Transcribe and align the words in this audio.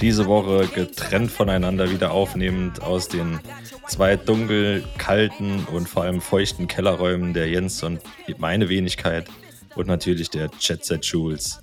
Diese 0.00 0.26
Woche 0.26 0.68
getrennt 0.68 1.30
voneinander 1.30 1.90
wieder 1.90 2.12
aufnehmend 2.12 2.82
aus 2.82 3.08
den 3.08 3.40
zwei 3.88 4.16
dunkel, 4.16 4.84
kalten 4.96 5.64
und 5.72 5.88
vor 5.88 6.04
allem 6.04 6.20
feuchten 6.20 6.68
Kellerräumen 6.68 7.34
der 7.34 7.48
Jens 7.48 7.82
und 7.82 8.00
meine 8.38 8.68
Wenigkeit 8.68 9.28
und 9.74 9.88
natürlich 9.88 10.30
der 10.30 10.50
Jet 10.60 10.84
Set 10.84 11.04
Jules 11.04 11.62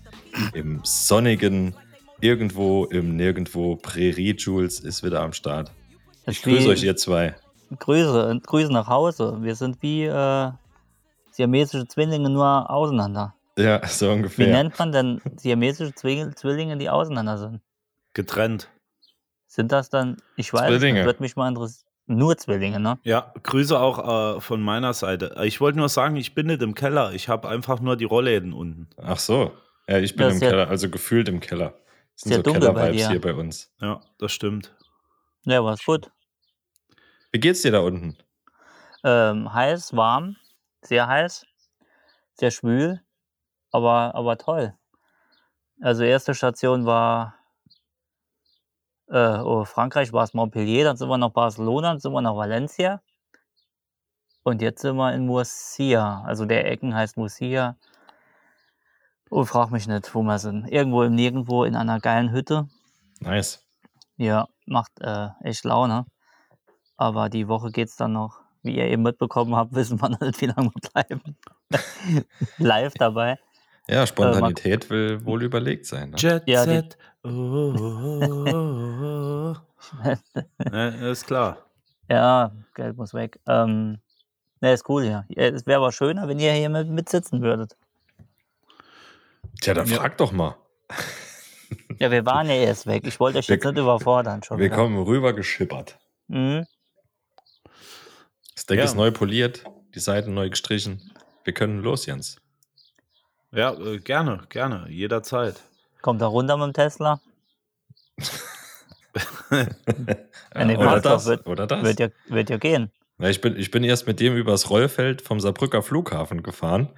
im 0.54 0.82
sonnigen 0.84 1.76
irgendwo 2.20 2.86
im 2.86 3.16
Nirgendwo 3.16 3.78
Prärie 3.78 4.36
Jules 4.38 4.82
ist 4.82 5.02
wieder 5.02 5.22
am 5.22 5.32
Start. 5.32 5.72
Ich 6.28 6.42
grüße 6.42 6.68
euch 6.68 6.84
ihr 6.84 6.98
zwei. 6.98 7.36
Grüße 7.80 8.28
und 8.28 8.46
Grüße 8.46 8.72
nach 8.72 8.88
Hause. 8.88 9.38
Wir 9.42 9.56
sind 9.56 9.82
wie 9.82 10.04
äh, 10.04 10.52
siamesische 11.32 11.88
Zwillinge 11.88 12.30
nur 12.30 12.70
auseinander. 12.70 13.34
Ja, 13.58 13.86
so 13.88 14.08
Wie 14.08 14.12
ungefähr. 14.12 14.48
nennt 14.48 14.78
man 14.78 14.92
denn 14.92 15.22
siamesische 15.38 15.94
Zwillinge, 15.96 16.78
die 16.78 16.90
auseinander 16.90 17.38
sind? 17.38 17.62
Getrennt. 18.16 18.72
Sind 19.46 19.72
das 19.72 19.90
dann, 19.92 20.18
ich 20.36 20.52
weiß, 20.52 20.70
nicht, 20.72 20.80
Zwillinge. 20.80 21.06
würde 21.06 21.22
mich 21.22 21.36
mal 21.36 21.48
interessieren. 21.50 21.84
Nur 22.08 22.38
Zwillinge, 22.38 22.80
ne? 22.80 23.00
Ja, 23.04 23.34
Grüße 23.42 23.80
auch 23.80 24.38
äh, 24.38 24.42
von 24.42 24.62
meiner 24.62 24.94
Seite. 24.94 25.36
Ich 25.44 25.60
wollte 25.60 25.78
nur 25.80 25.90
sagen, 25.90 26.16
ich 26.18 26.36
bin 26.36 26.48
nicht 26.48 26.62
im 26.62 26.76
Keller. 26.76 27.14
Ich 27.14 27.30
habe 27.30 27.50
einfach 27.50 27.80
nur 27.80 27.96
die 27.98 28.04
Rollläden 28.06 28.54
unten. 28.54 28.90
Ach 28.98 29.18
so. 29.18 29.54
Ja, 29.88 29.98
ich 30.00 30.16
bin 30.16 30.28
Das 30.28 30.36
im 30.38 30.42
ja- 30.44 30.50
Keller, 30.50 30.68
also 30.70 30.90
gefühlt 30.90 31.28
im 31.30 31.40
Keller. 31.40 31.74
Das 32.14 32.22
sind 32.22 32.30
Sehr 32.30 32.38
so 32.38 32.44
dunkel 32.44 32.62
bei 32.62 32.74
Keller-Vibes 32.74 33.02
dir. 33.04 33.10
hier 33.10 33.22
bei 33.22 33.34
uns. 33.34 33.74
Ja, 33.82 34.02
das 34.20 34.32
stimmt. 34.32 34.76
Ja, 35.46 35.64
war's 35.64 35.84
gut. 35.84 36.12
Wie 37.32 37.40
geht's 37.40 37.62
dir 37.64 37.72
da 37.72 37.80
unten? 37.80 38.18
Ähm, 39.04 39.52
heiß, 39.54 39.96
warm, 39.96 40.36
sehr 40.82 41.08
heiß, 41.08 41.46
sehr 42.36 42.52
schwül, 42.52 43.02
aber, 43.72 44.14
aber 44.16 44.38
toll. 44.38 44.74
Also 45.82 46.04
erste 46.04 46.34
Station 46.34 46.86
war 46.86 47.35
äh, 49.10 49.40
oh, 49.40 49.66
Frankreich, 49.66 50.14
war 50.14 50.24
es 50.24 50.34
Montpellier, 50.34 50.84
dann 50.84 50.98
sind 50.98 51.10
wir 51.10 51.18
nach 51.18 51.32
Barcelona, 51.32 51.90
dann 51.90 52.00
sind 52.00 52.12
wir 52.12 52.22
nach 52.22 52.36
Valencia 52.36 53.02
und 54.46 54.62
jetzt 54.62 54.82
sind 54.82 54.96
wir 54.96 55.12
in 55.12 55.26
Murcia. 55.26 56.22
Also 56.24 56.46
der 56.46 56.72
Ecken 56.72 56.94
heißt 56.94 57.18
Murcia. 57.18 57.78
Oh, 59.32 59.44
frag 59.44 59.72
mich 59.72 59.88
nicht, 59.88 60.14
wo 60.14 60.22
wir 60.22 60.38
sind. 60.38 60.68
Irgendwo 60.68 61.02
im 61.02 61.16
Nirgendwo 61.16 61.64
in 61.64 61.76
einer 61.76 62.00
geilen 62.00 62.32
Hütte. 62.32 62.68
Nice. 63.22 63.66
Ja, 64.18 64.48
macht 64.68 64.92
äh, 65.02 65.30
echt 65.42 65.66
Laune. 65.66 66.06
Aber 66.96 67.30
die 67.30 67.48
Woche 67.48 67.72
geht's 67.72 67.96
dann 67.96 68.14
noch. 68.14 68.40
Wie 68.62 68.76
ihr 68.76 68.86
eben 68.86 69.02
mitbekommen 69.02 69.56
habt, 69.56 69.74
wissen 69.76 70.00
wir 70.00 70.10
noch 70.10 70.20
nicht, 70.20 70.40
wie 70.42 70.46
lange 70.46 70.70
wir 70.70 70.92
bleiben. 70.92 71.38
Live 72.60 72.94
dabei. 72.94 73.40
Ja, 73.88 74.08
Spontanität 74.08 74.90
will 74.90 75.24
wohl 75.26 75.44
überlegt 75.44 75.86
sein. 75.86 76.12
Ne? 76.12 76.18
Jet 76.18 76.44
Ja, 76.48 76.64
Set. 76.64 76.98
Oh, 77.28 77.74
oh, 77.76 78.24
oh, 78.54 79.56
ja, 80.72 80.90
ist 81.12 81.26
klar. 81.26 81.58
Ja, 82.08 82.52
Geld 82.76 82.98
muss 82.98 83.16
weg. 83.16 83.40
Ähm, 83.48 83.98
ne, 84.62 84.74
ist 84.74 84.88
cool 84.88 85.04
hier. 85.04 85.26
Ja, 85.30 85.44
Es 85.46 85.66
wäre 85.66 85.78
aber 85.80 85.92
schöner, 85.92 86.28
wenn 86.28 86.38
ihr 86.40 86.54
hier 86.54 86.70
mit, 86.70 86.88
mit 86.88 87.10
sitzen 87.10 87.42
würdet. 87.42 87.76
Tja, 89.62 89.74
dann 89.74 89.88
frag 89.88 90.18
doch 90.18 90.32
mal. 90.32 90.56
Ja, 91.98 92.12
wir 92.12 92.26
waren 92.28 92.48
ja 92.48 92.56
erst 92.56 92.86
weg. 92.86 93.08
Ich 93.08 93.20
wollte 93.20 93.40
euch 93.40 93.48
Wir- 93.50 93.56
jetzt 93.56 93.66
nicht 93.66 93.78
überfordern 93.80 94.44
schon. 94.44 94.60
Wir 94.60 94.66
wieder. 94.66 94.76
kommen 94.76 95.02
rüber 95.02 95.34
geschippert. 95.34 95.98
Mhm. 96.28 96.66
Das 98.54 98.66
Deck 98.68 98.78
Ja. 98.78 98.84
ist 98.86 98.96
neu 98.96 99.10
poliert, 99.12 99.64
die 99.96 100.00
Seiten 100.00 100.34
neu 100.36 100.50
gestrichen. 100.50 101.12
Wir 101.44 101.54
können 101.54 101.80
los, 101.82 102.06
Jens. 102.06 102.38
Ja, 103.56 103.74
äh, 103.74 103.98
gerne, 104.00 104.44
gerne, 104.50 104.88
jederzeit. 104.90 105.62
Kommt 106.02 106.22
da 106.22 106.28
runter 106.28 106.58
mit 106.58 106.68
dem 106.68 106.74
Tesla? 106.74 107.20
Ja, 110.58 110.78
oder, 110.78 111.00
das, 111.02 111.26
wird- 111.26 111.48
oder 111.48 111.68
das. 111.68 111.84
Wird 111.84 112.00
ja, 112.00 112.08
wird 112.28 112.50
ja 112.50 112.58
gehen. 112.58 112.92
Ja, 113.18 113.30
ich, 113.30 113.40
bin, 113.42 113.56
ich 113.58 113.72
bin 113.72 113.84
erst 113.84 114.08
mit 114.08 114.20
dem 114.20 114.36
übers 114.36 114.70
Rollfeld 114.70 115.22
vom 115.22 115.40
Saarbrücker 115.40 115.82
Flughafen 115.82 116.44
gefahren. 116.44 116.90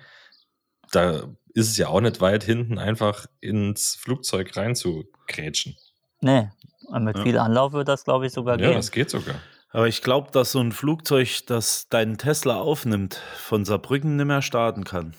Da 0.91 1.23
ist 1.53 1.69
es 1.69 1.77
ja 1.77 1.87
auch 1.89 2.01
nicht 2.01 2.21
weit 2.21 2.43
hinten, 2.43 2.77
einfach 2.79 3.25
ins 3.39 3.95
Flugzeug 3.95 4.55
reinzugrätschen. 4.55 5.75
Nee, 6.21 6.49
und 6.87 7.03
mit 7.03 7.17
Ja. 7.17 7.23
viel 7.23 7.37
Anlauf 7.37 7.73
wird 7.73 7.87
das, 7.87 8.03
glaube 8.03 8.27
ich, 8.27 8.33
sogar 8.33 8.59
Ja, 8.59 8.67
gehen. 8.67 8.75
das 8.77 8.91
geht 8.91 9.09
sogar. 9.09 9.35
Aber 9.71 9.87
ich 9.87 10.01
glaube, 10.01 10.31
dass 10.31 10.51
so 10.53 10.59
ein 10.59 10.71
Flugzeug, 10.71 11.45
das 11.47 11.87
deinen 11.89 12.17
Tesla 12.17 12.57
aufnimmt, 12.59 13.15
von 13.37 13.65
Saarbrücken 13.65 14.15
nicht 14.15 14.25
mehr 14.25 14.41
starten 14.41 14.83
kann. 14.85 15.15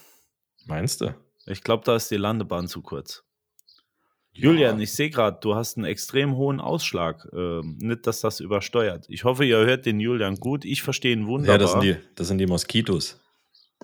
Meinst 0.67 1.01
du? 1.01 1.15
Ich 1.49 1.63
glaube, 1.63 1.85
da 1.85 1.97
ist 1.97 2.11
die 2.11 2.17
Landebahn 2.17 2.69
zu 2.69 2.83
kurz. 2.83 3.25
Julian, 4.33 4.79
ich 4.81 4.93
sehe 4.93 5.11
gerade, 5.11 5.39
du 5.41 5.57
hast 5.57 5.77
einen 5.77 5.87
extrem 5.87 6.37
hohen 6.37 6.61
Ausschlag. 6.61 7.27
Ähm, 7.33 7.77
nicht, 7.81 8.07
dass 8.07 8.21
das 8.21 8.39
übersteuert. 8.39 9.07
Ich 9.09 9.25
hoffe, 9.25 9.45
ihr 9.45 9.59
hört 9.59 9.85
den 9.85 9.99
Julian 9.99 10.37
gut. 10.37 10.65
Ich 10.65 10.83
verstehe 10.83 11.13
ihn 11.13 11.27
wunderbar. 11.27 11.55
Ja, 11.55 11.59
das 11.59 11.73
sind 11.73 11.83
die, 11.83 11.97
das 12.15 12.29
sind 12.29 12.39
die 12.39 12.47
Moskitos. 12.47 13.21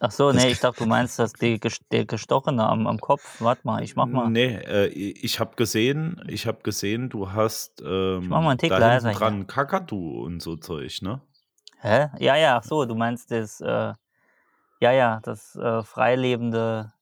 Ach 0.01 0.11
so, 0.11 0.33
nee, 0.33 0.51
ich 0.51 0.61
dachte, 0.61 0.81
du 0.81 0.87
meinst, 0.87 1.19
dass 1.19 1.33
die, 1.33 1.61
der 1.93 2.05
Gestochene 2.05 2.67
am, 2.67 2.87
am 2.87 2.99
Kopf. 2.99 3.41
Warte 3.41 3.63
mal, 3.65 3.83
ich 3.83 3.95
mach 3.95 4.07
mal. 4.07 4.29
Nee, 4.29 4.57
äh, 4.57 4.87
ich 4.89 5.39
habe 5.39 5.55
gesehen, 5.55 6.21
ich 6.29 6.47
habe 6.47 6.63
gesehen, 6.63 7.11
du 7.11 7.31
hast 7.33 7.81
ähm, 7.85 8.29
mach 8.29 8.43
mal 8.43 8.51
einen 8.51 8.59
Tick 8.59 8.71
da 8.71 8.93
hinten 8.93 9.13
dran 9.13 9.47
Kakadu 9.47 10.25
und 10.25 10.41
so 10.41 10.57
Zeug, 10.57 11.01
ne? 11.03 11.21
Hä? 11.81 12.09
Ja, 12.19 12.37
ja, 12.37 12.57
ach 12.57 12.65
so, 12.65 12.85
du 12.87 12.95
meinst 12.97 13.31
das, 13.31 13.61
äh, 13.61 13.93
ja, 14.81 14.93
ja, 14.93 15.21
das 15.23 15.55
äh, 15.55 15.83
freilebende, 15.85 16.93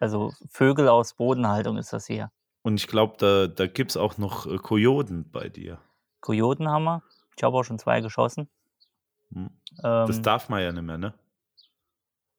also 0.00 0.32
Vögel 0.50 0.88
aus 0.88 1.14
Bodenhaltung 1.14 1.76
ist 1.78 1.92
das 1.92 2.06
hier. 2.06 2.30
Und 2.62 2.76
ich 2.80 2.88
glaube, 2.88 3.14
da, 3.18 3.46
da 3.46 3.66
gibt 3.66 3.92
es 3.92 3.96
auch 3.96 4.18
noch 4.18 4.46
äh, 4.46 4.56
Kojoten 4.58 5.30
bei 5.30 5.48
dir. 5.48 5.78
Kojoten 6.20 6.68
haben 6.68 6.84
wir. 6.84 7.02
Ich 7.36 7.42
habe 7.44 7.56
auch 7.56 7.62
schon 7.62 7.78
zwei 7.78 8.00
geschossen. 8.00 8.48
Hm. 9.32 9.50
Ähm, 9.84 10.06
Das 10.06 10.20
darf 10.22 10.48
man 10.48 10.62
ja 10.62 10.72
nicht 10.72 10.82
mehr, 10.82 10.98
ne? 10.98 11.14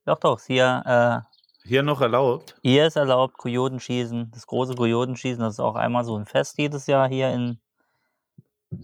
doch, 0.05 0.19
doch, 0.19 0.39
hier, 0.41 1.25
Hier 1.63 1.83
noch 1.83 1.99
erlaubt? 2.01 2.55
äh, 2.63 2.69
hier 2.69 2.87
ist 2.87 2.95
erlaubt, 2.95 3.37
Kojotenschießen, 3.37 4.31
das 4.31 4.47
große 4.47 4.73
Kojotenschießen, 4.75 5.41
das 5.41 5.55
ist 5.55 5.59
auch 5.59 5.75
einmal 5.75 6.05
so 6.05 6.17
ein 6.17 6.25
Fest 6.25 6.57
jedes 6.57 6.87
Jahr 6.87 7.09
hier 7.09 7.29
in 7.33 7.59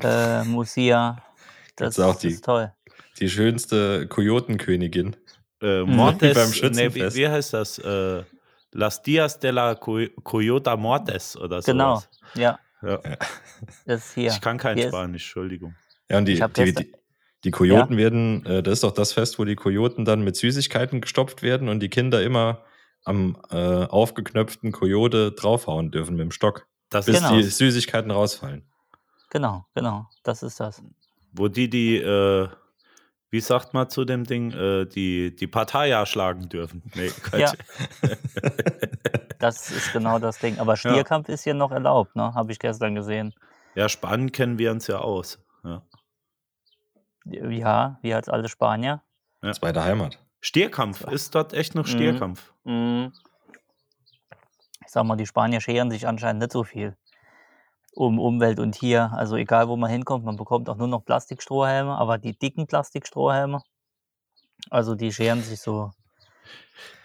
äh, 0.01 0.43
Musia. 0.45 1.17
Das 1.75 1.95
Gibt's 1.95 1.99
auch 1.99 2.15
die- 2.19 2.27
ist 2.29 2.43
toll. 2.45 2.71
Die 3.19 3.29
schönste 3.29 4.07
Kojotenkönigin. 4.07 5.15
Äh, 5.61 5.83
Mhm. 5.83 5.97
Beim 5.97 6.51
nee, 6.73 6.93
wie 6.93 7.27
heißt 7.29 7.53
das? 7.53 7.79
Äh, 7.79 8.23
Las 8.73 9.01
Dias 9.01 9.39
de 9.39 9.51
la 9.51 9.75
Co 9.75 9.99
Coyota 10.23 10.75
Mortes 10.77 11.37
oder 11.37 11.61
so. 11.61 11.71
Genau, 11.71 12.01
ja, 12.35 12.59
Ja. 12.81 12.99
das 13.85 14.05
ist 14.07 14.13
hier. 14.15 14.31
Ich 14.31 14.41
kann 14.41 14.57
kein 14.57 14.75
Hier 14.77 14.87
ist- 14.87 14.91
Spanisch, 14.91 15.23
Entschuldigung. 15.23 15.75
Ja, 16.09 16.17
und 16.17 16.25
die, 16.25 16.33
Ich 16.33 16.41
hab 16.41 16.53
die, 16.53 16.73
die, 16.73 16.91
die 17.43 17.51
Kojoten 17.51 17.97
werden, 17.97 18.45
äh, 18.45 18.61
das 18.63 18.73
ist 18.73 18.83
doch 18.83 18.91
das 18.93 19.13
Fest, 19.13 19.39
wo 19.39 19.45
die 19.45 19.55
Kojoten 19.55 20.05
dann 20.05 20.23
mit 20.23 20.35
Süßigkeiten 20.35 21.01
gestopft 21.01 21.41
werden 21.43 21.69
und 21.69 21.79
die 21.79 21.89
Kinder 21.89 22.21
immer 22.23 22.63
am 23.05 23.37
äh, 23.51 23.85
aufgeknöpften 23.85 24.71
Kojote 24.71 25.31
draufhauen 25.33 25.91
dürfen 25.91 26.15
mit 26.15 26.21
dem 26.23 26.31
Stock, 26.31 26.67
Das 26.89 27.05
bis 27.05 27.15
ist, 27.15 27.21
Genau. 27.23 27.35
die 27.37 27.43
Süßigkeiten 27.43 28.11
rausfallen. 28.11 28.65
Genau, 29.29 29.65
genau, 29.73 30.07
das 30.23 30.43
ist 30.43 30.59
das. 30.59 30.81
wo 31.35 31.47
die 31.47 31.67
die, 31.69 31.97
äh, 31.97 32.47
wie 33.33 33.39
sagt 33.39 33.73
man 33.73 33.89
zu 33.89 34.05
dem 34.05 34.25
Ding, 34.25 34.51
äh, 34.51 34.85
die, 34.85 35.35
die 35.35 35.47
Partei 35.47 36.05
schlagen 36.05 36.49
dürfen. 36.49 36.83
Nee, 36.93 37.11
Ja. 37.35 37.51
Das 39.39 39.71
ist 39.71 39.91
genau 39.91 40.19
das 40.19 40.37
Ding. 40.37 40.59
Aber 40.59 40.77
Stierkampf 40.77 41.29
ist 41.29 41.43
hier 41.43 41.55
noch 41.55 41.71
erlaubt, 41.71 42.15
ne? 42.15 42.31
Habe 42.35 42.51
ich 42.51 42.59
gestern 42.59 42.93
gesehen. 42.93 43.33
ja, 43.73 43.89
Spanien 43.89 44.31
kennen 44.31 44.59
wir 44.59 44.69
uns 44.71 44.85
ja 44.85 44.99
aus. 44.99 45.39
Ja. 45.63 45.81
Ja, 47.25 47.97
wir 48.03 48.15
als 48.17 48.29
alte 48.29 48.49
Spanier. 48.49 49.01
Zweite 49.53 49.83
Heimat. 49.83 50.19
Stierkampf, 50.39 51.01
ist 51.07 51.33
dort 51.33 51.53
echt 51.53 51.73
noch 51.73 51.85
Mhm. 51.87 51.89
Stierkampf? 51.89 52.53
Ich 54.85 54.91
sag 54.91 55.05
mal, 55.05 55.15
die 55.15 55.25
Spanier 55.25 55.59
scheren 55.59 55.89
sich 55.89 56.05
anscheinend 56.07 56.41
nicht 56.43 56.51
so 56.51 56.63
viel 56.63 56.95
um 57.95 58.19
Umwelt 58.19 58.59
und 58.59 58.75
hier. 58.75 59.11
Also 59.13 59.35
egal, 59.35 59.67
wo 59.67 59.75
man 59.77 59.89
hinkommt, 59.89 60.25
man 60.25 60.35
bekommt 60.37 60.69
auch 60.69 60.77
nur 60.77 60.87
noch 60.87 61.05
Plastikstrohhelme, 61.05 61.95
aber 61.97 62.17
die 62.17 62.37
dicken 62.37 62.67
Plastikstrohhelme, 62.67 63.61
also 64.69 64.95
die 64.95 65.11
scheren 65.11 65.41
sich 65.41 65.61
so 65.61 65.91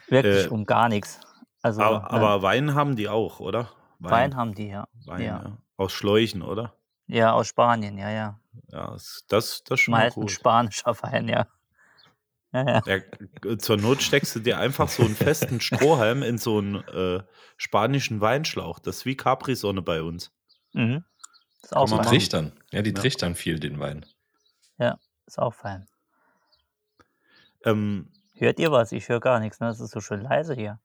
wirklich 0.08 0.46
Äh, 0.46 0.48
um 0.48 0.64
gar 0.64 0.88
nichts. 0.88 1.20
Also 1.62 1.82
aber, 1.82 2.10
aber 2.10 2.42
Wein 2.42 2.74
haben 2.74 2.96
die 2.96 3.08
auch, 3.08 3.40
oder? 3.40 3.70
Wein 3.98 4.36
haben 4.36 4.54
die, 4.54 4.68
ja. 4.68 4.86
Wein, 5.06 5.22
ja. 5.22 5.42
ja. 5.44 5.58
Aus 5.76 5.92
Schläuchen, 5.92 6.42
oder? 6.42 6.74
Ja, 7.06 7.32
aus 7.32 7.48
Spanien, 7.48 7.98
ja, 7.98 8.10
ja. 8.10 8.40
Ja, 8.70 8.92
das, 8.92 9.24
das, 9.28 9.62
schon 9.80 9.92
mal 9.92 10.02
Meistens 10.02 10.24
gut. 10.24 10.30
spanischer 10.32 10.94
Wein, 11.02 11.28
ja. 11.28 11.46
Ja, 12.52 12.64
ja. 12.66 12.82
Ja, 12.86 12.98
g- 12.98 13.58
zur 13.58 13.76
Not 13.76 14.02
steckst 14.02 14.34
du 14.36 14.40
dir 14.40 14.58
einfach 14.58 14.88
so 14.88 15.02
einen 15.04 15.14
festen 15.16 15.60
Strohhalm 15.60 16.22
in 16.22 16.38
so 16.38 16.58
einen 16.58 16.76
äh, 16.88 17.22
spanischen 17.56 18.20
Weinschlauch. 18.20 18.78
Das 18.78 18.98
ist 18.98 19.04
wie 19.06 19.16
Capri-Sonne 19.16 19.82
bei 19.82 20.02
uns. 20.02 20.32
Mhm. 20.72 21.04
Ist 21.62 21.74
auch 21.76 21.86
Kann 21.86 21.90
man 21.90 21.98
Die 22.00 22.04
fein. 22.04 22.18
trichtern. 22.18 22.52
Ja, 22.70 22.82
die 22.82 22.90
Ja. 22.90 22.96
trichtern 22.96 23.34
viel, 23.34 23.58
den 23.60 23.78
Wein. 23.80 24.06
Ist 25.26 25.38
auch 25.38 25.52
fein. 25.52 25.86
Ähm, 27.64 28.10
Hört 28.32 28.58
ihr 28.58 28.70
was? 28.72 28.92
Ich 28.92 29.10
höre 29.10 29.20
gar 29.20 29.40
nichts, 29.40 29.60
ne? 29.60 29.68
Es 29.68 29.78
ist 29.78 29.90
so 29.90 30.00
schön 30.00 30.22
leise 30.22 30.54
hier. 30.54 30.80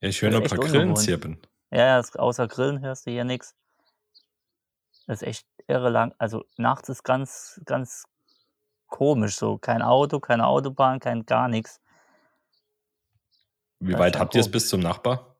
Ja, 0.00 0.08
ich 0.10 0.22
höre 0.22 0.30
Ja, 0.30 0.38
nur 0.38 0.44
ein 0.46 0.48
paar 0.56 0.58
Grillen 0.64 0.94
zirpen. 0.94 1.40
Ja, 1.72 1.98
ja, 1.98 2.02
außer 2.14 2.46
Grillen 2.46 2.80
hörst 2.80 3.06
du 3.06 3.10
hier 3.10 3.24
nichts. 3.24 3.56
Das 5.08 5.22
ist 5.22 5.26
echt 5.28 5.48
irre 5.66 5.88
lang. 5.90 6.14
Also 6.18 6.44
nachts 6.58 6.88
ist 6.90 7.02
ganz, 7.02 7.60
ganz 7.64 8.04
komisch 8.86 9.34
so. 9.36 9.58
Kein 9.58 9.82
Auto, 9.82 10.20
keine 10.20 10.46
Autobahn, 10.46 11.00
kein 11.00 11.26
gar 11.26 11.48
nichts. 11.48 11.80
Wie 13.80 13.92
Das 13.92 14.00
weit 14.00 14.18
habt 14.18 14.34
ihr 14.36 14.42
es 14.42 14.50
bis 14.50 14.68
zum 14.68 14.78
Nachbar? 14.80 15.34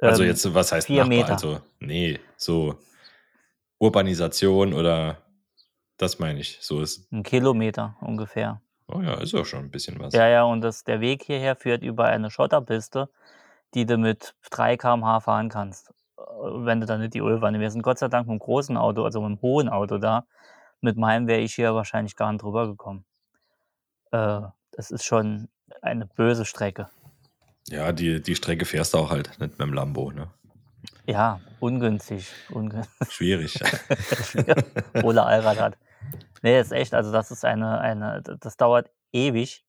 Also 0.00 0.22
Ähm, 0.22 0.28
jetzt, 0.28 0.54
was 0.54 0.72
heißt 0.72 0.86
vier 0.86 1.04
Nachbar? 1.04 1.08
Meter. 1.16 1.32
Also, 1.32 1.60
nee, 1.80 2.20
so 2.36 2.78
Urbanisation 3.78 4.72
oder 4.72 5.18
das 5.96 6.18
meine 6.18 6.40
ich. 6.40 6.58
So 6.60 6.80
ist. 6.80 7.10
Ein 7.12 7.22
Kilometer 7.22 7.96
ungefähr. 8.00 8.60
Oh 8.88 9.00
ja, 9.00 9.14
ist 9.14 9.32
ja 9.32 9.44
schon 9.44 9.60
ein 9.60 9.70
bisschen 9.70 9.98
was. 9.98 10.14
Ja, 10.14 10.28
ja, 10.28 10.44
und 10.44 10.60
das, 10.60 10.84
der 10.84 11.00
Weg 11.00 11.24
hierher 11.24 11.56
führt 11.56 11.82
über 11.82 12.04
eine 12.04 12.30
Schotterpiste, 12.30 13.08
die 13.74 13.84
du 13.86 13.96
mit 13.98 14.34
3 14.50 14.76
km/h 14.76 15.20
fahren 15.20 15.48
kannst. 15.48 15.90
äh, 16.18 16.22
Wenn 16.22 16.80
du 16.80 16.86
dann 16.86 17.00
nicht 17.00 17.14
die 17.14 17.18
Ölwanne. 17.20 17.58
Wir 17.58 17.70
sind 17.70 17.82
Gott 17.82 17.98
sei 17.98 18.08
Dank 18.08 18.26
mit 18.26 18.32
einem 18.32 18.38
großen 18.38 18.76
Auto, 18.76 19.04
also 19.04 19.20
mit 19.20 19.26
einem 19.26 19.42
hohen 19.42 19.68
Auto 19.68 19.98
da. 19.98 20.26
Mit 20.80 20.96
meinem 20.96 21.26
wäre 21.26 21.40
ich 21.40 21.54
hier 21.54 21.74
wahrscheinlich 21.74 22.14
gar 22.16 22.30
nicht 22.32 22.42
drüber 22.42 22.66
gekommen. 22.68 23.04
Äh, 24.12 24.42
das 24.72 24.90
ist 24.90 25.04
schon 25.04 25.48
eine 25.82 26.06
böse 26.06 26.44
Strecke. 26.44 26.88
Ja, 27.68 27.92
die, 27.92 28.22
die 28.22 28.36
Strecke 28.36 28.64
fährst 28.64 28.94
du 28.94 28.98
auch 28.98 29.10
halt 29.10 29.28
nicht 29.40 29.58
mit 29.58 29.60
dem 29.60 29.72
Lambo, 29.72 30.12
ne? 30.12 30.30
Ja, 31.06 31.40
ungünstig. 31.60 32.28
ungünstig. 32.50 33.12
Schwierig. 33.12 33.58
Ole 35.02 35.22
Allrad 35.22 35.60
hat. 35.60 35.78
Nee, 36.42 36.60
ist 36.60 36.72
echt, 36.72 36.94
also 36.94 37.12
das 37.12 37.30
ist 37.30 37.44
eine, 37.44 37.80
eine, 37.80 38.22
das 38.22 38.56
dauert 38.56 38.90
ewig, 39.12 39.64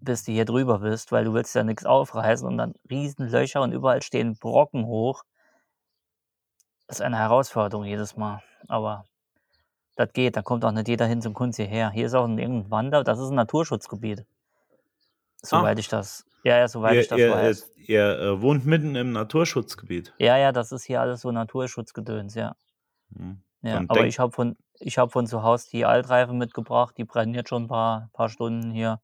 bis 0.00 0.24
du 0.24 0.32
hier 0.32 0.44
drüber 0.44 0.80
bist, 0.80 1.12
weil 1.12 1.24
du 1.24 1.34
willst 1.34 1.54
ja 1.54 1.62
nichts 1.62 1.84
aufreißen 1.84 2.46
und 2.46 2.58
dann 2.58 2.74
riesen 2.90 3.28
Löcher 3.28 3.62
und 3.62 3.72
überall 3.72 4.02
stehen 4.02 4.36
Brocken 4.36 4.86
hoch. 4.86 5.24
Das 6.86 6.98
ist 6.98 7.02
eine 7.02 7.18
Herausforderung 7.18 7.84
jedes 7.84 8.16
Mal, 8.16 8.42
aber 8.68 9.04
das 9.96 10.12
geht, 10.12 10.36
da 10.36 10.42
kommt 10.42 10.64
auch 10.64 10.72
nicht 10.72 10.88
jeder 10.88 11.06
hin 11.06 11.22
zum 11.22 11.34
Kunst 11.34 11.56
hierher. 11.56 11.90
Hier 11.90 12.06
ist 12.06 12.14
auch 12.14 12.24
ein 12.24 12.38
irgendein 12.38 12.70
Wander, 12.70 13.04
das 13.04 13.18
ist 13.18 13.28
ein 13.28 13.36
Naturschutzgebiet. 13.36 14.24
Soweit 15.42 15.78
ich 15.78 15.88
das, 15.88 16.26
ja, 16.44 16.58
ja, 16.58 16.68
soweit 16.68 16.96
ich 16.96 17.04
ihr 17.04 17.08
das 17.08 17.18
ihr, 17.18 17.30
weiß. 17.30 17.72
ihr, 17.76 17.86
ihr 17.88 18.18
äh, 18.20 18.42
wohnt 18.42 18.66
mitten 18.66 18.94
im 18.94 19.12
Naturschutzgebiet. 19.12 20.14
Ja, 20.18 20.36
ja, 20.36 20.52
das 20.52 20.72
ist 20.72 20.84
hier 20.84 21.00
alles 21.00 21.20
so 21.22 21.30
Naturschutzgedöns, 21.30 22.34
ja. 22.34 22.56
Hm. 23.16 23.42
Ja, 23.62 23.82
aber 23.88 24.06
ich 24.06 24.18
habe 24.18 24.32
von, 24.32 24.56
ich 24.78 24.96
hab 24.96 25.12
von 25.12 25.26
zu 25.26 25.42
Hause 25.42 25.68
die 25.70 25.84
Altreife 25.84 26.32
mitgebracht, 26.32 26.96
die 26.96 27.04
brennen 27.04 27.34
jetzt 27.34 27.50
schon 27.50 27.64
ein 27.64 27.68
paar, 27.68 28.08
paar 28.12 28.28
Stunden 28.30 28.70
hier. 28.70 29.00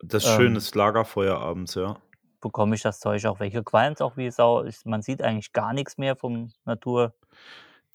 Das 0.00 0.24
Ähm, 0.24 0.36
schönes 0.36 0.74
Lagerfeuer 0.74 1.36
abends, 1.36 1.74
ja. 1.74 1.96
Bekomme 2.40 2.76
ich 2.76 2.82
das 2.82 3.00
Zeug 3.00 3.26
auch 3.26 3.40
weg. 3.40 3.50
Hier 3.50 3.64
qualmt 3.64 4.00
auch 4.00 4.16
wie 4.16 4.30
Sau. 4.30 4.62
Ich, 4.64 4.84
man 4.84 5.02
sieht 5.02 5.22
eigentlich 5.22 5.52
gar 5.52 5.72
nichts 5.72 5.98
mehr 5.98 6.14
vom 6.14 6.52
Natur. 6.64 7.14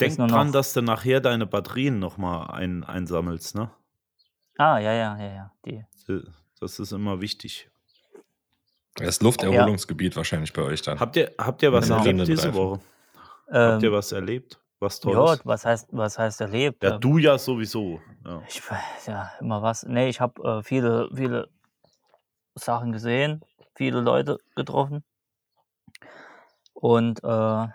Denk 0.02 0.18
dran, 0.18 0.52
dass 0.52 0.74
du 0.74 0.82
nachher 0.82 1.22
deine 1.22 1.46
Batterien 1.46 2.00
nochmal 2.00 2.52
ein, 2.52 2.84
einsammelst, 2.84 3.56
ne? 3.56 3.72
Ah, 4.58 4.80
ja, 4.80 4.92
ja, 4.92 5.18
ja, 5.18 5.34
ja. 5.34 5.52
Die. 5.66 5.86
Das 6.60 6.80
ist 6.80 6.92
immer 6.92 7.22
wichtig. 7.22 7.70
Das 8.96 9.22
Lufterholungsgebiet 9.22 10.16
wahrscheinlich 10.16 10.54
bei 10.54 10.62
euch 10.62 10.82
dann. 10.82 11.00
Habt 11.00 11.16
ihr, 11.16 11.32
habt 11.40 11.64
ihr 11.64 11.74
was 11.74 11.88
Genau. 11.88 11.98
erlebt 12.06 12.28
diese 12.28 12.44
Reifen. 12.48 12.54
Woche? 12.56 12.80
Habt 13.50 13.84
ihr 13.84 13.90
Ähm, 13.90 13.94
was 13.96 14.12
erlebt? 14.12 14.60
Was 14.80 15.02
ja, 15.04 15.12
Tolles? 15.12 15.42
was 15.46 15.66
heißt, 15.66 15.88
was 15.92 16.20
heißt 16.20 16.42
erlebt? 16.42 16.84
Ja, 16.84 16.96
Ähm, 16.96 17.00
du 17.02 17.18
ja 17.18 17.38
sowieso. 17.38 18.02
Ja. 18.26 18.42
Ich 18.48 18.62
weiß 18.70 19.06
ja 19.08 19.32
immer 19.40 19.62
was. 19.62 19.84
Nee, 19.84 20.10
ich 20.10 20.20
habe 20.22 20.60
äh, 20.60 20.64
viele, 20.64 21.10
viele 21.14 21.50
Sachen 22.56 22.92
gesehen, 22.92 23.44
viele 23.76 24.02
Leute 24.02 24.38
getroffen 24.56 25.04
und 26.74 27.24
äh, 27.24 27.68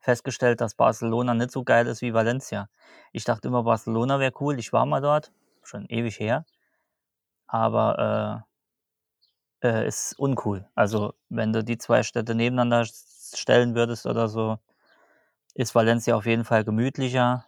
festgestellt, 0.00 0.60
dass 0.60 0.74
Barcelona 0.74 1.34
nicht 1.34 1.50
so 1.50 1.64
geil 1.64 1.86
ist 1.86 2.02
wie 2.02 2.14
Valencia. 2.14 2.68
Ich 3.12 3.24
dachte 3.24 3.48
immer, 3.48 3.62
Barcelona 3.62 4.18
wäre 4.18 4.32
cool. 4.40 4.58
Ich 4.58 4.72
war 4.72 4.86
mal 4.86 5.00
dort, 5.00 5.32
schon 5.62 5.86
ewig 5.86 6.18
her, 6.18 6.44
aber 7.46 8.44
äh, 8.46 8.53
äh, 9.64 9.86
ist 9.88 10.18
uncool. 10.18 10.68
Also 10.74 11.14
wenn 11.30 11.52
du 11.52 11.64
die 11.64 11.78
zwei 11.78 12.02
Städte 12.02 12.34
nebeneinander 12.34 12.84
stellen 12.86 13.74
würdest 13.74 14.06
oder 14.06 14.28
so, 14.28 14.58
ist 15.54 15.74
Valencia 15.74 16.14
auf 16.14 16.26
jeden 16.26 16.44
Fall 16.44 16.64
gemütlicher 16.64 17.46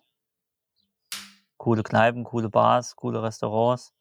coole 1.59 1.83
Kneipen, 1.83 2.25
coole 2.25 2.49
Bars, 2.49 2.97
coole 2.97 3.23
Restaurants 3.23 3.93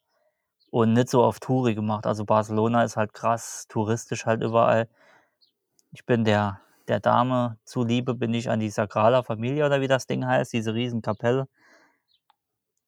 und 0.70 0.92
nicht 0.92 1.10
so 1.10 1.22
auf 1.24 1.40
Touri 1.40 1.74
gemacht. 1.74 2.06
Also 2.06 2.24
Barcelona 2.24 2.84
ist 2.84 2.96
halt 2.96 3.12
krass 3.12 3.66
touristisch 3.68 4.26
halt 4.26 4.42
überall. 4.42 4.88
Ich 5.92 6.04
bin 6.06 6.24
der, 6.24 6.60
der 6.88 7.00
Dame 7.00 7.58
zuliebe, 7.64 8.14
bin 8.14 8.34
ich 8.34 8.50
an 8.50 8.60
die 8.60 8.70
Sagrada 8.70 9.22
Familia 9.22 9.66
oder 9.66 9.80
wie 9.80 9.88
das 9.88 10.06
Ding 10.06 10.26
heißt, 10.26 10.52
diese 10.52 10.74
riesen 10.74 11.02
Kapelle. 11.02 11.48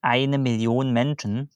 Eine 0.01 0.39
Million 0.39 0.93
Menschen 0.93 1.51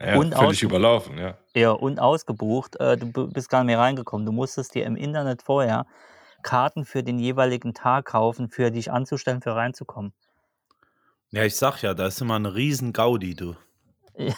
Ja, 0.00 0.16
und 0.16 0.34
völlig 0.34 0.58
aus- 0.58 0.62
überlaufen, 0.62 1.18
ja. 1.18 1.38
ja, 1.54 1.70
und 1.70 2.00
ausgebucht. 2.00 2.76
Äh, 2.80 2.96
du 2.96 3.28
bist 3.28 3.48
gar 3.48 3.60
nicht 3.64 3.68
mehr 3.68 3.78
reingekommen. 3.78 4.26
Du 4.26 4.32
musstest 4.32 4.74
dir 4.74 4.84
im 4.86 4.96
Internet 4.96 5.42
vorher 5.42 5.86
Karten 6.42 6.84
für 6.84 7.02
den 7.02 7.18
jeweiligen 7.18 7.72
Tag 7.74 8.06
kaufen, 8.06 8.48
für 8.50 8.70
dich 8.70 8.90
anzustellen, 8.92 9.40
für 9.40 9.54
reinzukommen. 9.54 10.12
ja, 11.30 11.44
ich 11.44 11.56
sag 11.56 11.80
ja, 11.82 11.94
da 11.94 12.06
ist 12.06 12.20
immer 12.20 12.34
eine 12.36 12.54
riesen 12.54 12.92
Gaudi, 12.92 13.34
du. 13.34 13.54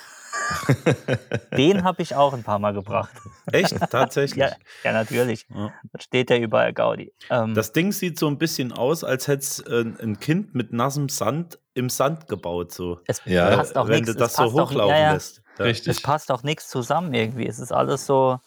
Den 1.57 1.83
habe 1.85 2.03
ich 2.03 2.15
auch 2.15 2.33
ein 2.33 2.43
paar 2.45 2.59
Mal 2.59 2.73
gebracht. 2.73 3.11
Echt? 3.51 3.75
Tatsächlich. 3.91 4.39
Ja, 4.39 4.51
ja 4.85 4.93
natürlich. 4.93 5.47
Ja. 5.53 5.73
Da 5.93 6.01
steht 6.01 6.31
ja 6.31 6.37
überall 6.37 6.73
Gaudi. 6.73 7.13
Ähm, 7.31 7.55
Das 7.55 7.73
Ding 7.73 7.91
sieht 7.93 8.19
so 8.19 8.29
ein 8.29 8.39
bisschen 8.39 8.73
aus, 8.73 9.03
als 9.05 9.27
hätte 9.29 9.41
es 9.41 9.59
äh, 9.61 9.85
ein 10.03 10.21
Kind 10.21 10.55
mit 10.55 10.73
nassem 10.73 11.09
Sand 11.09 11.59
im 11.75 11.89
Sand 11.89 12.29
gebaut. 12.29 12.73
So. 12.73 13.01
es 13.07 13.21
Ja, 13.25 13.57
passt 13.57 13.77
auch 13.77 13.89
Wenn 13.89 13.97
nichts. 14.03 14.13
du 14.13 14.19
das 14.19 14.35
so 14.35 14.45
auch- 14.45 14.53
hochlaufen 14.53 14.95
ja, 14.95 14.99
ja, 15.03 15.13
lässt. 15.15 15.43
Ja. 15.59 15.65
Es 15.65 15.79
Richtig. 15.87 16.03
passt 16.03 16.31
auch 16.31 16.43
nichts 16.43 16.69
zusammen 16.69 17.15
irgendwie. 17.15 17.47
Es 17.47 17.59
ist 17.59 17.73
alles 17.73 18.07
so. 18.07 18.41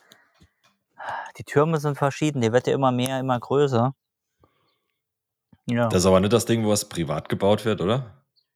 Die 1.38 1.44
Türme 1.44 1.80
sind 1.80 1.98
verschieden. 1.98 2.42
Die 2.42 2.52
wird 2.52 2.68
ja 2.68 2.74
immer 2.74 2.92
mehr, 2.92 3.20
immer 3.20 3.40
größer. 3.40 3.94
Ja. 5.66 5.88
Das 5.88 6.02
ist 6.02 6.06
aber 6.06 6.20
nicht 6.20 6.34
das 6.34 6.46
Ding, 6.46 6.66
wo 6.66 6.74
es 6.74 6.88
privat 6.88 7.30
gebaut 7.30 7.66
wird, 7.66 7.82
oder? 7.82 8.16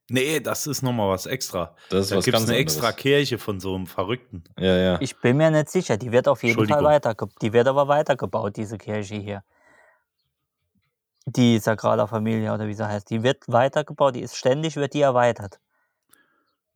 Nee, 0.09 0.39
das 0.41 0.67
ist 0.67 0.81
nochmal 0.81 1.09
was 1.09 1.25
extra. 1.25 1.75
Das 1.89 2.01
ist 2.01 2.11
Da 2.11 2.17
was 2.17 2.25
gibt 2.25 2.35
es 2.35 2.41
ganz 2.41 2.49
eine 2.49 2.57
anderes. 2.59 2.75
extra 2.75 2.91
Kirche 2.91 3.37
von 3.37 3.59
so 3.59 3.73
einem 3.75 3.87
Verrückten. 3.87 4.43
Ja, 4.59 4.75
ja. 4.77 4.97
Ich 5.01 5.17
bin 5.19 5.37
mir 5.37 5.49
nicht 5.49 5.69
sicher. 5.69 5.95
Die 5.97 6.11
wird 6.11 6.27
auf 6.27 6.43
jeden 6.43 6.55
Fall 6.55 6.63
Entschuldigung. 6.63 6.91
weiter. 6.91 7.15
Die 7.41 7.53
wird 7.53 7.67
aber 7.67 7.87
weitergebaut, 7.87 8.57
diese 8.57 8.77
Kirche 8.77 9.15
hier. 9.15 9.43
Die 11.25 11.57
Sagrada 11.59 12.05
Familia 12.05 12.53
oder 12.53 12.67
wie 12.67 12.73
sie 12.73 12.85
heißt. 12.85 13.09
Die 13.09 13.23
wird 13.23 13.43
weitergebaut. 13.47 14.15
Die 14.15 14.21
ist 14.21 14.35
ständig, 14.35 14.75
wird 14.75 14.93
die 14.93 15.01
erweitert. 15.01 15.59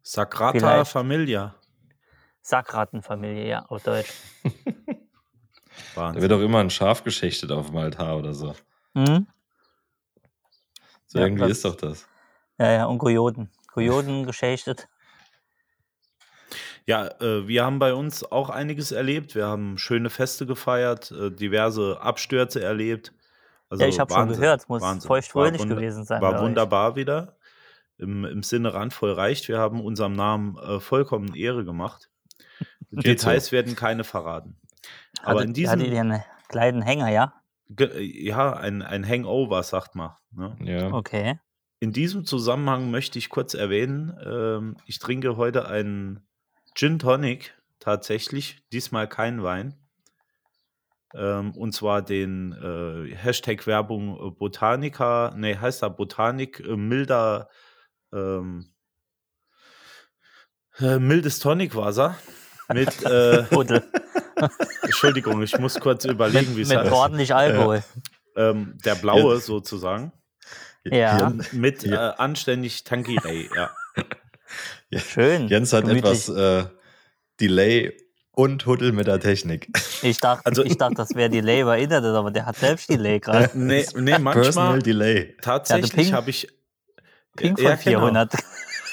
Sagrada. 0.04 0.86
Familia. 0.86 1.54
Sakratenfamilie, 2.48 3.46
ja, 3.48 3.66
auf 3.66 3.84
Deutsch. 3.84 4.14
Da 5.96 6.16
wird 6.16 6.32
auch 6.32 6.40
immer 6.40 6.60
ein 6.60 6.72
Schaf 6.72 7.04
geschächtet 7.04 7.52
auf 7.52 7.68
dem 7.68 7.78
Altar 7.78 8.18
oder 8.18 8.34
so. 8.34 8.56
Mhm. 8.96 9.28
So 11.06 11.20
Ja, 11.20 11.26
irgendwie 11.26 11.44
das- 11.44 11.52
ist 11.52 11.66
doch 11.66 11.76
das. 11.76 12.08
Ja, 12.58 12.72
ja, 12.72 12.86
und 12.86 12.98
Kojoten. 12.98 13.52
Kojoten 13.72 14.26
geschächtet. 14.26 14.88
Ja, 16.88 17.08
äh, 17.22 17.48
wir 17.48 17.64
haben 17.64 17.78
bei 17.78 17.94
uns 17.94 18.24
auch 18.24 18.50
einiges 18.50 18.92
erlebt. 18.92 19.36
Wir 19.36 19.46
haben 19.46 19.78
schöne 19.78 20.10
Feste 20.10 20.46
gefeiert, 20.48 21.12
äh, 21.12 21.30
diverse 21.32 22.00
Abstürze 22.02 22.64
erlebt. 22.64 23.14
Also 23.70 23.84
Ja, 23.84 23.90
ich 23.90 24.00
hab 24.00 24.12
schon 24.12 24.30
gehört, 24.30 24.62
es 24.62 24.68
muss 24.70 24.82
Wahnsinn. 24.82 25.08
feuchtfröhlich 25.08 25.62
gewesen 25.68 26.06
sein 26.06 26.22
War 26.22 26.42
wunderbar 26.42 26.96
wieder. 26.96 27.38
Im, 27.98 28.26
Im 28.26 28.42
Sinne 28.42 28.74
randvoll 28.74 29.12
reicht. 29.12 29.48
Wir 29.48 29.60
haben 29.60 29.80
unserem 29.82 30.14
Namen 30.14 30.58
äh, 30.58 30.80
vollkommen 30.80 31.36
Ehre 31.36 31.66
gemacht. 31.66 32.10
Details 32.92 33.52
werden 33.52 33.76
keine 33.76 34.04
verraten. 34.04 34.58
Aber 35.22 35.40
Hattet- 35.40 35.48
in 35.48 35.54
diesem, 35.54 35.72
Hattet 35.72 35.88
ihr 35.88 36.02
einen 36.02 36.24
kleinen 36.48 36.82
Hänger, 36.82 37.10
ja? 37.10 37.34
ja, 38.00 38.54
ein, 38.54 38.82
ein 38.82 39.08
Hangover, 39.08 39.62
sagt 39.64 39.96
man. 39.96 40.12
Ne? 40.32 40.56
Ja. 40.62 40.94
Okay. 40.94 41.40
In 41.80 41.92
diesem 41.92 42.26
Zusammenhang 42.26 42.90
möchte 42.92 43.20
ich 43.20 43.30
kurz 43.30 43.54
erwähnen, 43.54 44.18
ähm, 44.26 44.78
ich 44.86 45.00
trinke 45.00 45.38
heute 45.38 45.68
einen 45.68 46.26
Gin 46.76 46.98
Tonic, 46.98 47.56
tatsächlich, 47.80 48.64
diesmal 48.72 49.08
kein 49.08 49.44
Wein. 49.44 49.76
Ähm, 51.14 51.52
und 51.56 51.74
zwar 51.74 52.02
den 52.02 52.54
äh, 52.54 53.16
Hashtag 53.16 53.68
Werbung 53.68 54.36
Botanica, 54.38 55.34
nee, 55.36 55.56
heißt 55.56 55.84
da 55.84 55.90
Botanik 55.90 56.60
äh, 56.60 56.76
milder, 56.76 57.50
ähm, 58.14 58.74
äh, 60.80 61.00
mildes 61.00 61.40
Tonicwasser 61.40 62.18
mit, 62.74 63.04
äh, 63.06 63.46
Huddel. 63.52 63.84
Entschuldigung, 64.84 65.42
ich 65.42 65.58
muss 65.58 65.80
kurz 65.80 66.06
überlegen, 66.06 66.52
wie 66.56 66.60
mit 66.60 66.64
es 66.64 66.70
mit 66.70 66.78
heißt. 66.80 66.92
ordentlich 66.92 67.34
Alkohol. 67.34 67.84
Ähm, 68.36 68.78
der 68.86 68.96
blaue 68.96 69.40
sozusagen. 69.40 70.12
Ja, 70.84 71.34
Mit 71.52 71.84
äh, 71.84 71.90
Ja. 71.90 72.10
anständig 72.12 72.84
Tanqueray, 72.84 73.50
ja. 73.56 73.72
schön. 75.00 75.48
Jens 75.48 75.74
hat 75.74 75.86
gemütlich. 75.86 76.30
etwas 76.30 76.30
äh, 76.30 76.66
Delay 77.42 77.98
und 78.32 78.66
Huddel 78.66 78.92
mit 78.94 79.08
der 79.08 79.20
Technik. 79.20 79.68
Ich 80.04 80.20
dachte, 80.20 80.46
Also- 80.46 80.64
ich 80.64 80.78
dachte, 80.78 80.96
das 80.96 81.16
wäre 81.16 81.30
Delay 81.30 81.64
bei 81.64 81.82
Internet, 81.82 82.16
aber 82.16 82.32
der 82.32 82.46
hat 82.46 82.56
selbst 82.58 82.90
Delay 82.90 83.20
gerade. 83.20 83.50
Nee, 83.54 83.86
nee 83.96 84.12
Personal 84.12 84.20
manchmal 84.22 84.80
Delay. 84.82 85.36
tatsächlich 85.42 86.14
habe 86.14 86.30
ich 86.30 86.48
Ping 87.36 87.56
von 87.58 87.66
Ja, 87.66 87.72
genau. 87.76 88.00
400 88.00 88.34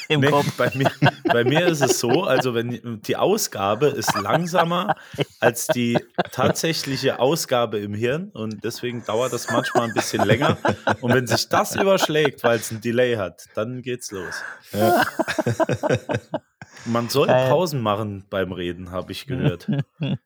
im 0.08 0.20
Nee, 0.20 0.28
Kopf. 0.30 0.56
bei, 0.56 0.70
mir, 0.74 0.90
bei 1.24 1.44
mir 1.44 1.66
ist 1.66 1.80
es 1.82 1.98
so, 2.00 2.24
also 2.24 2.54
wenn 2.54 3.00
die 3.02 3.16
Ausgabe 3.16 3.86
ist 3.88 4.14
langsamer 4.14 4.96
als 5.40 5.66
die 5.68 5.98
tatsächliche 6.32 7.18
Ausgabe 7.18 7.78
im 7.78 7.94
Hirn 7.94 8.30
und 8.30 8.62
deswegen 8.64 9.04
dauert 9.04 9.32
das 9.32 9.50
manchmal 9.50 9.88
ein 9.88 9.94
bisschen 9.94 10.24
länger. 10.24 10.56
Und 11.00 11.12
wenn 11.14 11.26
sich 11.26 11.48
das 11.48 11.74
überschlägt, 11.76 12.42
weil 12.44 12.58
es 12.58 12.70
ein 12.70 12.80
Delay 12.80 13.16
hat, 13.16 13.44
dann 13.54 13.82
geht's 13.82 14.10
los. 14.10 14.42
Man 16.86 17.08
soll 17.08 17.28
Geil. 17.28 17.48
Pausen 17.48 17.80
machen 17.80 18.24
beim 18.28 18.52
Reden, 18.52 18.90
habe 18.90 19.12
ich 19.12 19.26
gehört. 19.26 19.68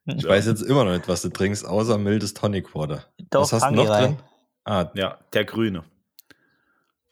Ich 0.07 0.25
weiß 0.27 0.47
jetzt 0.47 0.63
immer 0.63 0.85
noch 0.85 0.93
nicht, 0.93 1.07
was 1.07 1.23
du 1.23 1.29
trinkst, 1.29 1.65
außer 1.67 1.99
mildes 1.99 2.35
Tonic 2.35 2.75
Water. 2.75 3.05
Doch, 3.31 3.43
was 3.43 3.53
hast 3.53 3.71
du 3.71 3.75
noch 3.75 3.85
Tangeray. 3.87 4.07
drin? 4.07 4.17
Ah, 4.65 4.87
Ja, 4.95 5.19
der 5.35 5.45
Grüne. 5.45 5.85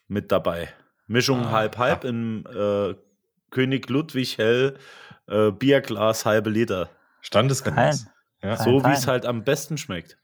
Mit 0.09 0.33
dabei. 0.33 0.69
Mischung 1.07 1.47
Ah, 1.47 1.51
halb-halb 1.53 2.05
im 2.05 2.45
äh, 2.47 2.95
König 3.51 3.89
Ludwig 3.89 4.39
Hell 4.39 4.77
äh, 5.29 5.51
Bierglas 5.51 6.25
halbe 6.25 6.51
Liter. 6.51 6.89
standesgemäß. 7.21 8.07
Ja. 8.43 8.57
So 8.57 8.85
wie 8.85 8.93
es 8.93 9.07
halt 9.07 9.27
am 9.27 9.45
besten 9.45 9.79
schmeckt. 9.79 10.19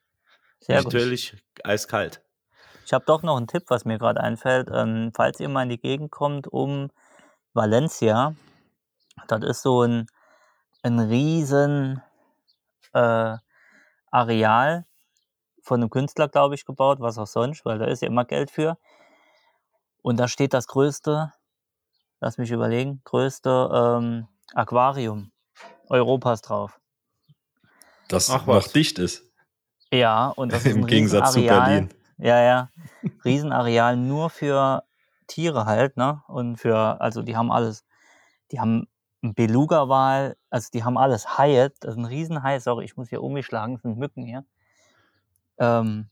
Sehr 0.61 0.77
gut. 0.83 0.93
Natürlich 0.93 1.37
eiskalt. 1.65 2.23
Ich 2.85 2.93
habe 2.93 3.05
doch 3.05 3.23
noch 3.23 3.37
einen 3.37 3.49
Tipp, 3.49 3.65
was 3.69 3.85
mir 3.85 3.99
gerade 3.99 4.21
einfällt. 4.21 4.69
Ähm, 4.73 5.13
falls 5.15 5.41
ihr 5.41 5.49
mal 5.49 5.65
in 5.65 5.69
die 5.71 5.81
Gegend 5.81 6.11
kommt 6.11 6.47
um 6.47 6.91
Valencia, 7.53 8.35
das 9.29 9.43
ist 9.43 9.63
so 9.63 9.83
ein, 9.83 10.07
ein 10.83 10.99
riesen 10.99 12.03
äh, 12.93 13.37
Areal 14.11 14.85
von 15.63 15.81
einem 15.81 15.91
Künstler, 15.91 16.29
glaube 16.29 16.55
ich, 16.55 16.65
gebaut, 16.65 16.99
was 17.01 17.19
auch 17.19 17.27
sonst, 17.27 17.65
weil 17.65 17.79
da 17.79 17.87
ist 17.87 18.03
ja 18.03 18.09
immer 18.09 18.25
Geld 18.25 18.51
für. 18.51 18.79
Und 20.03 20.19
da 20.19 20.29
steht 20.29 20.53
das 20.53 20.67
größte, 20.67 21.33
lass 22.21 22.39
mich 22.39 22.51
überlegen, 22.51 23.01
größte 23.05 23.71
ähm, 23.73 24.29
Aquarium 24.55 25.31
Europas 25.89 26.43
drauf. 26.43 26.81
Das 28.09 28.29
Ach 28.31 28.47
noch 28.47 28.55
was. 28.55 28.73
dicht 28.73 28.99
ist. 28.99 29.25
Ja, 29.93 30.29
und 30.29 30.53
das 30.53 30.65
ist 30.65 30.75
Im 30.75 30.83
ein 30.83 30.87
Gegensatz 30.87 31.33
zu 31.33 31.41
Riesenareal. 31.41 31.69
Berlin. 31.71 31.95
Ja, 32.19 32.41
ja. 32.41 32.71
Riesenareal 33.25 33.97
nur 33.97 34.31
für 34.31 34.85
Tiere 35.27 35.67
halt, 35.67 35.97
ne? 35.97 36.23
Und 36.29 36.57
für, 36.57 37.01
also 37.01 37.23
die 37.23 37.37
haben 37.37 37.51
alles. 37.53 37.85
Die 38.51 38.61
haben 38.61 38.87
einen 39.23 39.35
Beluga-Wal, 39.35 40.37
also 40.51 40.69
die 40.75 40.85
haben 40.85 40.99
alles. 40.99 41.39
Haie, 41.39 41.71
das 41.81 41.93
ist 41.93 41.99
ein 41.99 42.05
Riesenhai, 42.05 42.59
sorry, 42.59 42.85
ich 42.85 42.97
muss 42.97 43.09
hier 43.09 43.23
um 43.23 43.33
mich 43.33 43.47
schlagen, 43.47 43.75
das 43.75 43.83
sind 43.83 43.97
Mücken 43.99 44.25
hier. 44.25 44.45
Ähm, 45.59 46.09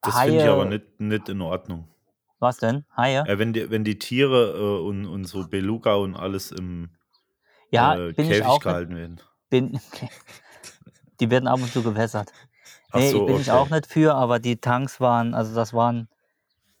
Das 0.00 0.18
finde 0.20 0.42
ich 0.42 0.48
aber 0.48 0.64
nicht, 0.64 1.00
nicht 1.00 1.28
in 1.28 1.42
Ordnung. 1.42 1.86
Was 2.40 2.56
denn? 2.56 2.84
Haie? 2.96 3.24
Äh, 3.26 3.38
wenn, 3.38 3.52
die, 3.52 3.70
wenn 3.70 3.84
die 3.84 3.98
Tiere 3.98 4.54
äh, 4.56 4.82
und, 4.86 5.06
und 5.06 5.24
so 5.26 5.46
Beluga 5.48 5.94
und 5.94 6.16
alles 6.16 6.50
im 6.50 6.90
ja, 7.70 7.94
äh, 7.94 8.12
bin 8.12 8.24
ich 8.24 8.30
Käfig 8.32 8.46
auch. 8.46 8.54
Nicht, 8.54 8.62
gehalten 8.64 8.96
werden. 8.96 9.20
bin, 9.50 9.80
die 11.20 11.30
werden 11.30 11.46
ab 11.46 11.60
und 11.60 11.70
zu 11.72 11.82
gewässert. 11.82 12.32
Nee, 12.94 13.10
so, 13.10 13.26
bin 13.26 13.36
ich 13.36 13.42
okay. 13.42 13.50
auch 13.58 13.70
nicht 13.70 13.86
für, 13.86 14.14
aber 14.14 14.38
die 14.40 14.56
Tanks 14.56 15.00
waren, 15.00 15.34
also 15.34 15.54
das 15.54 15.72
waren, 15.72 16.08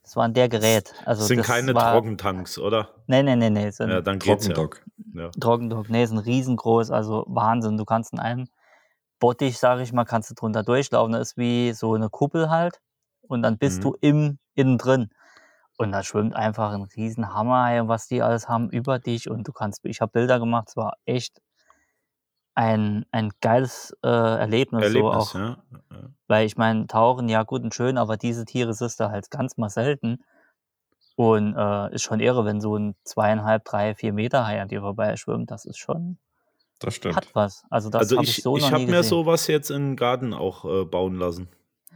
das 0.02 0.16
waren 0.16 0.34
der 0.34 0.48
Gerät. 0.48 0.92
Also 1.04 1.20
Das 1.20 1.28
sind 1.28 1.38
das 1.38 1.46
keine 1.46 1.72
war, 1.74 1.92
Trockentanks, 1.92 2.58
oder? 2.58 2.88
Nee, 3.06 3.22
nee, 3.22 3.36
nee, 3.36 3.50
nee. 3.50 3.70
Sind 3.70 3.90
Ja, 3.90 4.00
dann 4.00 4.18
geht's 4.18 4.46
ja. 4.48 4.54
Trockendock. 4.54 4.82
ja. 5.14 5.30
Trockendock, 5.38 5.88
nee, 5.88 6.02
ist 6.02 6.10
ein 6.10 6.18
riesengroß, 6.18 6.90
also 6.90 7.24
Wahnsinn. 7.28 7.76
Du 7.76 7.84
kannst 7.84 8.12
in 8.12 8.18
einem 8.18 8.48
Bottich, 9.20 9.58
sage 9.58 9.82
ich 9.82 9.92
mal, 9.92 10.04
kannst 10.04 10.30
du 10.30 10.34
drunter 10.34 10.64
durchlaufen. 10.64 11.12
Das 11.12 11.32
ist 11.32 11.36
wie 11.36 11.72
so 11.72 11.94
eine 11.94 12.08
Kuppel 12.08 12.50
halt. 12.50 12.80
Und 13.20 13.42
dann 13.42 13.58
bist 13.58 13.78
Mhm. 13.78 13.82
du 13.82 13.96
im, 14.00 14.38
innen 14.54 14.78
drin. 14.78 15.10
Und 15.80 15.92
da 15.92 16.02
schwimmt 16.02 16.36
einfach 16.36 16.72
ein 16.74 16.82
riesen 16.94 17.32
Hammerhai, 17.32 17.80
was 17.88 18.06
die 18.06 18.20
alles 18.20 18.50
haben, 18.50 18.68
über 18.68 18.98
dich. 18.98 19.30
Und 19.30 19.48
du 19.48 19.52
kannst, 19.52 19.82
ich 19.86 20.02
habe 20.02 20.12
Bilder 20.12 20.38
gemacht, 20.38 20.68
es 20.68 20.76
war 20.76 20.92
echt 21.06 21.40
ein, 22.54 23.06
ein 23.12 23.30
geiles 23.40 23.96
äh, 24.04 24.08
Erlebnis. 24.08 24.82
so 24.82 24.86
Erlebnis, 24.88 25.16
auch, 25.16 25.34
ja. 25.34 25.56
ja. 25.90 26.08
Weil 26.28 26.44
ich 26.44 26.58
meine, 26.58 26.86
tauchen, 26.86 27.30
ja 27.30 27.44
gut 27.44 27.62
und 27.62 27.74
schön, 27.74 27.96
aber 27.96 28.18
diese 28.18 28.44
Tiere 28.44 28.74
siehst 28.74 29.00
du 29.00 29.08
halt 29.08 29.30
ganz 29.30 29.56
mal 29.56 29.70
selten. 29.70 30.18
Und 31.16 31.56
äh, 31.56 31.94
ist 31.94 32.02
schon 32.02 32.20
irre, 32.20 32.44
wenn 32.44 32.60
so 32.60 32.76
ein 32.76 32.94
zweieinhalb, 33.04 33.64
drei, 33.64 33.94
vier 33.94 34.12
Meter 34.12 34.46
Hai 34.46 34.60
an 34.60 34.68
dir 34.68 34.82
vorbei 34.82 35.16
schwimmt. 35.16 35.50
Das 35.50 35.64
ist 35.64 35.78
schon, 35.78 36.18
Das 36.80 36.94
stimmt. 36.94 37.16
hat 37.16 37.34
was. 37.34 37.64
Also 37.70 37.88
das 37.88 38.00
Also 38.00 38.16
habe 38.16 38.26
ich, 38.26 38.36
ich 38.36 38.42
so 38.42 38.58
ich 38.58 38.64
noch 38.64 38.72
habe 38.72 38.84
nie 38.84 38.90
mir 38.90 39.02
sowas 39.02 39.46
jetzt 39.46 39.70
den 39.70 39.96
Garten 39.96 40.34
auch 40.34 40.66
äh, 40.66 40.84
bauen 40.84 41.14
lassen. 41.14 41.48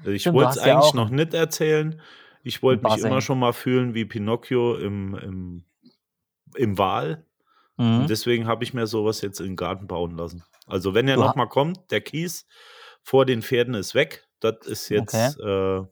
Ich 0.07 0.25
wollte 0.33 0.59
es 0.59 0.65
ja 0.65 0.73
eigentlich 0.73 0.77
auch 0.77 0.95
noch 0.95 1.11
nicht 1.11 1.35
erzählen. 1.35 2.01
Ich 2.45 2.63
wollte 2.63 2.85
mich 2.85 2.99
immer 2.99 3.21
schon 3.21 3.39
mal 3.41 3.53
fühlen 3.53 3.95
wie 3.95 4.05
Pinocchio 4.05 4.77
im, 4.77 5.15
im, 5.17 5.65
im 6.55 6.79
Wal. 6.79 7.25
Mhm. 7.77 8.01
Und 8.03 8.11
deswegen 8.11 8.47
habe 8.47 8.63
ich 8.65 8.75
mir 8.75 8.87
sowas 8.87 9.21
jetzt 9.23 9.41
in 9.41 9.47
den 9.47 9.57
Garten 9.57 9.87
bauen 9.89 10.17
lassen. 10.17 10.45
Also 10.67 10.95
wenn 10.95 11.09
er 11.09 11.17
Du 11.17 11.23
ha- 11.23 11.27
noch 11.29 11.35
mal 11.37 11.49
kommt, 11.49 11.91
der 11.91 12.01
Kies 12.03 12.47
vor 13.03 13.25
den 13.27 13.43
Pferden 13.43 13.75
ist 13.75 13.95
weg. 13.95 14.29
Das 14.41 14.57
ist 14.67 14.89
jetzt 14.91 15.15
äh, 15.15 15.83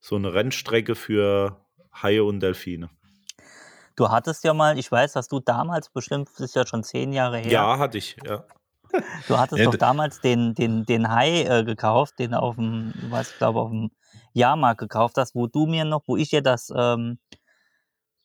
so 0.00 0.16
eine 0.16 0.34
Rennstrecke 0.34 0.94
für 0.94 1.64
Haie 1.94 2.24
und 2.24 2.40
Delfine. 2.40 2.90
Du 3.96 4.08
hattest 4.10 4.44
ja 4.44 4.54
mal, 4.54 4.78
ich 4.78 4.90
weiß, 4.90 5.12
dass 5.14 5.28
du 5.28 5.40
damals 5.40 5.88
bestimmt, 5.90 6.28
das 6.30 6.40
ist 6.40 6.56
ja 6.56 6.66
schon 6.66 6.84
zehn 6.84 7.12
Jahre 7.12 7.38
her, 7.38 7.50
Ja, 7.50 7.78
hatte 7.78 7.98
ich. 7.98 8.16
Ja. 8.24 8.44
du 9.28 9.36
hattest 9.38 9.64
doch 9.66 9.74
damals 9.76 10.20
den, 10.20 10.54
den, 10.54 10.84
den 10.84 11.10
Hai 11.10 11.42
äh, 11.42 11.64
gekauft, 11.64 12.14
den 12.18 12.34
auf 12.34 12.56
dem, 12.56 12.92
was 13.10 13.30
ich 13.32 13.38
glaube, 13.38 13.60
auf 13.60 13.70
dem 13.70 13.90
Jahrmarkt 14.32 14.78
gekauft 14.80 15.16
hast, 15.16 15.34
wo 15.34 15.46
du 15.46 15.66
mir 15.66 15.84
noch, 15.84 16.02
wo 16.06 16.16
ich 16.16 16.30
dir 16.30 16.42
das, 16.42 16.72
ähm, 16.76 17.18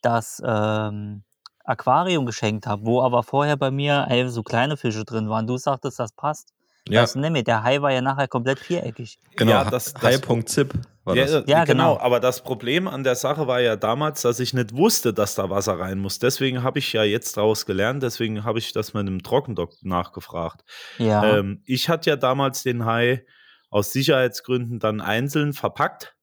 das 0.02 0.42
ähm, 0.46 1.24
Aquarium 1.66 2.26
geschenkt 2.26 2.68
habe, 2.68 2.86
wo 2.86 3.02
aber 3.02 3.24
vorher 3.24 3.56
bei 3.58 3.72
mir 3.72 4.06
ey, 4.10 4.28
so 4.30 4.44
kleine 4.44 4.76
Fische 4.78 5.06
drin 5.06 5.30
waren. 5.30 5.48
Du 5.48 5.58
sagtest, 5.58 6.00
das 6.00 6.12
passt. 6.12 6.50
Ja, 6.90 7.04
nicht 7.04 7.16
mehr, 7.32 7.44
der 7.44 7.64
Hai 7.64 7.82
war 7.82 7.92
ja 7.94 8.02
nachher 8.02 8.28
komplett 8.28 8.60
viereckig. 8.60 9.18
genau. 9.38 9.52
Ja, 9.52 9.64
das- 9.64 9.94
das- 9.94 10.04
High.zip 10.04 10.74
war 11.06 11.16
Ja, 11.16 11.24
das. 11.24 11.32
Ja, 11.48 11.64
genau. 11.64 11.94
genau. 11.96 12.00
Aber 12.04 12.20
das 12.20 12.44
Problem 12.44 12.90
an 12.90 13.06
der 13.06 13.16
Sache 13.16 13.48
war 13.48 13.62
ja 13.62 13.78
damals, 13.78 14.22
dass 14.24 14.42
ich 14.42 14.54
nicht 14.54 14.76
wusste, 14.76 15.14
dass 15.14 15.36
da 15.36 15.50
Wasser 15.50 15.80
rein 15.80 16.00
muss. 16.00 16.20
Deswegen 16.20 16.62
habe 16.62 16.80
ich 16.80 16.92
ja 16.92 17.04
jetzt 17.04 17.38
daraus 17.38 17.66
gelernt. 17.66 18.04
Deswegen 18.04 18.44
habe 18.44 18.60
ich 18.60 18.74
das 18.74 18.94
mit 18.94 19.00
einem 19.08 19.24
Trockendock 19.24 19.72
nachgefragt. 19.84 20.66
Ja. 20.98 21.24
Ähm, 21.38 21.62
ich 21.66 21.88
hatte 21.88 22.10
ja 22.10 22.18
damals 22.18 22.64
den 22.64 22.84
Hai 22.84 23.26
aus 23.74 23.92
Sicherheitsgründen 23.92 24.80
dann 24.80 25.02
einzeln 25.02 25.54
verpackt. 25.54 26.16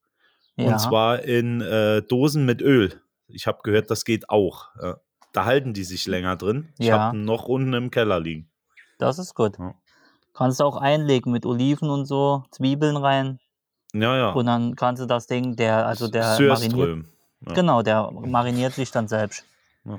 ja. 0.56 0.66
Und 0.72 0.78
zwar 0.78 1.22
in 1.22 1.60
äh, 1.60 2.02
Dosen 2.02 2.44
mit 2.46 2.62
Öl. 2.62 3.00
Ich 3.28 3.46
habe 3.46 3.58
gehört, 3.62 3.90
das 3.90 4.04
geht 4.04 4.28
auch. 4.30 4.68
Ja. 4.80 4.98
Da 5.32 5.44
halten 5.44 5.72
die 5.74 5.84
sich 5.84 6.06
länger 6.06 6.36
drin. 6.36 6.72
Ich 6.78 6.86
Ja. 6.86 6.98
habe 6.98 7.16
noch 7.18 7.44
unten 7.44 7.72
im 7.74 7.90
Keller 7.90 8.20
liegen. 8.20 8.50
das 8.98 9.18
ist 9.18 9.34
gut. 9.34 9.58
Ja. 9.58 9.74
Kannst 10.34 10.60
du 10.60 10.64
auch 10.64 10.76
einlegen 10.76 11.32
mit 11.32 11.44
Oliven 11.46 11.90
und 11.90 12.04
so, 12.06 12.44
Zwiebeln 12.50 12.96
rein. 12.96 13.38
Ja, 13.92 14.16
ja. 14.16 14.30
Und 14.30 14.46
dann 14.46 14.76
kannst 14.76 15.02
du 15.02 15.06
das 15.06 15.26
Ding, 15.26 15.56
der, 15.56 15.86
also 15.86 16.06
der 16.08 16.38
mariniert. 16.40 17.06
Ja. 17.46 17.54
genau, 17.54 17.82
der 17.82 18.10
mariniert 18.12 18.74
sich 18.74 18.90
dann 18.90 19.08
selbst. 19.08 19.44
Ja. 19.84 19.98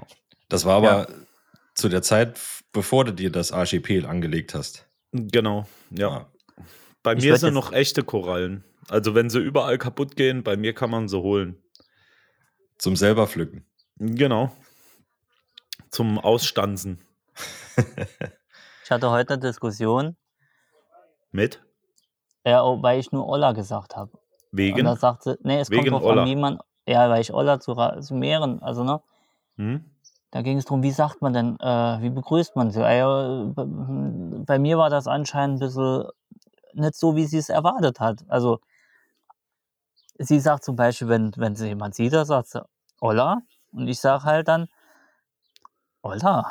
Das 0.50 0.63
war 0.65 0.77
aber 0.77 1.08
zu 1.75 1.89
der 1.89 2.01
Zeit, 2.01 2.39
bevor 2.72 3.03
du 3.05 3.13
dir 3.13 3.31
das 3.31 3.51
Archipel 3.51 4.05
angelegt 4.05 4.53
hast. 4.53 4.88
Genau, 5.12 5.65
ja. 5.89 6.27
Bei 7.03 7.13
Ich 7.15 7.24
mir 7.24 7.38
sind 7.38 7.53
noch 7.53 7.72
echte 7.72 8.03
Korallen. 8.03 8.63
Also 8.89 9.15
wenn 9.15 9.29
sie 9.29 9.39
überall 9.39 9.77
kaputt 9.77 10.15
gehen, 10.15 10.43
bei 10.43 10.58
mir 10.58 10.74
kann 10.74 10.89
man 10.89 11.08
sie 11.08 11.17
holen. 11.20 11.62
Zum 12.77 12.96
selber 12.96 13.27
pflücken. 13.27 13.65
Genau. 13.98 14.51
Zum 15.89 16.20
Ausstanzen. 16.20 17.00
Ich 18.84 18.89
hatte 18.91 19.10
heute 19.10 19.36
eine 19.36 19.41
Diskussion, 19.43 20.17
Mit? 21.31 21.62
äh, 22.43 22.58
oh, 22.58 22.81
weil 22.81 23.00
ich 23.00 23.10
nur 23.13 23.25
Olla 23.25 23.53
gesagt 23.53 23.96
habe. 23.96 24.12
Und 24.12 24.20
Wegen? 24.51 24.84
da 24.84 24.98
sagte, 24.98 25.39
nee, 25.43 25.62
es 25.62 25.70
Wegen 25.70 25.91
kommt 25.91 26.03
drauf 26.03 26.03
Olla. 26.12 26.24
an, 26.24 26.27
wie 26.27 26.36
man, 26.36 26.60
ja, 26.86 27.10
weil 27.10 27.22
ich 27.22 27.31
Olla 27.34 27.62
zu, 27.62 27.74
zu 28.01 28.13
mehren, 28.15 28.62
also 28.62 28.84
ne, 28.84 29.00
Hm? 29.55 29.86
da 30.31 30.41
ging 30.41 30.58
es 30.58 30.65
darum, 30.65 30.84
wie 30.84 30.91
sagt 30.91 31.22
man 31.22 31.31
denn, 31.31 31.58
äh, 31.62 32.01
wie 32.01 32.10
begrüßt 32.10 32.58
man 32.58 32.72
sie? 32.72 32.81
Äh, 32.81 33.46
bei- 33.53 33.65
bei 34.46 34.60
mir 34.60 34.77
war 34.77 34.89
das 34.89 35.08
anscheinend 35.08 35.62
ein 35.62 35.67
bisschen 35.67 36.03
nicht 36.74 36.96
so, 36.96 37.16
wie 37.16 37.25
sie 37.25 37.38
es 37.38 37.50
erwartet 37.50 38.00
hat. 38.00 38.24
Also 38.28 38.60
sie 40.18 40.40
sagt 40.40 40.63
zum 40.63 40.75
Beispiel, 40.75 41.08
wenn, 41.08 41.32
wenn 41.38 41.56
sie 41.56 41.68
jemand 41.68 41.96
sieht, 41.96 42.13
da 42.13 42.25
sagt 42.25 42.48
sie, 42.50 42.63
Olla. 43.00 43.42
Und 43.72 43.88
ich 43.88 44.00
sage 44.00 44.24
halt 44.24 44.48
dann, 44.48 44.68
Olla. 46.01 46.46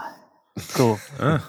So. 0.57 0.99
Ah. 1.19 1.41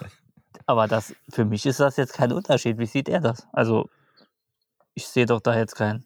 Aber 0.68 0.88
das, 0.88 1.14
für 1.30 1.44
mich 1.44 1.66
ist 1.66 1.80
das 1.80 1.98
jetzt 1.98 2.14
kein 2.14 2.32
Unterschied. 2.32 2.78
Wie 2.78 2.86
sieht 2.86 3.10
er 3.10 3.20
das? 3.20 3.48
Also, 3.52 3.90
ich 4.94 5.08
sehe 5.08 5.26
doch 5.26 5.42
da 5.42 5.56
jetzt 5.56 5.76
keinen. 5.76 6.06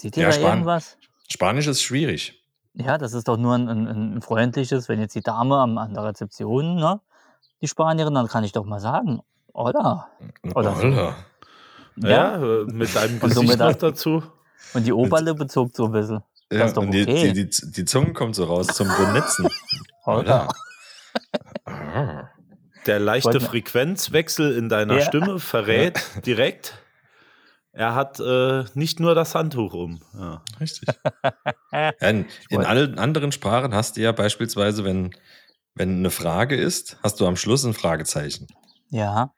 Sieht 0.00 0.16
ihr 0.16 0.22
Ja, 0.24 0.28
da 0.30 0.34
Span- 0.34 0.48
irgendwas? 0.50 0.96
Spanisch 1.28 1.66
ist 1.66 1.82
schwierig. 1.82 2.42
Ja, 2.74 2.96
das 2.98 3.12
ist 3.12 3.28
doch 3.28 3.36
nur 3.36 3.54
ein, 3.54 3.68
ein, 3.68 4.14
ein 4.16 4.22
freundliches, 4.22 4.88
wenn 4.88 4.98
jetzt 5.00 5.14
die 5.14 5.20
Dame 5.20 5.56
am, 5.58 5.76
an 5.78 5.92
der 5.94 6.02
Rezeption, 6.04 6.76
ne, 6.76 7.00
die 7.60 7.68
Spanierin, 7.68 8.14
dann 8.14 8.26
kann 8.28 8.42
ich 8.42 8.52
doch 8.52 8.64
mal 8.64 8.80
sagen, 8.80 9.20
oder? 9.52 10.08
Oder 10.54 10.74
so. 10.76 11.12
Holla. 12.02 12.10
Ja, 12.10 12.36
äh, 12.42 12.64
mit 12.64 12.94
deinem 12.94 13.18
Und 13.20 13.34
so 13.34 13.40
Gesicht 13.40 13.58
mit 13.58 13.68
noch 13.68 13.74
dazu. 13.76 14.22
Und 14.74 14.86
die 14.86 14.92
Oberlippe 14.92 15.46
zuckt 15.46 15.76
so 15.76 15.86
ein 15.86 15.92
bisschen. 15.92 16.22
Ja, 16.50 16.58
Das 16.60 16.68
ist 16.68 16.76
doch 16.76 16.82
und 16.82 16.90
die, 16.92 17.02
okay. 17.02 17.32
die, 17.32 17.48
die, 17.48 17.70
die 17.72 17.84
Zunge 17.84 18.12
kommt 18.12 18.34
so 18.34 18.44
raus 18.44 18.68
zum 18.68 18.88
Benetzen. 18.88 19.48
Oder? 20.06 20.48
Der 22.86 22.98
leichte 23.00 23.40
Frequenzwechsel 23.40 24.56
in 24.56 24.68
deiner 24.68 24.98
Ja. 24.98 25.04
Stimme 25.04 25.38
verrät 25.38 26.00
direkt, 26.26 26.74
er 27.72 27.94
hat 27.94 28.18
äh, 28.18 28.64
nicht 28.74 28.98
nur 28.98 29.14
das 29.14 29.34
Handtuch 29.34 29.74
um. 29.74 30.00
Ja. 30.18 30.42
Richtig. 30.58 30.88
Ja, 31.70 31.90
in, 32.00 32.26
in 32.48 32.64
allen 32.64 32.98
anderen 32.98 33.30
Sprachen 33.30 33.74
hast 33.74 33.96
du 33.96 34.00
ja 34.00 34.12
beispielsweise, 34.12 34.84
wenn, 34.84 35.10
wenn 35.74 35.98
eine 35.98 36.10
Frage 36.10 36.56
ist, 36.56 36.98
hast 37.02 37.20
du 37.20 37.26
am 37.26 37.36
Schluss 37.36 37.64
ein 37.64 37.74
Fragezeichen. 37.74 38.46
Ja, 38.90 39.32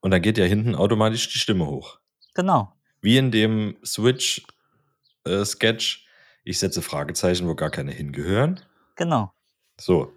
Und 0.00 0.10
dann 0.10 0.20
geht 0.20 0.36
ja 0.38 0.44
hinten 0.44 0.74
automatisch 0.74 1.32
die 1.32 1.38
Stimme 1.38 1.66
hoch. 1.66 1.97
Genau. 2.38 2.72
Wie 3.00 3.16
in 3.18 3.30
dem 3.32 3.76
Switch-Sketch. 3.84 6.06
ich 6.44 6.58
setze 6.58 6.82
Fragezeichen, 6.82 7.46
wo 7.48 7.54
gar 7.54 7.70
keine 7.70 7.92
hingehören. 7.92 8.60
Genau. 8.96 9.32
So. 9.80 10.12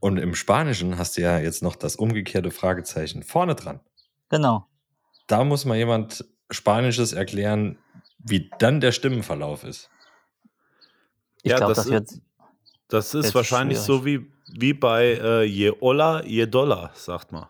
Und 0.00 0.18
im 0.18 0.34
Spanischen 0.34 0.98
hast 0.98 1.16
du 1.16 1.22
ja 1.22 1.38
jetzt 1.38 1.62
noch 1.62 1.76
das 1.76 1.96
umgekehrte 1.96 2.50
Fragezeichen 2.50 3.22
vorne 3.22 3.54
dran. 3.54 3.80
Genau. 4.28 4.66
Da 5.26 5.44
muss 5.44 5.64
mal 5.64 5.76
jemand 5.76 6.24
Spanisches 6.50 7.12
erklären, 7.12 7.78
wie 8.18 8.50
dann 8.58 8.80
der 8.80 8.92
Stimmenverlauf 8.92 9.64
ist. 9.64 9.90
Ich 11.42 11.50
Ja, 11.50 11.56
glaube, 11.58 11.74
das 11.74 11.84
das, 11.84 11.92
wird. 11.92 12.10
Das 12.88 13.14
ist 13.14 13.34
wahrscheinlich 13.34 13.78
schwierig. 13.78 13.86
so 14.00 14.04
wie, 14.04 14.30
wie 14.52 14.74
bei 14.74 15.14
äh, 15.14 15.42
je 15.44 15.72
Olla, 15.80 16.22
je 16.24 16.46
Dollar, 16.46 16.90
sagt 16.94 17.32
man. 17.32 17.46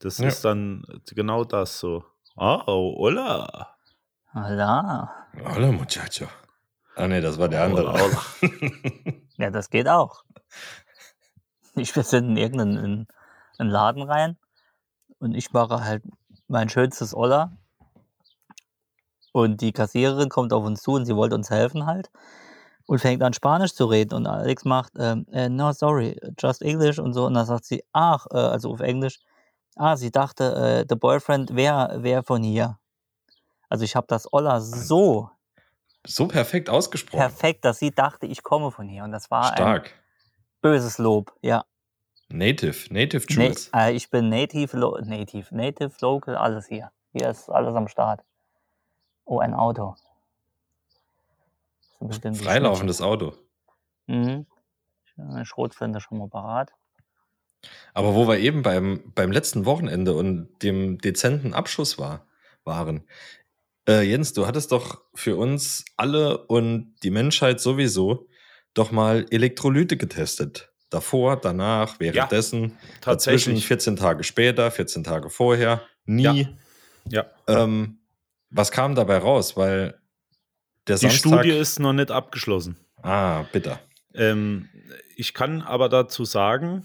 Das 0.00 0.18
Ja. 0.18 0.28
ist 0.28 0.44
dann 0.44 0.84
genau 1.14 1.44
das 1.44 1.78
so. 1.78 2.04
Oh, 2.36 2.94
Olla. 2.96 3.76
Hola. 4.34 5.10
Hola, 5.44 5.72
Muchacho. 5.72 6.26
Ah, 6.96 7.06
nee, 7.06 7.20
das 7.20 7.38
war 7.38 7.48
der 7.48 7.64
andere. 7.64 7.92
Hola, 7.92 8.00
hola. 8.00 8.22
Ja, 9.38 9.50
das 9.50 9.70
geht 9.70 9.88
auch. 9.88 10.24
Ich 11.74 11.92
bin 11.92 12.04
in 12.12 12.36
irgendeinen 12.36 12.76
in, 12.76 13.06
einen 13.58 13.70
Laden 13.70 14.02
rein 14.02 14.36
und 15.18 15.34
ich 15.34 15.52
mache 15.52 15.82
halt 15.84 16.02
mein 16.48 16.68
schönstes 16.68 17.14
Olla. 17.14 17.52
Und 19.32 19.60
die 19.60 19.72
Kassiererin 19.72 20.28
kommt 20.28 20.52
auf 20.52 20.64
uns 20.64 20.82
zu 20.82 20.92
und 20.92 21.06
sie 21.06 21.16
wollte 21.16 21.34
uns 21.34 21.50
helfen 21.50 21.86
halt 21.86 22.10
und 22.86 22.98
fängt 22.98 23.22
an 23.22 23.32
Spanisch 23.32 23.74
zu 23.74 23.86
reden. 23.86 24.14
Und 24.14 24.26
Alex 24.26 24.64
macht, 24.64 24.92
ähm, 24.98 25.26
äh, 25.32 25.48
no, 25.48 25.72
sorry, 25.72 26.18
just 26.38 26.62
English 26.62 26.98
und 26.98 27.14
so. 27.14 27.26
Und 27.26 27.34
dann 27.34 27.46
sagt 27.46 27.64
sie, 27.64 27.82
ach, 27.92 28.26
äh, 28.30 28.36
also 28.36 28.70
auf 28.70 28.80
Englisch, 28.80 29.18
ah, 29.76 29.96
sie 29.96 30.10
dachte, 30.10 30.54
äh, 30.54 30.86
the 30.88 30.96
boyfriend 30.96 31.54
wäre 31.56 32.02
wär 32.02 32.22
von 32.22 32.42
hier. 32.42 32.78
Also 33.68 33.84
ich 33.84 33.96
habe 33.96 34.06
das 34.08 34.30
Olla 34.32 34.60
so 34.60 35.30
So 36.06 36.28
perfekt 36.28 36.68
ausgesprochen. 36.68 37.18
perfekt, 37.18 37.64
dass 37.64 37.78
sie 37.78 37.90
dachte, 37.90 38.26
ich 38.26 38.42
komme 38.42 38.70
von 38.70 38.88
hier. 38.88 39.04
Und 39.04 39.12
das 39.12 39.30
war 39.30 39.50
ein 39.50 39.56
Stark. 39.56 39.94
böses 40.60 40.98
Lob, 40.98 41.32
ja. 41.42 41.64
Native, 42.28 42.92
Native 42.92 43.26
Jules. 43.28 43.70
äh, 43.74 43.92
ich 43.92 44.08
bin 44.10 44.28
Native, 44.30 44.76
Lo 44.76 44.98
Native, 45.02 45.54
Native, 45.54 45.92
Local, 46.00 46.34
alles 46.36 46.66
hier. 46.66 46.90
Hier 47.12 47.28
ist 47.28 47.50
alles 47.50 47.74
am 47.74 47.88
Start. 47.88 48.22
Oh, 49.24 49.38
ein 49.40 49.54
Auto. 49.54 49.94
Freilaufendes 52.34 53.00
Auto. 53.00 53.34
Mhm. 54.06 54.46
Eine 55.16 55.44
Schrotflinte 55.46 56.00
schon 56.00 56.18
mal 56.18 56.28
parat. 56.28 56.72
Aber 57.94 58.14
wo 58.14 58.26
wir 58.26 58.38
eben 58.38 58.62
beim, 58.62 59.12
beim 59.14 59.30
letzten 59.32 59.64
Wochenende 59.64 60.14
und 60.14 60.48
dem 60.62 60.98
dezenten 60.98 61.54
Abschuss 61.54 61.98
war, 61.98 62.26
waren. 62.64 63.04
Äh, 63.88 64.02
Jens, 64.02 64.32
du 64.32 64.46
hattest 64.46 64.72
doch 64.72 65.02
für 65.14 65.36
uns 65.36 65.84
alle 65.96 66.38
und 66.46 66.94
die 67.02 67.10
Menschheit 67.10 67.60
sowieso 67.60 68.28
doch 68.74 68.90
mal 68.90 69.26
Elektrolyte 69.30 69.96
getestet. 69.96 70.72
Davor, 70.88 71.36
danach, 71.40 72.00
währenddessen, 72.00 72.78
dazwischen 73.00 73.54
Tatsächlich. 73.54 73.66
14 73.66 73.96
Tage 73.96 74.24
später, 74.24 74.70
14 74.70 75.04
Tage 75.04 75.30
vorher, 75.30 75.82
nie. 76.04 76.48
Ja. 77.08 77.26
Ähm, 77.46 77.98
was 78.50 78.70
kam 78.70 78.94
dabei 78.94 79.18
raus? 79.18 79.56
Weil 79.56 79.98
der 80.86 80.96
Die 80.96 81.02
Samstag. 81.08 81.40
Studie 81.40 81.56
ist 81.56 81.80
noch 81.80 81.92
nicht 81.92 82.10
abgeschlossen. 82.10 82.76
Ah, 83.02 83.44
bitter. 83.52 83.80
Ähm, 84.14 84.68
ich 85.16 85.32
kann 85.32 85.62
aber 85.62 85.88
dazu 85.88 86.24
sagen, 86.24 86.84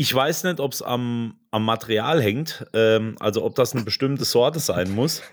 ich 0.00 0.14
weiß 0.14 0.44
nicht, 0.44 0.60
ob 0.60 0.72
es 0.72 0.80
am, 0.80 1.38
am 1.50 1.62
Material 1.66 2.22
hängt, 2.22 2.64
ähm, 2.72 3.16
also 3.20 3.44
ob 3.44 3.54
das 3.54 3.74
eine 3.74 3.84
bestimmte 3.84 4.24
Sorte 4.24 4.58
sein 4.58 4.90
muss. 4.90 5.22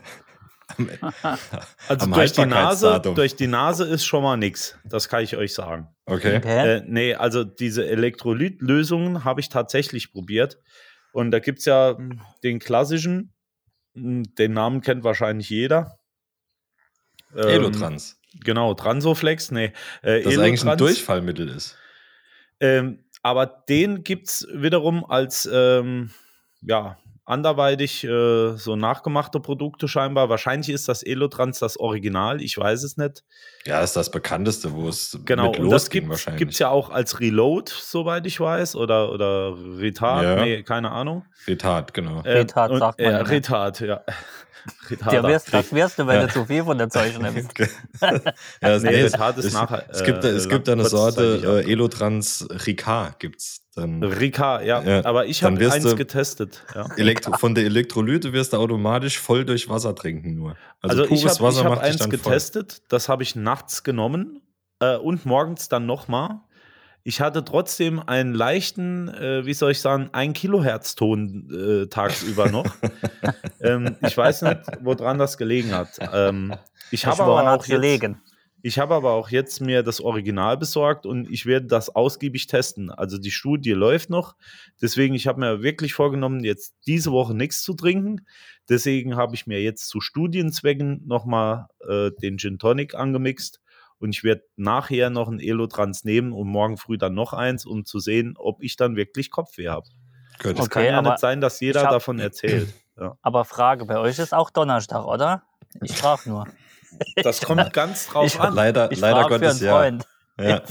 Also 1.88 2.08
durch 2.08 2.34
die, 2.34 2.46
Nase, 2.46 3.02
durch 3.16 3.38
die 3.38 3.48
Nase 3.48 3.86
ist 3.86 4.04
schon 4.04 4.22
mal 4.22 4.36
nichts. 4.36 4.78
Das 4.84 5.08
kann 5.08 5.24
ich 5.24 5.38
euch 5.38 5.54
sagen. 5.54 5.88
Okay. 6.06 6.36
Okay. 6.38 6.76
Äh, 6.80 6.84
nee, 6.86 7.16
also 7.16 7.46
diese 7.46 7.88
Elektrolytlösungen 7.88 9.24
habe 9.24 9.40
ich 9.40 9.48
tatsächlich 9.48 10.12
probiert. 10.12 10.60
Und 11.14 11.32
da 11.32 11.40
gibt 11.40 11.60
es 11.60 11.66
ja 11.66 11.98
den 12.44 12.60
klassischen, 12.60 13.34
mh, 13.94 14.24
den 14.38 14.52
Namen 14.52 14.82
kennt 14.82 15.06
wahrscheinlich 15.06 15.50
jeder. 15.50 15.98
Ähm, 17.34 17.48
Elotrans. 17.48 18.20
Genau, 18.44 18.74
Transoflex, 18.74 19.52
nee. 19.52 19.72
Äh, 20.02 20.24
Das 20.24 20.38
eigentlich 20.38 20.62
ein 20.64 20.68
Elotrans. 20.68 20.78
Durchfallmittel 20.80 21.48
ist. 21.48 21.78
Ähm, 22.60 23.06
aber 23.28 23.46
den 23.46 24.04
gibt 24.04 24.30
es 24.30 24.48
wiederum 24.54 25.04
als 25.04 25.50
ähm, 25.52 26.12
ja, 26.62 26.98
anderweitig 27.28 28.04
äh, 28.06 28.56
so 28.56 28.76
nachgemachte 28.76 29.40
Produkte 29.40 29.88
scheinbar. 29.88 30.30
Wahrscheinlich 30.30 30.70
ist 30.70 30.88
das 30.88 31.04
Elotrans 31.04 31.60
das 31.60 31.78
Original, 31.78 32.42
ich 32.42 32.58
weiß 32.58 32.84
es 32.84 32.98
nicht. 32.98 33.24
Ja, 33.66 33.82
ist 33.82 33.96
das 33.96 34.10
bekannteste, 34.10 34.74
wo 34.74 34.88
es 34.88 35.20
Genau, 35.26 35.52
mit 35.52 35.60
und 35.60 35.66
das 35.70 35.84
losging 35.84 36.10
gibt 36.38 36.54
es 36.54 36.60
ja 36.60 36.70
auch 36.70 36.90
als 36.90 37.20
Reload, 37.20 37.72
soweit 37.78 38.26
ich 38.26 38.40
weiß, 38.40 38.76
oder, 38.78 39.12
oder 39.12 39.54
Retard, 39.78 40.24
Ja. 40.24 40.36
nee, 40.44 40.64
keine 40.64 40.92
Ahnung. 40.92 41.26
Retard, 41.48 41.94
genau. 41.94 42.22
Äh, 42.24 42.40
Retard 42.40 42.72
und- 42.72 42.80
sagt 42.80 43.00
man 43.00 43.12
ja. 43.12 43.18
ja. 43.20 43.24
Retard, 43.26 43.80
ja. 43.82 44.02
Retard. 44.90 45.14
Ja, 45.14 45.24
wirst, 45.24 45.54
das 45.54 45.74
wirst 45.74 46.00
du, 46.00 46.08
wenn 46.08 46.22
Ja. 46.22 46.28
du 46.28 46.34
zu 46.34 46.46
viel 46.46 46.64
von 46.64 46.78
der 46.78 46.90
Zeug 46.90 47.18
nimmst. 47.20 47.58
ja, 48.02 48.12
es, 48.62 48.84
Nee, 48.84 48.90
nee, 48.92 49.00
es, 49.02 49.14
Retard 49.14 49.38
ist 49.38 49.46
es, 49.46 49.54
nachher, 49.54 49.86
es 49.90 50.04
gibt, 50.04 50.24
da- 50.24 50.28
äh, 50.30 50.32
es 50.32 50.50
gibt 50.50 50.68
da 50.68 50.72
eine 50.74 50.86
Sorte 50.86 51.64
äh, 51.66 51.72
Elotrans 51.72 52.48
Ricard 52.66 53.20
gibt's 53.20 53.67
dann. 53.78 54.04
Rika, 54.04 54.62
ja, 54.62 54.82
Ja, 54.82 55.06
aber 55.06 55.26
ich 55.28 55.44
habe 55.44 55.58
eins 55.72 55.84
du- 55.84 55.96
getestet. 55.96 56.64
Ja. 56.76 56.88
Elektro 56.98 57.34
von 57.38 57.56
der 57.56 57.66
Elektrolyte 57.66 58.34
wirst 58.34 58.54
du 58.54 58.58
automatisch 58.58 59.20
voll 59.20 59.46
durch 59.46 59.70
Wasser 59.70 59.96
trinken 59.96 60.36
nur. 60.36 60.56
Also, 60.82 61.04
Also, 61.04 61.04
ich 61.04 61.22
pures 61.22 61.36
habe 61.40 61.48
Wasser 61.48 61.64
hab 61.64 61.70
macht 61.72 61.82
dich 61.84 61.90
eins 61.92 61.98
dann 62.02 62.10
getestet, 62.10 62.82
das 62.90 63.08
habe 63.10 63.24
ich 63.24 63.36
nachts 63.36 63.84
genommen 63.84 64.42
äh, 64.80 64.96
und 64.98 65.26
morgens 65.26 65.70
dann 65.70 65.86
nochmal. 65.86 66.42
Ich 67.04 67.22
hatte 67.22 67.46
trotzdem 67.46 68.02
einen 68.06 68.34
leichten, 68.34 69.08
äh, 69.08 69.46
wie 69.46 69.54
soll 69.54 69.72
ich 69.72 69.80
sagen, 69.80 70.10
1 70.12 70.34
Kilohertz-Ton 70.34 71.84
äh, 71.84 71.88
tagsüber 71.88 72.50
noch. 72.52 72.66
ähm, 73.62 73.96
ich 74.06 74.18
weiß 74.18 74.42
nicht, 74.42 74.60
woran 74.82 75.18
das 75.18 75.38
gelegen 75.38 75.74
hat. 75.74 75.90
Ähm, 76.14 76.54
ich 76.92 77.06
habe 77.06 77.20
Woran 77.20 77.30
aber, 77.46 77.50
auch 77.50 77.54
hat's 77.60 77.68
jetzt- 77.68 77.76
gelegen? 77.82 78.22
Ich 78.62 78.80
habe 78.80 78.96
aber 78.96 79.12
auch 79.12 79.30
jetzt 79.30 79.62
mir 79.62 79.84
das 79.84 80.02
Original 80.02 80.58
besorgt 80.58 81.06
und 81.06 81.30
ich 81.30 81.46
werde 81.46 81.68
das 81.68 81.96
ausgiebig 81.96 82.48
testen. 82.48 82.90
Also 82.90 83.18
die 83.18 83.32
Studie 83.32 83.72
läuft 83.72 84.10
noch. 84.10 84.36
Deswegen, 84.82 85.14
ich 85.14 85.28
habe 85.28 85.40
mir 85.40 85.62
wirklich 85.62 85.94
vorgenommen, 85.94 86.44
jetzt 86.44 86.76
diese 86.86 87.12
Woche 87.12 87.34
nichts 87.36 87.62
zu 87.64 87.74
trinken. 87.76 88.26
Deswegen 88.70 89.16
habe 89.16 89.36
ich 89.36 89.48
mir 89.48 89.62
jetzt 89.62 89.88
zu 89.88 90.02
Studienzwecken 90.02 91.04
nochmal 91.06 91.68
äh, 91.88 92.12
den 92.22 92.38
Gin 92.38 92.58
Tonic 92.60 92.96
angemixt. 92.96 93.62
Und 94.00 94.10
ich 94.16 94.24
werde 94.24 94.44
nachher 94.56 95.10
noch 95.10 95.28
ein 95.28 95.40
Elotrans 95.40 96.04
nehmen 96.04 96.32
und 96.32 96.48
morgen 96.48 96.78
früh 96.78 96.98
dann 96.98 97.14
noch 97.16 97.34
eins, 97.34 97.66
um 97.66 97.86
zu 97.86 98.00
sehen, 98.00 98.36
ob 98.38 98.62
ich 98.62 98.76
dann 98.76 98.96
wirklich 98.96 99.32
Kopfweh 99.32 99.70
habe. 99.70 99.88
Okay, 100.40 100.54
kann 100.70 100.84
ja 100.86 101.02
nicht 101.02 101.20
sein, 101.20 101.42
dass 101.42 101.60
jeder 101.60 101.84
hab- 101.84 101.92
davon 101.92 102.20
erzählt. 102.20 102.74
Ja. 103.00 103.16
Aber 103.22 103.46
Frage, 103.46 103.86
bei 103.86 104.00
euch 104.00 104.18
ist 104.18 104.34
auch 104.34 104.50
Donnerstag, 104.50 105.06
oder? 105.06 105.44
Ich 105.84 105.92
frage 105.96 106.28
nur. 106.32 106.48
Das 107.24 107.42
kommt 107.42 107.74
ganz 107.74 108.08
drauf 108.08 108.26
Ich- 108.26 108.40
an. 108.40 108.54
Leider, 108.54 108.92
Ich 108.92 109.00
leider 109.00 109.22
frage 109.22 109.34
für 109.36 109.40
Gottes 109.40 109.62
einen 109.62 109.66
ja. 109.66 109.78
Freund. 109.78 110.08
ja. 110.40 110.62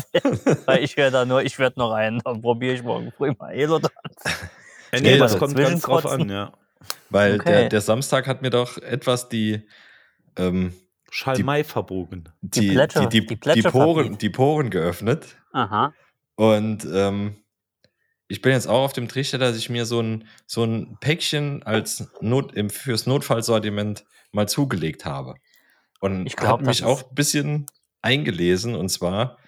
Weil 0.66 0.84
ich 0.84 0.96
höre 0.96 1.10
da 1.10 1.24
nur, 1.24 1.42
ich 1.42 1.58
werde 1.58 1.78
noch 1.78 1.92
einen, 1.92 2.20
dann 2.20 2.40
probiere 2.42 2.74
ich 2.74 2.82
morgen 2.82 3.12
früh 3.16 3.32
mal 3.38 3.52
Elotrans. 3.52 3.92
Äh, 4.92 5.00
Nee, 5.00 5.00
Nee, 5.12 5.18
das 5.18 5.36
kommt 5.38 5.56
ganz 5.56 5.82
drauf 5.82 6.06
an, 6.06 6.28
ja. 6.28 6.52
Weil 7.10 7.34
Okay. 7.40 7.44
der, 7.50 7.68
der 7.68 7.80
Samstag 7.80 8.26
hat 8.28 8.40
mir 8.42 8.50
doch 8.50 8.78
etwas 8.78 9.28
die, 9.28 9.66
ähm, 10.36 10.72
Schalmei 11.10 11.64
verbogen. 11.64 12.28
die, 12.40 12.68
die, 12.68 12.76
die, 12.76 13.08
die 13.08 13.26
die, 13.26 13.36
Plätscher 13.36 13.70
Poren, 13.72 14.16
die 14.18 14.30
Poren 14.30 14.70
geöffnet. 14.70 15.36
Aha. 15.52 15.92
Und 16.36 16.84
ähm, 16.92 17.36
ich 18.28 18.42
bin 18.42 18.52
jetzt 18.52 18.68
auch 18.68 18.84
auf 18.84 18.92
dem 18.92 19.08
Trichter, 19.08 19.38
dass 19.38 19.56
ich 19.56 19.70
mir 19.70 19.86
so 19.86 20.00
ein, 20.00 20.28
so 20.46 20.64
ein 20.64 20.96
Päckchen 21.00 21.62
als 21.62 22.08
Not, 22.20 22.52
im, 22.54 22.70
fürs 22.70 23.06
Notfallsortiment 23.06 24.04
mal 24.32 24.48
zugelegt 24.48 25.04
habe. 25.04 25.34
Und 26.00 26.26
Ich 26.26 26.36
habe 26.38 26.64
mich 26.64 26.84
auch 26.84 27.08
ein 27.08 27.14
bisschen 27.14 27.66
eingelesen 28.02 28.74
und 28.74 28.88
zwar, 28.88 29.38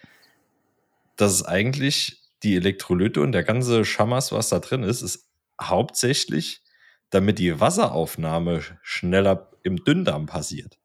dass 1.17 1.33
es 1.33 1.45
eigentlich 1.45 2.23
die 2.43 2.57
Elektrolyte 2.57 3.21
und 3.21 3.33
der 3.33 3.45
ganze 3.45 3.85
Schammers, 3.85 4.33
was 4.33 4.49
da 4.49 4.61
drin 4.61 4.83
ist, 4.83 5.03
ist 5.03 5.29
hauptsächlich, 5.61 6.63
damit 7.11 7.39
die 7.39 7.59
Wasseraufnahme 7.59 8.63
schneller 8.83 9.51
im 9.63 9.85
Dünndarm 9.85 10.27
passiert. 10.27 10.79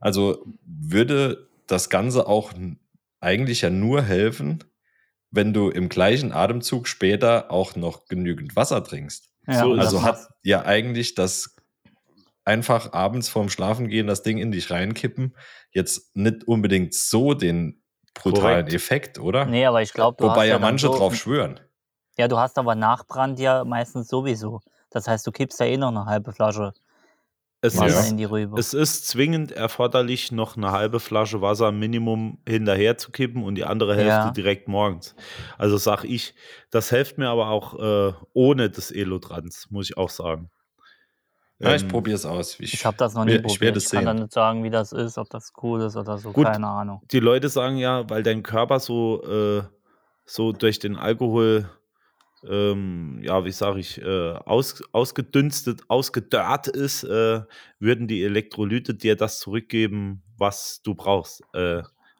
Also 0.00 0.44
würde 0.64 1.48
das 1.66 1.90
Ganze 1.90 2.26
auch 2.26 2.52
eigentlich 3.20 3.62
ja 3.62 3.70
nur 3.70 4.02
helfen, 4.02 4.62
wenn 5.30 5.52
du 5.52 5.70
im 5.70 5.88
gleichen 5.88 6.30
Atemzug 6.32 6.86
später 6.86 7.50
auch 7.50 7.74
noch 7.74 8.06
genügend 8.06 8.54
Wasser 8.54 8.84
trinkst. 8.84 9.30
Ja, 9.46 9.60
So 9.62 9.72
Also 9.72 10.02
hat 10.02 10.28
ja 10.42 10.64
eigentlich 10.64 11.14
das 11.14 11.53
einfach 12.44 12.92
abends 12.92 13.28
vorm 13.28 13.48
Schlafengehen 13.48 14.06
das 14.06 14.22
Ding 14.22 14.38
in 14.38 14.52
dich 14.52 14.70
reinkippen 14.70 15.36
jetzt 15.72 16.14
nicht 16.16 16.44
unbedingt 16.46 16.94
so 16.94 17.34
den 17.34 17.82
brutalen 18.14 18.66
Korrekt. 18.66 18.74
Effekt, 18.74 19.18
oder? 19.18 19.46
Nee, 19.46 19.66
aber 19.66 19.82
ich 19.82 19.92
glaube, 19.92 20.16
du 20.18 20.28
Wobei 20.28 20.46
ja 20.46 20.58
manche 20.58 20.86
so, 20.86 20.96
drauf 20.96 21.14
schwören. 21.16 21.60
Ja, 22.16 22.28
du 22.28 22.38
hast 22.38 22.58
aber 22.58 22.74
Nachbrand 22.74 23.38
ja 23.40 23.64
meistens 23.64 24.08
sowieso. 24.08 24.60
Das 24.90 25.08
heißt, 25.08 25.26
du 25.26 25.32
kippst 25.32 25.58
ja 25.60 25.66
eh 25.66 25.76
noch 25.76 25.88
eine 25.88 26.04
halbe 26.06 26.32
Flasche 26.32 26.72
Es, 27.60 27.76
Wasser 27.76 28.04
Ja. 28.04 28.08
in 28.10 28.16
die 28.18 28.24
Rübe. 28.24 28.58
es 28.58 28.72
ist 28.74 29.08
zwingend 29.08 29.50
erforderlich, 29.50 30.30
noch 30.30 30.56
eine 30.56 30.70
halbe 30.70 31.00
Flasche 31.00 31.40
Wasser 31.40 31.72
Minimum 31.72 32.38
hinterher 32.46 32.98
zu 32.98 33.10
kippen 33.10 33.42
und 33.42 33.56
die 33.56 33.64
andere 33.64 33.96
Hälfte 33.96 34.28
Ja. 34.28 34.30
direkt 34.30 34.68
morgens. 34.68 35.16
Also 35.58 35.76
sag 35.78 36.04
ich, 36.04 36.34
das 36.70 36.90
hilft 36.90 37.18
mir 37.18 37.28
aber 37.30 37.48
auch 37.48 37.74
äh, 37.80 38.12
ohne 38.32 38.70
das 38.70 38.90
Elotrans, 38.92 39.68
muss 39.70 39.90
ich 39.90 39.96
auch 39.96 40.10
sagen. 40.10 40.50
Ja, 41.64 41.74
ich 41.74 41.82
Ähm, 41.82 41.88
probiere 41.88 42.16
es 42.16 42.26
aus. 42.26 42.60
Ich, 42.60 42.74
Ich 42.74 42.84
habe 42.84 42.96
das 42.96 43.14
noch 43.14 43.24
nie 43.24 43.38
probiert. 43.38 43.76
Ich 43.76 43.90
kann 43.90 44.04
dann 44.04 44.18
nicht 44.18 44.32
sagen, 44.32 44.62
wie 44.64 44.70
das 44.70 44.92
ist, 44.92 45.16
ob 45.18 45.30
das 45.30 45.52
cool 45.62 45.80
ist 45.80 45.96
oder 45.96 46.18
so. 46.18 46.32
Gut. 46.32 46.44
Keine 46.44 46.66
Ahnung. 46.66 47.00
die 47.10 47.20
Leute 47.20 47.48
sagen 47.48 47.76
ja, 47.76 48.08
weil 48.08 48.22
dein 48.22 48.42
Körper 48.42 48.80
so, 48.80 49.22
äh, 49.24 49.62
so 50.26 50.52
durch 50.52 50.78
den 50.78 50.96
Alkohol, 50.96 51.70
ähm, 52.46 53.20
ja, 53.22 53.44
wie 53.44 53.52
sage 53.52 53.80
ich, 53.80 54.00
äh, 54.02 54.32
aus, 54.44 54.82
ausgedünstet, 54.92 55.82
ausgedörrt 55.88 56.68
ist, 56.68 57.04
äh, 57.04 57.40
würden 57.78 58.08
die 58.08 58.22
Elektrolyte 58.22 58.94
dir 58.94 59.16
das 59.16 59.40
zurückgeben, 59.40 60.22
was 60.36 60.82
du 60.82 60.94
brauchst. 60.94 61.42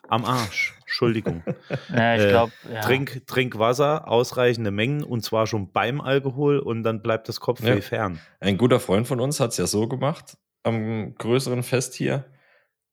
Am 0.09 0.25
Arsch. 0.25 0.75
Entschuldigung. 0.83 1.43
Ja, 1.89 2.15
ich 2.17 2.23
Äh, 2.23 2.29
glaube, 2.29 2.53
ja. 2.73 2.81
Trink, 2.81 3.27
trink 3.27 3.59
Wasser, 3.59 4.07
ausreichende 4.09 4.71
Mengen 4.71 5.03
und 5.03 5.23
zwar 5.23 5.47
schon 5.47 5.73
beim 5.73 6.01
Alkohol 6.01 6.59
und 6.59 6.83
dann 6.83 7.03
bleibt 7.03 7.29
das 7.29 7.41
Kopfweh 7.41 7.77
Ja. 7.77 7.81
fern. 7.81 8.21
Ein 8.41 8.59
guter 8.59 8.81
Freund 8.81 9.07
von 9.07 9.21
uns 9.21 9.41
hat 9.41 9.51
es 9.53 9.57
ja 9.57 9.67
so 9.67 9.89
gemacht, 9.89 10.37
am 10.63 11.15
größeren 11.17 11.63
Fest 11.63 11.95
hier, 11.95 12.25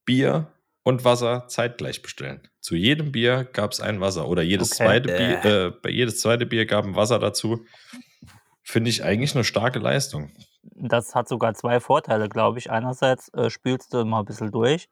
Bier 0.05 0.53
und 0.83 1.03
Wasser 1.05 1.45
zeitgleich 1.47 2.01
bestellen. 2.01 2.47
Zu 2.59 2.75
jedem 2.75 3.11
Bier 3.11 3.43
gab 3.43 3.71
es 3.71 3.81
ein 3.81 4.01
Wasser 4.01 4.27
oder 4.27 4.41
jedes, 4.41 4.71
Okay. 4.71 4.83
zweite 4.85 5.07
Bier, 5.09 5.45
äh, 5.45 5.71
bei 5.81 5.89
jedes 5.89 6.21
zweite 6.21 6.45
Bier 6.45 6.65
gab 6.65 6.85
ein 6.85 6.95
Wasser 6.95 7.19
dazu. 7.19 7.65
Finde 8.63 8.89
ich 8.89 9.03
eigentlich 9.03 9.35
eine 9.35 9.43
starke 9.43 9.79
Leistung. 9.79 10.31
Das 10.63 11.15
hat 11.15 11.27
sogar 11.27 11.53
zwei 11.55 11.79
Vorteile, 11.79 12.29
glaube 12.29 12.59
ich. 12.59 12.69
Einerseits 12.71 13.29
äh, 13.33 13.49
spülst 13.49 13.93
du 13.93 14.05
mal 14.05 14.19
ein 14.19 14.25
bisschen 14.25 14.51
durch 14.51 14.87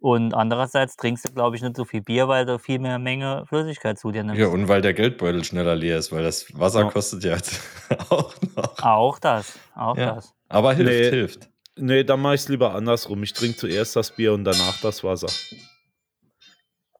und 0.00 0.34
andererseits 0.34 0.96
trinkst 0.96 1.28
du, 1.28 1.32
glaube 1.32 1.56
ich, 1.56 1.62
nicht 1.62 1.76
so 1.76 1.84
viel 1.84 2.00
Bier, 2.00 2.26
weil 2.26 2.46
du 2.46 2.58
viel 2.58 2.78
mehr 2.78 2.98
Menge 2.98 3.44
Flüssigkeit 3.46 3.98
zu 3.98 4.10
dir 4.10 4.24
nimmst. 4.24 4.40
Ja, 4.40 4.48
und 4.48 4.66
weil 4.68 4.80
der 4.82 4.94
Geldbeutel 4.94 5.44
schneller 5.44 5.76
leer 5.76 5.98
ist, 5.98 6.10
weil 6.10 6.22
das 6.22 6.46
Wasser 6.58 6.80
Ja. 6.80 6.90
kostet 6.90 7.22
ja 7.24 7.36
auch 8.10 8.34
noch. 8.56 8.78
Auch 8.82 9.18
das, 9.18 9.58
auch 9.74 9.96
Ja. 9.96 10.14
das. 10.14 10.34
Aber 10.48 10.72
hilft, 10.74 10.90
Nee. 10.92 11.10
hilft. 11.10 11.50
Nee, 11.76 12.04
dann 12.04 12.20
mache 12.20 12.34
ich 12.34 12.40
es 12.42 12.48
lieber 12.48 12.74
andersrum. 12.74 13.22
Ich 13.22 13.32
trinke 13.32 13.56
zuerst 13.56 13.94
das 13.96 14.10
Bier 14.14 14.32
und 14.32 14.44
danach 14.44 14.80
das 14.80 15.04
Wasser. 15.04 15.28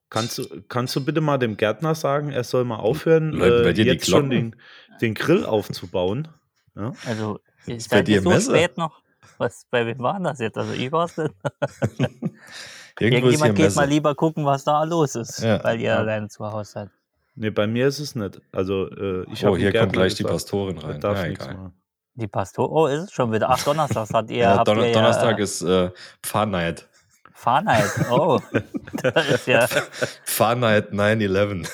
Kannst 0.09 0.39
du, 0.39 0.63
kannst 0.69 0.97
du 0.97 1.05
bitte 1.05 1.21
mal 1.21 1.39
dem 1.39 1.57
Gärtner 1.57 1.95
sagen, 1.95 2.31
er 2.31 2.45
soll 2.45 2.65
mal 2.65 2.77
aufhören, 2.79 3.39
bei 3.39 3.47
äh, 3.47 3.71
jetzt 3.83 4.09
schon 4.09 4.29
den, 4.31 4.57
den 5.01 5.15
Grill 5.15 5.45
aufzubauen? 5.45 6.29
Ja? 6.75 6.93
Also, 7.07 7.39
ist 7.67 7.91
bei 7.91 7.99
seid 7.99 8.09
dir 8.09 8.21
so 8.23 8.31
Messe? 8.31 8.51
spät 8.57 8.77
noch? 8.77 9.03
Was, 9.39 9.67
bei 9.71 9.87
wem 9.87 9.99
war 10.01 10.19
das 10.21 10.41
jetzt? 10.41 10.59
Also, 10.59 10.73
ich 10.73 10.91
war 10.91 11.05
es 11.05 11.17
nicht. 11.17 11.35
Irgendjemand 13.01 13.57
geht 13.57 13.75
mal 13.75 13.89
lieber 13.89 14.15
gucken, 14.15 14.45
was 14.45 14.65
da 14.65 14.85
los 14.85 15.15
ist, 15.17 15.41
Ja, 15.43 15.63
weil 15.65 15.81
ihr 15.81 15.91
ja. 15.91 15.97
alleine 15.99 16.29
zu 16.29 16.45
Hause 16.45 16.71
seid. 16.71 16.91
Nee, 17.35 17.51
bei 17.51 17.67
mir 17.67 17.87
ist 17.89 17.99
es 18.01 18.15
nicht. 18.15 18.41
Also, 18.53 18.89
äh, 18.91 19.25
ich 19.33 19.45
Oh, 19.45 19.49
habe 19.49 19.59
hier 19.59 19.73
kommt 19.73 19.93
gleich 19.93 20.15
die 20.15 20.25
Pastorin 20.25 20.79
rein. 20.79 21.01
darf 21.01 21.23
Ja, 21.23 21.29
nichts 21.29 21.47
egal. 21.47 21.73
Die 22.15 22.27
Pastor, 22.27 22.71
oh, 22.71 22.87
ist 22.87 23.05
es 23.05 23.13
schon 23.13 23.33
wieder? 23.33 23.49
Ach, 23.49 23.63
Donnerstag 23.65 24.09
hat 24.13 24.31
ihr, 24.31 24.37
Ja, 24.39 24.57
habt 24.59 24.69
Don 24.69 24.79
ihr 24.81 24.93
Donnerstag 24.93 25.39
ja, 25.39 25.45
ist 25.45 25.63
äh, 25.63 25.91
Pfarrnight. 26.23 26.87
Fahrenheit. 27.33 27.91
Oh, 28.11 28.39
das 29.03 29.29
ist 29.31 29.47
ja 29.47 29.67
Pfarrnight 30.27 30.93
9-11. 30.93 31.67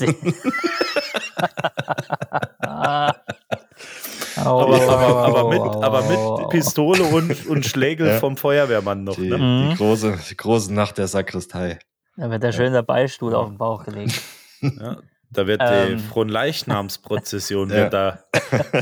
Oh, 4.38 4.40
Aber, 4.40 4.80
aber, 4.88 5.26
aber, 5.38 5.48
mit, 5.48 5.60
aber 5.84 6.02
mit 6.40 6.48
Pistole 6.50 7.02
und, 7.04 7.46
und 7.46 7.64
Schlägel 7.64 8.06
Ja. 8.12 8.18
vom 8.18 8.36
Feuerwehrmann 8.36 9.04
noch. 9.04 9.14
Die, 9.16 9.30
Ne? 9.30 9.38
Mhm. 9.38 9.70
die, 9.70 9.76
große, 9.76 10.18
die 10.30 10.36
große 10.36 10.72
Nacht 10.74 10.98
der 10.98 11.06
Sakristei. 11.08 11.78
Da 12.16 12.30
wird 12.30 12.42
der 12.42 12.52
schön 12.52 12.72
der 12.72 12.82
Beistuhl 12.82 13.34
auf 13.34 13.48
den 13.48 13.58
Bauch 13.58 13.84
gelegt. 13.84 14.20
Ja, 14.62 14.96
da 15.30 15.46
wird 15.46 15.60
Ähm. 15.62 15.98
die 15.98 16.02
Fronleichnamsprozession 16.02 17.70
Ja. 17.74 17.88
da 17.90 18.18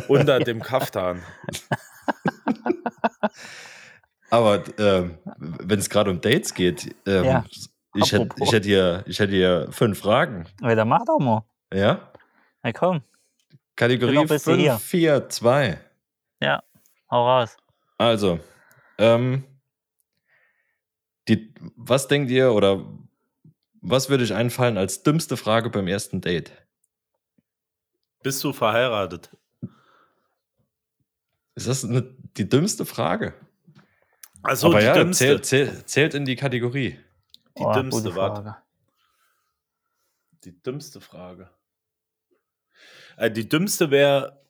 unter 0.09 0.38
dem 0.38 0.62
Kaftan. 0.62 1.21
Aber 4.31 4.62
ähm, 4.79 5.19
wenn 5.38 5.79
es 5.79 5.90
gerade 5.90 6.11
um 6.11 6.21
Dates 6.21 6.55
geht, 6.55 6.95
ähm, 7.07 7.25
Ja. 7.25 7.45
ich, 7.95 8.12
hätte, 8.12 8.29
ich, 8.40 8.53
hätte 8.53 8.67
hier, 8.69 9.03
ich 9.07 9.19
hätte 9.19 9.33
hier 9.33 9.69
fünf 9.71 9.99
Fragen. 10.01 10.47
Ja, 10.62 10.75
dann 10.75 10.88
mach 10.88 11.05
doch 11.05 11.19
mal. 11.19 11.45
Ja? 11.73 11.99
Na 12.62 12.73
komm, 12.73 13.03
Kategorie 13.77 14.13
Genau, 14.15 14.27
bist 14.27 14.47
du 14.47 14.55
hier. 14.55 14.73
5, 14.73 14.83
4, 14.83 15.29
2. 15.29 15.81
hau 17.11 17.27
raus. 17.29 17.57
Also, 17.99 18.41
ähm, 18.99 19.45
die, 21.29 21.55
was 21.77 22.09
denkt 22.09 22.31
ihr 22.31 22.53
oder 22.53 22.85
was 23.81 24.09
würde 24.09 24.25
euch 24.25 24.35
einfallen 24.35 24.77
als 24.79 25.03
dümmste 25.03 25.37
Frage 25.37 25.71
beim 25.71 25.87
ersten 25.89 26.21
Date? 26.21 26.53
Bist 28.23 28.43
du 28.45 28.53
verheiratet? 28.53 29.31
Ist 31.55 31.69
das 31.69 31.85
eine, 31.85 32.03
die 32.37 32.49
dümmste 32.49 32.85
Frage? 32.87 33.35
Also 34.43 34.69
Aber 34.69 34.81
die 34.81 34.87
ja, 34.87 34.95
dümmste. 34.95 35.25
zählt, 35.25 35.47
zählt, 35.47 35.89
zählt 35.89 36.15
in 36.15 36.25
die 36.25 36.37
Kategorie. 36.37 36.99
Die 37.57 37.63
Oh, 37.63 37.73
dümmste, 37.73 38.15
warte. 38.17 38.43
Frage. 38.43 38.57
Die 40.45 40.63
dümmste 40.63 41.01
Frage. 41.01 41.51
Äh, 43.16 43.31
die 43.31 43.48
dümmste 43.48 43.90
wäre 43.90 44.40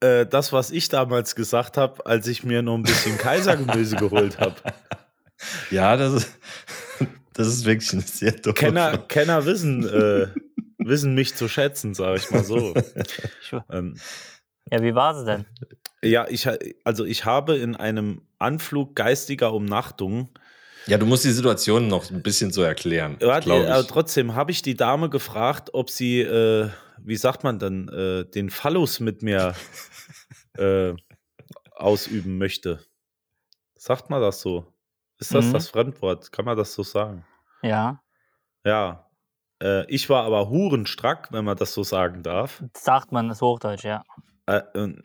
äh, 0.00 0.26
das, 0.26 0.52
was 0.52 0.70
ich 0.70 0.88
damals 0.88 1.34
gesagt 1.34 1.76
habe, 1.76 2.04
als 2.06 2.26
ich 2.26 2.44
mir 2.44 2.62
noch 2.62 2.74
ein 2.74 2.82
bisschen 2.82 3.18
Kaisergemüse 3.18 3.96
geholt 3.96 4.38
habe. 4.38 4.54
Ja, 5.70 5.96
das 5.96 6.12
ist, 6.14 6.38
das 7.34 7.46
ist 7.48 7.64
wirklich 7.64 7.92
eine 7.92 8.02
sehr 8.02 8.32
dumme 8.32 8.54
Kenner. 8.54 8.98
Kenner 8.98 9.44
wissen, 9.46 9.86
äh, 9.88 10.28
wissen 10.78 11.14
mich 11.14 11.36
zu 11.36 11.48
schätzen, 11.48 11.94
sage 11.94 12.18
ich 12.18 12.30
mal 12.30 12.44
so. 12.44 12.74
Ich- 13.40 13.52
ähm, 13.70 13.96
Ja, 14.70 14.82
wie 14.82 14.94
war 14.94 15.14
sie 15.18 15.24
denn? 15.24 15.46
ja, 16.02 16.26
ich, 16.28 16.46
also 16.84 17.04
ich 17.04 17.24
habe 17.24 17.56
in 17.56 17.74
einem 17.76 18.22
Anflug 18.38 18.94
geistiger 18.94 19.52
Umnachtung 19.52 20.28
Ja, 20.86 20.96
du 20.98 21.06
musst 21.06 21.24
die 21.24 21.30
Situation 21.32 21.88
noch 21.88 22.10
ein 22.10 22.22
bisschen 22.22 22.52
so 22.52 22.62
erklären. 22.62 23.16
Warte, 23.20 23.52
aber 23.52 23.86
trotzdem 23.86 24.34
habe 24.34 24.50
ich 24.52 24.62
die 24.62 24.76
Dame 24.76 25.08
gefragt, 25.10 25.70
ob 25.74 25.90
sie, 25.90 26.20
äh, 26.20 26.68
wie 27.04 27.16
sagt 27.16 27.44
man 27.44 27.58
dann, 27.58 27.88
äh, 27.88 28.24
den 28.24 28.50
Phallus 28.50 29.00
mit 29.00 29.22
mir 29.22 29.54
äh, 30.58 30.94
ausüben 31.74 32.38
möchte. 32.38 32.80
Sagt 33.76 34.10
man 34.10 34.20
das 34.20 34.40
so? 34.40 34.72
Ist 35.18 35.34
das 35.34 35.46
Mhm. 35.46 35.52
das 35.52 35.68
Fremdwort? 35.68 36.32
Kann 36.32 36.44
man 36.44 36.56
das 36.56 36.72
so 36.74 36.82
sagen? 36.82 37.24
Ja, 37.62 38.00
Ja. 38.64 39.04
Äh, 39.60 39.84
ich 39.92 40.08
war 40.08 40.22
aber 40.24 40.48
hurenstrack, 40.50 41.32
wenn 41.32 41.44
man 41.44 41.56
das 41.56 41.74
so 41.74 41.82
sagen 41.82 42.22
darf. 42.22 42.62
sagt 42.76 43.10
man 43.10 43.28
das 43.28 43.40
Hochdeutsch, 43.42 43.82
ja. 43.84 44.04
Äh, 44.46 44.62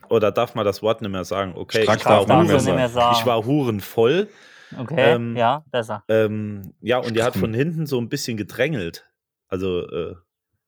oder 0.09 0.31
darf 0.31 0.53
man 0.53 0.63
das 0.63 0.83
Wort 0.83 1.01
nicht 1.01 1.09
mehr 1.09 1.25
sagen? 1.25 1.53
Okay, 1.55 1.81
Strack 1.83 1.97
ich 1.97 2.03
darf 2.03 2.27
war, 2.29 2.59
sagen. 2.89 3.15
ich 3.19 3.25
war 3.25 3.43
hurenvoll. 3.45 4.29
okay, 4.77 5.13
ähm, 5.15 5.35
ja, 5.35 5.65
besser. 5.71 6.03
Ähm, 6.07 6.75
ja, 6.81 6.99
und 6.99 7.15
die 7.15 7.23
hat 7.23 7.35
von 7.35 7.51
hinten 7.53 7.87
so 7.87 7.99
ein 7.99 8.09
bisschen 8.09 8.37
gedrängelt. 8.37 9.09
Also, 9.47 9.87
äh, 9.89 10.15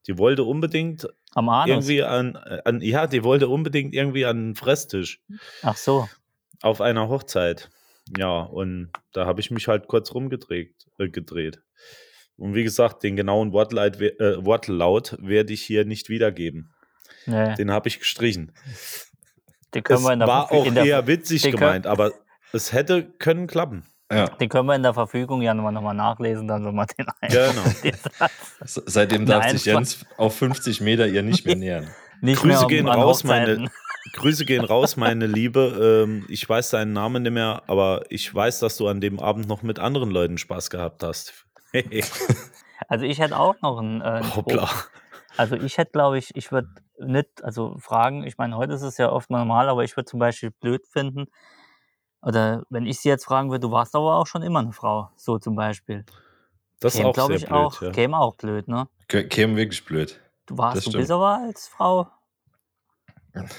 Die 0.07 0.17
wollte 0.17 0.43
unbedingt 0.43 1.07
Am 1.33 1.49
Anus. 1.49 1.69
irgendwie 1.69 2.03
an, 2.03 2.35
an, 2.35 2.81
ja, 2.81 3.07
die 3.07 3.23
wollte 3.23 3.47
unbedingt 3.47 3.93
irgendwie 3.93 4.25
an 4.25 4.37
den 4.49 4.55
Fresstisch 4.55 5.21
Ach 5.63 5.75
so. 5.77 6.07
auf 6.61 6.81
einer 6.81 7.09
Hochzeit. 7.09 7.69
Ja, 8.17 8.39
und 8.41 8.91
da 9.13 9.25
habe 9.25 9.41
ich 9.41 9.49
mich 9.51 9.67
halt 9.67 9.87
kurz 9.87 10.13
rumgedreht. 10.13 10.75
Äh, 10.99 11.09
gedreht. 11.09 11.61
Und 12.37 12.53
wie 12.53 12.63
gesagt, 12.63 13.01
den 13.03 13.15
genauen 13.15 13.51
Wortleit, 13.53 13.99
we- 13.99 14.19
äh, 14.19 14.45
Wortlaut 14.45 15.17
werde 15.21 15.53
ich 15.53 15.61
hier 15.63 15.85
nicht 15.85 16.09
wiedergeben. 16.09 16.73
Nee, 17.25 17.55
Den 17.55 17.71
habe 17.71 17.87
ich 17.87 17.99
gestrichen. 17.99 18.51
den 19.73 19.83
können 19.83 19.99
Es 19.99 20.05
wir 20.05 20.13
in 20.13 20.19
der, 20.19 20.27
war 20.27 20.51
auch 20.51 20.65
in 20.65 20.75
der, 20.75 20.85
eher 20.85 21.07
witzig 21.07 21.43
gemeint, 21.49 21.87
aber 21.87 22.11
es 22.53 22.71
hätte 22.73 23.03
können 23.17 23.47
klappen. 23.47 23.85
Ja. 24.11 24.27
den 24.27 24.49
können 24.49 24.67
wir 24.67 24.75
in 24.75 24.83
der 24.83 24.93
Verfügung 24.93 25.41
ja 25.41 25.53
nochmal 25.53 25.71
noch 25.73 25.81
mal 25.81 25.93
nachlesen, 25.93 26.47
dann 26.47 26.63
wir 26.63 26.85
den 26.85 27.07
ein. 27.21 27.29
Genau. 27.31 27.63
den 27.83 27.95
Seitdem 28.65 29.25
darf 29.25 29.49
sich 29.49 29.63
Einspann- 29.67 29.73
Jens 29.73 30.05
auf 30.17 30.35
50 30.37 30.81
Meter 30.81 31.07
ihr 31.07 31.23
nicht 31.23 31.45
mehr 31.45 31.55
nähern. 31.55 31.87
Nicht 32.21 32.41
Grüße 32.41 32.59
mehr 32.59 32.67
gehen 32.67 32.87
raus, 32.87 33.23
Hochzeiten. 33.23 33.55
meine, 33.63 33.71
Grüße 34.13 34.45
gehen 34.45 34.63
raus, 34.63 34.95
meine 34.95 35.25
Liebe. 35.25 36.05
Ähm, 36.07 36.25
ich 36.29 36.47
weiß 36.47 36.69
deinen 36.69 36.93
Namen 36.93 37.23
nicht 37.23 37.31
mehr, 37.33 37.63
aber 37.67 38.03
ich 38.09 38.33
weiß, 38.33 38.59
dass 38.59 38.77
du 38.77 38.87
an 38.87 39.01
dem 39.01 39.19
Abend 39.19 39.47
noch 39.47 39.63
mit 39.63 39.79
anderen 39.79 40.11
Leuten 40.11 40.37
Spaß 40.37 40.69
gehabt 40.69 41.03
hast. 41.03 41.45
Also 42.87 43.05
ich 43.05 43.19
hätte 43.19 43.39
auch 43.39 43.55
noch 43.61 43.79
einen, 43.79 44.01
äh, 44.01 44.05
einen. 44.05 44.35
Hoppla. 44.35 44.69
Also 45.37 45.55
ich 45.55 45.77
hätte, 45.77 45.91
glaube 45.91 46.17
ich, 46.17 46.35
ich 46.35 46.51
würde 46.51 46.67
nicht, 46.99 47.43
also 47.43 47.77
fragen, 47.79 48.23
ich 48.25 48.37
meine, 48.37 48.57
heute 48.57 48.73
ist 48.73 48.81
es 48.83 48.97
ja 48.97 49.11
oft 49.11 49.29
mal 49.29 49.39
normal, 49.39 49.69
aber 49.69 49.83
ich 49.83 49.95
würde 49.97 50.05
zum 50.05 50.19
Beispiel 50.19 50.51
blöd 50.51 50.85
finden, 50.87 51.25
oder 52.25 52.63
wenn 52.69 52.85
ich 52.85 52.99
sie 52.99 53.07
jetzt 53.09 53.23
fragen 53.25 53.49
würde, 53.51 53.61
du 53.67 53.71
warst 53.71 53.95
aber 53.95 54.15
auch 54.17 54.27
schon 54.27 54.41
immer 54.41 54.59
eine 54.59 54.73
Frau, 54.73 55.09
so 55.15 55.37
zum 55.39 55.55
Beispiel. 55.55 56.03
Das 56.81 56.93
ist 56.93 56.97
Käme, 56.97 57.09
auch 57.09 57.13
glaube 57.13 57.37
sehr 57.37 57.43
ich, 57.43 57.45
blöd. 57.45 57.57
auch, 57.59 57.81
ja. 57.81 57.91
käme 57.91 58.17
auch 58.19 58.35
blöd, 58.35 58.67
ne? 58.67 58.87
Kä- 59.09 59.27
Käme 59.27 59.55
wirklich 59.55 59.85
blöd. 59.85 60.19
Du 60.45 60.57
warst, 60.57 60.77
Das 60.77 60.83
du 60.83 60.89
stimmt. 60.91 61.01
bist 61.03 61.11
aber 61.11 61.39
als 61.39 61.67
Frau. 61.67 62.07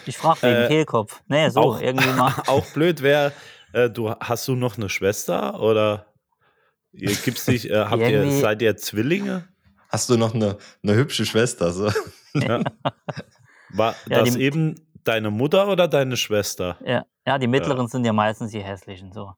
Ich 0.07 0.17
frage 0.17 0.43
wegen 0.43 0.55
Äh, 0.63 0.69
Kehlkopf. 0.69 1.23
Nee, 1.27 1.49
so, 1.51 1.61
auch- 1.61 1.81
irgendwie 1.81 2.13
mal. 2.13 2.33
Auch 2.47 2.67
blöd 2.73 3.03
wäre, 3.03 3.33
äh, 3.73 3.91
du 3.91 4.11
hast 4.11 4.47
du 4.49 4.55
noch 4.55 4.77
eine 4.77 4.89
Schwester 4.89 5.61
oder 5.61 6.07
ihr 6.93 7.15
gibt's 7.15 7.45
dich, 7.47 7.69
äh, 7.71 7.85
habt 7.85 8.03
ihr, 8.03 8.31
seid 8.33 8.63
ihr 8.63 8.77
Zwillinge? 8.77 9.49
Hast 9.89 10.09
du 10.11 10.17
noch 10.17 10.35
eine, 10.35 10.57
eine 10.83 10.95
hübsche 10.95 11.27
Schwester? 11.27 11.73
So? 11.73 11.91
Ja. 12.35 12.63
War 13.71 13.95
Ja, 14.09 14.21
das 14.21 14.35
die- 14.35 14.43
eben 14.43 14.86
deine 15.09 15.31
Mutter 15.31 15.69
oder 15.69 15.89
deine 15.89 16.17
Schwester? 16.17 16.77
Ja, 16.85 17.05
ja, 17.27 17.39
die 17.39 17.47
mittleren 17.47 17.89
sind 17.89 18.05
ja 18.05 18.13
meistens 18.13 18.51
die 18.53 18.63
hässlichen, 18.63 19.13
so. 19.13 19.33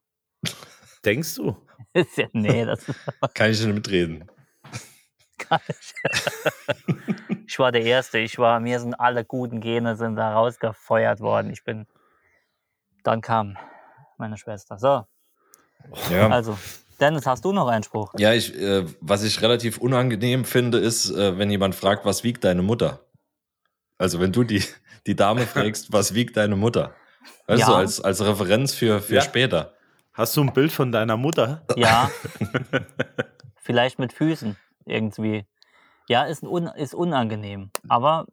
Denkst 1.05 1.35
du? 1.37 1.57
Ist 1.93 2.17
ja, 2.17 2.27
nee, 2.33 2.65
das 2.65 2.85
Kann 3.35 3.51
ich 3.51 3.61
nicht 3.65 3.75
mitreden. 3.75 4.31
kann 5.39 5.61
ich. 5.69 5.95
ich 7.47 7.59
war 7.59 7.73
der 7.73 7.83
Erste. 7.83 8.19
Ich 8.19 8.39
war, 8.39 8.61
mir 8.61 8.81
sind 8.81 8.95
alle 8.95 9.25
guten 9.25 9.61
Gene 9.61 9.97
sind 9.97 10.17
da 10.17 10.33
rausgefeuert 10.35 11.21
worden. 11.21 11.51
Ich 11.51 11.65
bin, 11.65 11.87
dann 13.05 13.21
kam 13.21 13.57
meine 14.19 14.37
Schwester. 14.37 14.79
So, 14.79 15.07
Ja. 16.11 16.29
also, 16.29 16.59
Dennis, 17.01 17.25
hast 17.27 17.45
du 17.45 17.53
noch 17.53 17.69
einen 17.69 17.85
Spruch? 17.85 18.13
Ja, 18.19 18.33
ich, 18.33 18.53
äh, 18.61 18.85
was 19.01 19.23
ich 19.23 19.41
relativ 19.41 19.79
unangenehm 19.79 20.45
finde, 20.45 20.79
ist, 20.79 21.11
äh, 21.11 21.39
wenn 21.39 21.49
jemand 21.51 21.77
fragt, 21.77 22.05
was 22.05 22.25
wiegt 22.25 22.43
deine 22.43 22.63
Mutter? 22.63 23.01
Also 23.99 24.21
wenn 24.21 24.33
du 24.33 24.45
die, 24.45 24.63
die 25.07 25.17
Dame 25.17 25.47
fragst, 25.47 25.93
was 25.93 26.15
wiegt 26.15 26.37
deine 26.37 26.57
Mutter? 26.57 26.95
Weißt 27.47 27.61
Ja. 27.61 27.67
du, 27.67 27.75
als, 27.75 28.01
als 28.01 28.25
Referenz 28.25 28.75
für, 28.75 29.01
für 29.01 29.17
Ja. 29.17 29.21
später. 29.21 29.75
Hast 30.15 30.37
du 30.37 30.41
ein 30.43 30.53
Bild 30.53 30.73
von 30.73 30.91
deiner 30.91 31.17
Mutter? 31.17 31.63
Ja. 31.77 32.11
Vielleicht 33.57 33.99
mit 33.99 34.13
Füßen 34.13 34.57
irgendwie. 34.87 35.47
Ja, 36.09 36.25
ist, 36.25 36.43
un, 36.43 36.67
ist 36.69 36.95
unangenehm. 36.95 37.71
Aber 37.89 38.27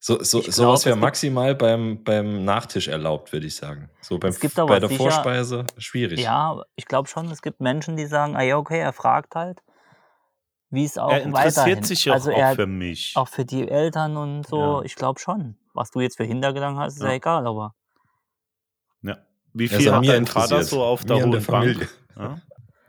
So, 0.00 0.22
so, 0.22 0.40
glaub, 0.40 0.52
sowas 0.54 0.86
wäre 0.86 0.96
maximal 0.96 1.54
beim, 1.54 2.02
beim 2.02 2.44
Nachtisch 2.44 2.88
erlaubt, 2.88 3.32
würde 3.32 3.46
ich 3.46 3.54
sagen. 3.56 3.90
So 4.00 4.18
beim, 4.18 4.30
Es 4.30 4.40
gibt 4.40 4.58
aber 4.58 4.68
bei 4.68 4.80
der 4.80 4.88
sicher- 4.88 5.02
Vorspeise 5.02 5.66
schwierig. 5.78 6.20
ja, 6.20 6.62
ich 6.76 6.86
glaube 6.86 7.08
schon, 7.08 7.30
es 7.30 7.42
gibt 7.42 7.60
Menschen, 7.60 7.96
die 7.96 8.06
sagen, 8.06 8.36
ah 8.36 8.42
ja, 8.42 8.56
okay, 8.56 8.78
er 8.80 8.92
fragt 8.92 9.34
halt, 9.34 9.60
wie 10.70 10.84
es 10.84 10.98
auch 10.98 11.10
er 11.10 11.22
interessiert 11.22 11.56
weiterhin. 11.58 11.84
sich 11.84 12.04
ja 12.06 12.12
also 12.14 12.30
auch 12.32 12.36
er, 12.38 12.54
für 12.54 12.66
mich. 12.66 13.12
auch 13.16 13.28
für 13.28 13.44
die 13.44 13.68
Eltern 13.68 14.16
und 14.16 14.46
so, 14.46 14.58
Ja. 14.58 14.82
ich 14.82 14.94
glaube 14.96 15.20
schon. 15.20 15.56
Was 15.74 15.90
du 15.90 16.00
jetzt 16.00 16.16
für 16.16 16.24
Hintergedanken 16.24 16.80
hast, 16.80 16.94
ist 16.94 17.02
ja, 17.02 17.08
Ja. 17.08 17.14
egal, 17.14 17.46
aber 17.46 17.74
Ja. 19.02 19.18
Wie 19.52 19.68
viel 19.68 19.88
an 19.88 19.94
hat 19.96 20.00
mir 20.02 20.12
dein 20.12 20.26
Vater 20.26 20.62
so 20.64 20.82
auf 20.82 21.04
der 21.04 21.16
hohen 21.16 21.30
der. 21.32 21.40
Bank? 21.40 21.88
Ja? 22.16 22.40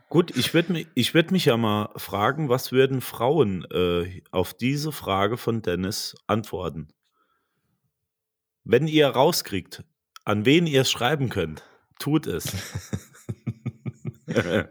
Gut, 0.10 0.36
ich 0.38 0.54
würde 0.54 0.72
mich, 0.74 0.88
ich 0.96 1.14
würd 1.14 1.32
mich 1.32 1.46
ja 1.46 1.58
mal 1.58 1.90
fragen, 1.98 2.48
was 2.50 2.72
würden 2.72 3.02
Frauen 3.02 3.66
äh, 3.72 4.22
auf 4.32 4.54
diese 4.54 4.92
Frage 4.94 5.38
von 5.38 5.62
Dennis 5.62 6.16
antworten? 6.28 6.88
Wenn 8.64 8.88
ihr 8.88 9.08
rauskriegt, 9.08 9.84
an 10.26 10.46
wen 10.46 10.66
ihr 10.66 10.82
es 10.82 10.92
schreiben 10.92 11.30
könnt, 11.30 11.64
tut 12.00 12.26
es. 12.26 12.54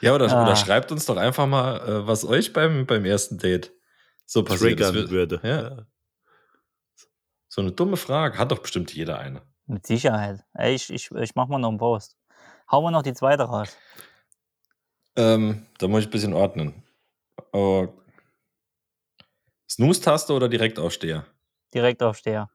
Ja, 0.00 0.14
oder, 0.14 0.30
Ah. 0.32 0.42
oder 0.44 0.56
schreibt 0.56 0.92
uns 0.92 1.06
doch 1.06 1.16
einfach 1.16 1.46
mal, 1.46 1.76
äh, 1.86 2.06
was 2.06 2.24
euch 2.24 2.52
beim, 2.52 2.86
beim 2.86 3.04
ersten 3.04 3.38
Date 3.38 3.72
so 4.26 4.42
passiert 4.42 4.80
ist. 4.80 4.88
triggern 4.90 5.10
würde. 5.10 5.40
Ja. 5.42 5.86
So 7.48 7.60
eine 7.60 7.72
dumme 7.72 7.96
Frage. 7.96 8.38
Hat 8.38 8.50
doch 8.52 8.60
bestimmt 8.60 8.92
jeder 8.94 9.18
eine. 9.18 9.42
mit 9.66 9.86
Sicherheit. 9.86 10.44
Ey, 10.54 10.74
ich, 10.74 10.90
ich, 10.92 11.10
ich 11.12 11.34
mach 11.34 11.46
mal 11.48 11.58
noch 11.58 11.68
einen 11.68 11.78
Post. 11.78 12.16
Hauen 12.70 12.84
wir 12.84 12.90
noch 12.90 13.02
die 13.02 13.12
zweite 13.14 13.44
raus. 13.44 13.76
Ähm, 15.16 15.66
da 15.78 15.86
muss 15.88 16.00
ich 16.02 16.06
ein 16.08 16.10
bisschen 16.10 16.32
ordnen. 16.34 16.82
Oh. 17.52 17.88
Snooze-Taste 19.68 20.32
oder 20.32 20.48
Direktaufsteher? 20.48 21.24
Direkt 21.74 22.02
auf 22.02 22.16
Steher. 22.16 22.50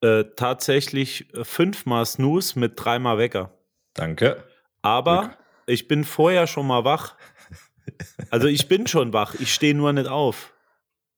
Äh, 0.00 0.24
tatsächlich 0.36 1.28
fünfmal 1.42 2.04
Snooze 2.06 2.58
mit 2.58 2.72
dreimal 2.76 3.18
Wecker. 3.18 3.50
Danke. 3.94 4.44
Aber 4.82 5.20
Glück. 5.28 5.38
Ich 5.66 5.88
bin 5.88 6.04
vorher 6.04 6.46
schon 6.46 6.66
mal 6.66 6.84
wach. 6.84 7.16
Also 8.30 8.48
ich 8.48 8.68
bin 8.68 8.86
schon 8.86 9.12
wach, 9.12 9.34
ich 9.34 9.52
stehe 9.54 9.74
nur 9.74 9.92
nicht 9.92 10.08
auf. 10.08 10.52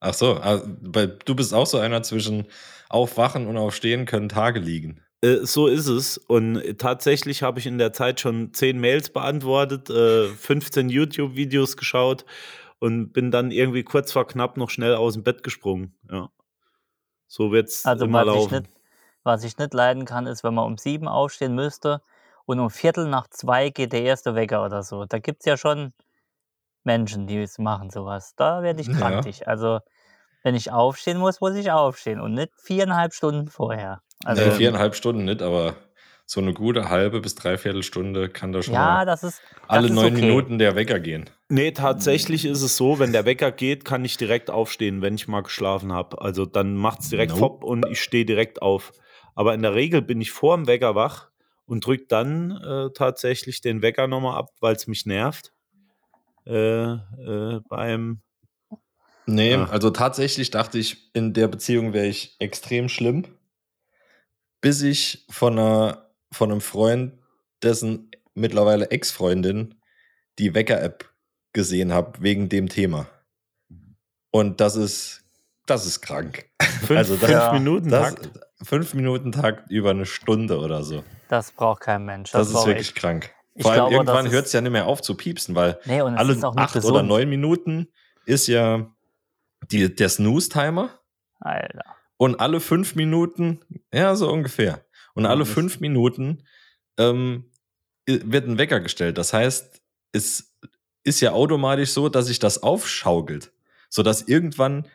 Ach 0.01 0.15
so, 0.15 0.39
weil 0.83 1.19
du 1.25 1.35
bist 1.35 1.55
auch 1.55 1.67
so 1.67 1.79
einer 1.79 2.03
zwischen 2.03 2.47
Aufwachen 2.89 3.47
und 3.47 3.57
Aufstehen 3.57 4.07
können 4.07 4.29
Tage 4.29 4.61
liegen. 4.61 5.01
Äh, 5.23 5.39
so 5.43 5.67
ist 5.67 5.89
es. 5.89 6.19
Und 6.19 6.79
tatsächlich 6.79 7.43
habe 7.43 7.59
ich 7.59 7.67
in 7.67 7.79
der 7.79 7.93
Zeit 7.93 8.21
schon 8.21 8.53
zehn 8.53 8.79
Mails 8.79 9.11
beantwortet, 9.11 9.91
äh, 9.91 10.29
15 10.29 10.89
YouTube-Videos 10.89 11.77
geschaut 11.77 12.25
und 12.79 13.13
bin 13.13 13.31
dann 13.31 13.51
irgendwie 13.51 13.83
kurz 13.83 14.13
vor 14.13 14.27
knapp 14.27 14.57
noch 14.57 14.71
schnell 14.71 14.95
aus 14.95 15.15
dem 15.15 15.25
Bett 15.25 15.43
gesprungen. 15.43 15.97
Ja. 16.11 16.31
So 17.27 17.51
wird 17.51 17.69
es 17.69 17.85
Also 17.85 18.05
immer 18.05 18.25
was 18.27 18.35
ich, 18.35 18.41
laufen. 18.41 18.55
nicht, 18.63 18.71
was 19.25 19.45
ich 19.45 19.59
nicht 19.59 19.75
leiden 19.75 20.05
kann, 20.05 20.27
ist, 20.27 20.45
wenn 20.45 20.55
man 20.55 20.67
um 20.67 20.79
sieben 20.79 21.09
aufstehen 21.09 21.55
müsste 21.55 22.03
und 22.49 22.61
um 22.61 22.71
Viertel 22.71 23.07
nach 23.09 23.29
zwei 23.29 23.69
geht 23.69 23.93
der 23.93 24.03
erste 24.03 24.35
Wecker 24.35 24.65
oder 24.65 24.83
so. 24.83 25.05
Da 25.05 25.19
gibt 25.19 25.41
es 25.41 25.45
ja 25.47 25.59
schon 25.59 25.93
Menschen, 26.83 27.27
die 27.27 27.43
es 27.43 27.59
machen 27.59 27.91
sowas. 27.91 28.33
Da 28.37 28.63
werde 28.63 28.81
ich 28.81 28.89
Ja. 28.89 28.99
krantig. 28.99 29.47
Also 29.47 29.81
wenn 30.43 30.55
ich 30.55 30.73
aufstehen 30.73 31.19
muss, 31.19 31.43
muss 31.43 31.55
ich 31.57 31.71
aufstehen 31.71 32.21
und 32.21 32.33
nicht 32.33 32.51
viereinhalb 32.57 33.13
Stunden 33.13 33.49
vorher. 33.49 34.01
Also 34.25 34.43
nee, 34.43 34.51
viereinhalb 34.53 34.95
Stunden 34.95 35.27
nicht, 35.27 35.43
aber 35.43 35.77
so 36.25 36.41
eine 36.41 36.55
gute 36.55 36.89
halbe 36.89 37.21
bis 37.21 37.35
dreiviertel 37.35 37.83
Stunde 37.83 38.31
kann 38.31 38.53
da 38.53 38.63
schon 38.63 38.75
ja, 38.75 38.97
mal 38.97 39.07
das 39.07 39.25
ist 39.25 39.43
das 39.69 39.69
alle 39.69 39.89
ist 39.89 39.95
neun 39.95 40.15
okay. 40.15 40.21
Minuten 40.23 40.59
der 40.59 40.75
Wecker 40.75 41.01
gehen. 41.01 41.29
Nee, 41.51 41.73
tatsächlich 41.73 42.47
ist 42.47 42.63
es 42.63 42.79
so, 42.79 42.99
wenn 42.99 43.13
der 43.13 43.27
Wecker 43.27 43.53
geht, 43.53 43.85
kann 43.85 44.07
ich 44.07 44.17
direkt 44.17 44.51
aufstehen, 44.51 45.03
wenn 45.03 45.17
ich 45.17 45.29
mal 45.29 45.43
geschlafen 45.43 45.93
habe. 45.93 46.23
Also 46.23 46.47
dann 46.47 46.77
macht 46.77 47.01
es 47.01 47.11
direkt 47.11 47.33
Nope. 47.33 47.41
fopp 47.41 47.65
und 47.65 47.87
ich 47.91 48.01
stehe 48.01 48.25
direkt 48.25 48.63
auf. 48.63 48.93
Aber 49.35 49.53
in 49.53 49.61
der 49.61 49.75
Regel 49.75 50.01
bin 50.01 50.21
ich 50.23 50.31
vor 50.31 50.57
dem 50.57 50.67
Wecker 50.67 50.95
wach 50.95 51.28
und 51.69 51.87
drücke 51.87 52.07
dann 52.09 52.51
äh, 52.51 52.91
tatsächlich 52.95 53.61
den 53.61 53.83
Wecker 53.83 54.07
nochmal 54.09 54.37
ab, 54.39 54.51
weil 54.61 54.75
es 54.75 54.87
mich 54.87 55.07
nervt. 55.07 55.53
Äh, 56.47 56.53
äh, 56.95 57.61
beim 57.69 58.21
Nee, 59.27 59.53
Ja. 59.53 59.69
also 59.69 59.91
tatsächlich 59.91 60.51
dachte 60.51 60.79
ich, 60.79 61.11
in 61.15 61.35
der 61.35 61.49
Beziehung 61.49 61.93
wäre 61.93 62.07
ich 62.07 62.35
extrem 62.39 62.89
schlimm, 62.89 63.27
bis 64.63 64.81
ich 64.81 65.27
von, 65.29 65.59
einer, 65.59 66.11
von 66.33 66.51
einem 66.51 66.63
Freund, 66.63 67.13
dessen 67.63 68.11
mittlerweile 68.35 68.91
Ex-Freundin, 68.91 69.75
die 70.39 70.55
Wecker-App 70.55 71.13
gesehen 71.53 71.93
habe, 71.93 72.23
wegen 72.23 72.49
dem 72.49 72.71
Thema. 72.71 73.07
Und 74.31 74.61
das 74.63 74.77
ist, 74.77 75.25
das 75.67 75.85
ist 75.85 76.01
krank. 76.01 76.47
fünf, 76.87 76.99
Also 76.99 77.17
das- 77.17 77.31
fünf. 77.31 77.53
Minuten 77.53 77.89
Das. 77.91 78.15
Fünf 78.63 78.95
Minuten 78.95 79.33
Takt 79.33 79.71
über 79.71 79.91
eine 79.91 80.07
Stunde 80.07 80.59
oder 80.59 80.83
so. 80.83 81.05
Das 81.29 81.53
braucht 81.53 81.81
kein 81.83 82.05
Mensch. 82.05 82.31
Das, 82.33 82.49
ist 82.49 82.53
braucht 82.55 82.67
wirklich 82.67 82.89
echt- 82.89 82.97
krank. 82.97 83.31
Ich 83.55 83.63
Vor 83.63 83.73
allem 83.73 83.81
glaube, 83.81 83.95
irgendwann 83.95 84.17
das 84.17 84.27
ist- 84.27 84.33
hört 84.33 84.47
es 84.47 84.53
ja 84.53 84.61
nicht 84.61 84.73
mehr 84.73 84.87
auf 84.87 85.03
zu 85.03 85.17
piepsen, 85.17 85.55
weil 85.55 85.79
Nee, 85.85 86.01
alle 86.01 86.33
ist 86.33 86.45
acht 86.45 86.75
gesund. 86.75 86.93
oder 86.95 87.03
neun 87.03 87.29
Minuten 87.29 87.89
ist 88.25 88.47
ja 88.47 88.87
die, 89.71 89.95
der 89.95 90.09
Snooze-Timer. 90.09 90.91
Alter. 91.41 91.85
Und 92.17 92.41
alle 92.41 92.61
fünf 92.61 92.95
Minuten, 92.95 93.61
ja, 93.93 94.15
so 94.17 94.31
ungefähr. 94.31 94.85
Und 95.15 95.27
alle 95.27 95.41
das- 95.45 95.51
fünf 95.53 95.81
Minuten 95.81 96.45
ähm, 96.99 97.51
wird 98.07 98.47
ein 98.49 98.59
Wecker 98.59 98.81
gestellt. 98.81 99.19
Das 99.19 99.33
heißt, 99.33 99.81
es 100.13 100.57
ist 101.05 101.21
ja 101.21 101.33
automatisch 101.33 101.91
so, 101.91 102.09
dass 102.09 102.27
sich 102.27 102.39
das 102.39 102.63
aufschaukelt. 102.63 103.53
sodass 103.91 104.21
irgendwann 104.23 104.87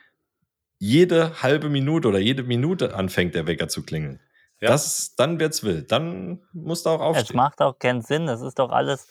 jede 0.79 1.41
halbe 1.41 1.69
Minute 1.69 2.07
oder 2.07 2.19
jede 2.19 2.43
Minute 2.43 2.95
anfängt, 2.95 3.35
der 3.35 3.47
Wecker 3.47 3.67
zu 3.67 3.83
klingeln. 3.83 4.19
Ja. 4.59 4.69
Das, 4.69 5.15
dann 5.15 5.39
wird's 5.39 5.63
wild. 5.63 5.91
Dann 5.91 6.41
musst 6.53 6.85
du 6.85 6.89
auch 6.91 6.99
Es 7.15 7.19
aufstehen. 7.21 7.37
macht 7.37 7.61
auch 7.61 7.77
keinen 7.79 8.01
Sinn. 8.01 8.25
Das 8.27 8.41
ist 8.41 8.59
doch 8.59 8.71
alles. 8.71 9.07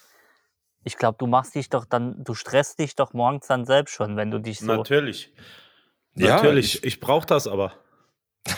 Ich 0.84 0.96
glaube, 0.96 1.16
du 1.18 1.26
machst 1.26 1.54
dich 1.54 1.68
doch 1.68 1.84
dann, 1.84 2.24
du 2.24 2.34
stresst 2.34 2.78
dich 2.78 2.96
doch 2.96 3.12
morgens 3.12 3.46
dann 3.46 3.64
selbst 3.66 3.92
schon, 3.94 4.16
wenn 4.16 4.30
du 4.30 4.38
dich 4.38 4.58
so. 4.60 4.66
Natürlich. 4.66 5.32
Ja, 6.14 6.36
Natürlich. 6.36 6.76
ich- 6.76 6.84
Ich, 6.84 7.00
brauche 7.00 7.26
das 7.26 7.46
aber. 7.46 7.72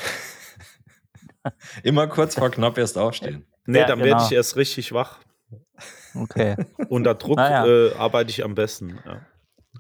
Immer 1.82 2.06
kurz 2.06 2.34
vor 2.36 2.50
knapp 2.50 2.78
erst 2.78 2.98
aufstehen. 2.98 3.46
Nee, 3.66 3.78
Ja, 3.78 3.86
dann 3.86 3.98
genau. 4.00 4.10
werde 4.16 4.24
ich 4.26 4.32
erst 4.32 4.56
richtig 4.56 4.92
wach. 4.92 5.20
Okay. 6.14 6.54
Unter 6.90 7.14
Druck 7.14 7.38
Naja. 7.38 7.64
äh, 7.66 7.94
arbeite 7.94 8.28
ich 8.28 8.44
am 8.44 8.54
besten. 8.54 9.00
Ja. 9.06 9.24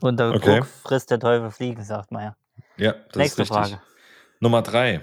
Unter 0.00 0.34
Okay. 0.34 0.60
Druck 0.60 0.66
frisst 0.84 1.10
der 1.10 1.20
Teufel 1.20 1.50
Fliegen, 1.50 1.84
sagt 1.84 2.10
man 2.10 2.22
ja. 2.22 2.36
Ja, 2.76 2.92
das 2.92 3.16
Nächste 3.16 3.42
ist 3.42 3.50
richtig. 3.50 3.72
Frage. 3.72 3.82
Nummer 4.40 4.62
drei. 4.62 5.00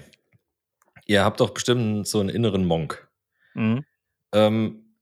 Ihr 1.06 1.24
habt 1.24 1.40
doch 1.40 1.50
bestimmt 1.50 2.06
so 2.06 2.20
einen 2.20 2.28
inneren 2.28 2.64
Monk. 2.64 3.08
Mhm. 3.54 3.84
Ähm, 4.32 4.96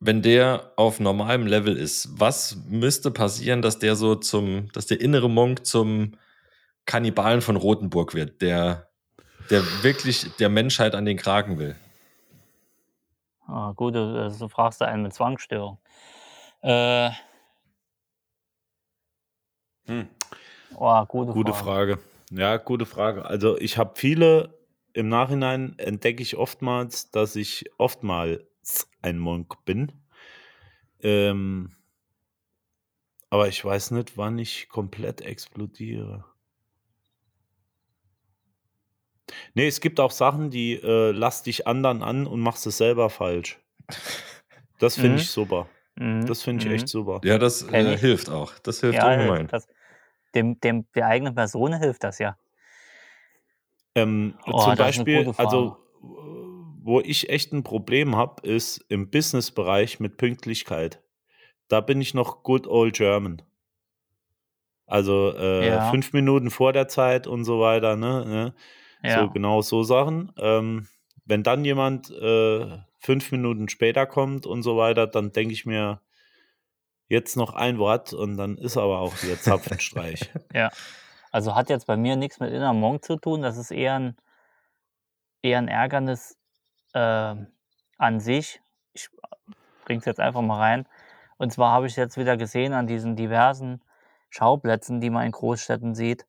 wenn 0.00 0.22
der 0.22 0.72
auf 0.76 1.00
normalem 1.00 1.46
Level 1.46 1.76
ist, 1.76 2.08
was 2.20 2.56
müsste 2.68 3.10
passieren, 3.10 3.62
dass 3.62 3.78
der 3.78 3.96
so 3.96 4.14
zum, 4.14 4.70
dass 4.72 4.86
der 4.86 5.00
innere 5.00 5.30
Monk 5.30 5.66
zum 5.66 6.12
Kannibalen 6.86 7.40
von 7.40 7.56
Rothenburg 7.56 8.14
wird, 8.14 8.42
der, 8.42 8.90
der 9.50 9.62
wirklich 9.82 10.36
der 10.36 10.50
Menschheit 10.50 10.94
an 10.94 11.04
den 11.04 11.16
Kragen 11.16 11.58
will? 11.58 11.76
Ah, 13.46 13.72
gut, 13.72 13.94
du, 13.94 14.36
du 14.38 14.48
fragst 14.48 14.80
da 14.80 14.86
einen 14.86 15.02
mit 15.02 15.14
Zwangsstörung. 15.14 15.78
Äh, 16.62 17.10
Hm. 19.86 20.08
Oh, 20.76 21.04
gute, 21.06 21.32
Gute 21.32 21.52
Frage. 21.52 21.96
Frage. 21.96 21.98
Ja, 22.30 22.56
gute 22.56 22.86
Frage. 22.86 23.24
Also 23.24 23.58
ich 23.58 23.78
habe 23.78 23.92
viele, 23.96 24.58
im 24.92 25.08
Nachhinein 25.08 25.74
entdecke 25.78 26.22
ich 26.22 26.36
oftmals, 26.36 27.10
dass 27.10 27.36
ich 27.36 27.70
oftmals 27.78 28.40
ein 29.02 29.18
Monk 29.18 29.64
bin. 29.64 29.92
Ähm, 31.02 31.72
aber 33.30 33.48
ich 33.48 33.64
weiß 33.64 33.90
nicht, 33.92 34.16
wann 34.16 34.38
ich 34.38 34.68
komplett 34.68 35.20
explodiere. 35.20 36.24
Nee, 39.54 39.66
es 39.66 39.80
gibt 39.80 40.00
auch 40.00 40.10
Sachen, 40.10 40.50
die 40.50 40.74
äh, 40.74 41.10
lass 41.10 41.42
dich 41.42 41.66
anderen 41.66 42.02
an 42.02 42.26
und 42.26 42.40
machst 42.40 42.66
es 42.66 42.76
selber 42.78 43.10
falsch. 43.10 43.58
Das 44.78 44.94
finde 44.96 45.12
Mhm. 45.12 45.16
ich 45.16 45.30
super. 45.30 45.68
Mhm. 45.96 46.26
Das 46.26 46.42
finde 46.42 46.62
ich 46.64 46.68
mhm. 46.68 46.74
echt 46.74 46.88
super. 46.88 47.20
Ja, 47.24 47.38
das 47.38 47.62
äh, 47.62 47.96
hilft 47.96 48.28
auch. 48.30 48.58
Das 48.60 48.80
hilft 48.80 48.98
Ja, 48.98 49.12
ungemein. 49.12 49.46
das, 49.48 49.66
dem, 50.34 50.60
dem, 50.60 50.86
der 50.94 51.06
eigenen 51.06 51.34
Person 51.34 51.78
hilft 51.78 52.04
das 52.04 52.18
ja. 52.18 52.36
Ähm, 53.94 54.34
Oh, 54.46 54.58
zum 54.58 54.76
Beispiel, 54.76 55.32
also 55.36 55.76
wo 56.84 57.00
ich 57.00 57.30
echt 57.30 57.52
ein 57.52 57.62
Problem 57.62 58.14
habe, 58.14 58.46
ist 58.46 58.84
im 58.88 59.10
Businessbereich 59.10 60.00
mit 60.00 60.18
Pünktlichkeit. 60.18 61.02
Da 61.68 61.80
bin 61.80 62.00
ich 62.00 62.12
noch 62.12 62.42
good 62.42 62.66
old 62.66 62.94
German. 62.94 63.40
Also 64.86 65.32
äh, 65.34 65.68
Ja. 65.68 65.90
fünf 65.90 66.12
Minuten 66.12 66.50
vor 66.50 66.74
der 66.74 66.88
Zeit 66.88 67.26
und 67.26 67.44
so 67.44 67.58
weiter, 67.60 67.96
ne? 67.96 68.24
ne? 68.26 68.54
Ja. 69.02 69.22
So 69.22 69.30
genau 69.30 69.62
so 69.62 69.82
Sachen. 69.82 70.32
Ähm, 70.36 70.88
wenn 71.24 71.42
dann 71.42 71.64
jemand 71.64 72.10
äh, 72.10 72.78
fünf 72.98 73.32
Minuten 73.32 73.70
später 73.70 74.04
kommt 74.06 74.44
und 74.44 74.62
so 74.62 74.76
weiter, 74.76 75.06
dann 75.06 75.32
denke 75.32 75.54
ich 75.54 75.64
mir 75.64 76.00
jetzt 77.08 77.36
noch 77.36 77.54
ein 77.54 77.78
Wort 77.78 78.12
und 78.12 78.36
dann 78.36 78.56
ist 78.56 78.76
aber 78.76 79.00
auch 79.00 79.22
wieder 79.22 79.40
Zapfenstreich. 79.40 80.30
Ja. 80.52 80.70
Also 81.30 81.56
hat 81.56 81.68
jetzt 81.68 81.88
bei 81.88 81.96
mir 81.96 82.14
nichts 82.14 82.38
mit 82.38 82.52
innerem 82.52 82.78
Monk 82.78 83.04
zu 83.04 83.16
tun. 83.16 83.42
Das 83.42 83.56
ist 83.56 83.72
eher 83.72 83.94
ein, 83.94 84.16
eher 85.42 85.58
ein 85.58 85.66
Ärgernis 85.66 86.36
äh, 86.92 87.34
an 87.98 88.20
sich. 88.20 88.62
Ich 88.92 89.08
bring's 89.84 90.04
jetzt 90.04 90.20
einfach 90.20 90.42
mal 90.42 90.60
rein. 90.60 90.86
Und 91.36 91.52
zwar 91.52 91.72
habe 91.72 91.88
ich 91.88 91.96
jetzt 91.96 92.16
wieder 92.16 92.36
gesehen 92.36 92.72
an 92.72 92.86
diesen 92.86 93.16
diversen 93.16 93.82
Schauplätzen, 94.30 95.00
die 95.00 95.10
man 95.10 95.26
in 95.26 95.32
Großstädten 95.32 95.96
sieht, 95.96 96.24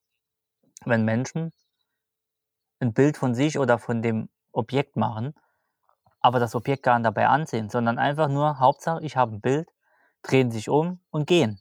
wenn 0.86 1.06
Menschen 1.06 1.54
ein 2.80 2.94
Bild 2.94 3.18
von 3.18 3.36
sich 3.36 3.60
oder 3.60 3.78
von 3.78 4.02
dem 4.02 4.30
Objekt 4.52 4.96
machen, 4.96 5.36
aber 6.20 6.40
das 6.40 6.56
Objekt 6.56 6.84
gar 6.84 6.98
nicht 6.98 7.06
dabei 7.06 7.28
ansehen, 7.28 7.70
sondern 7.70 8.00
einfach 8.00 8.28
nur, 8.28 8.60
Hauptsache, 8.60 9.04
ich 9.04 9.16
habe 9.16 9.36
ein 9.36 9.42
Bild, 9.42 9.70
drehen 10.28 10.52
sich 10.52 10.70
um 10.70 11.00
und 11.12 11.28
gehen. 11.28 11.60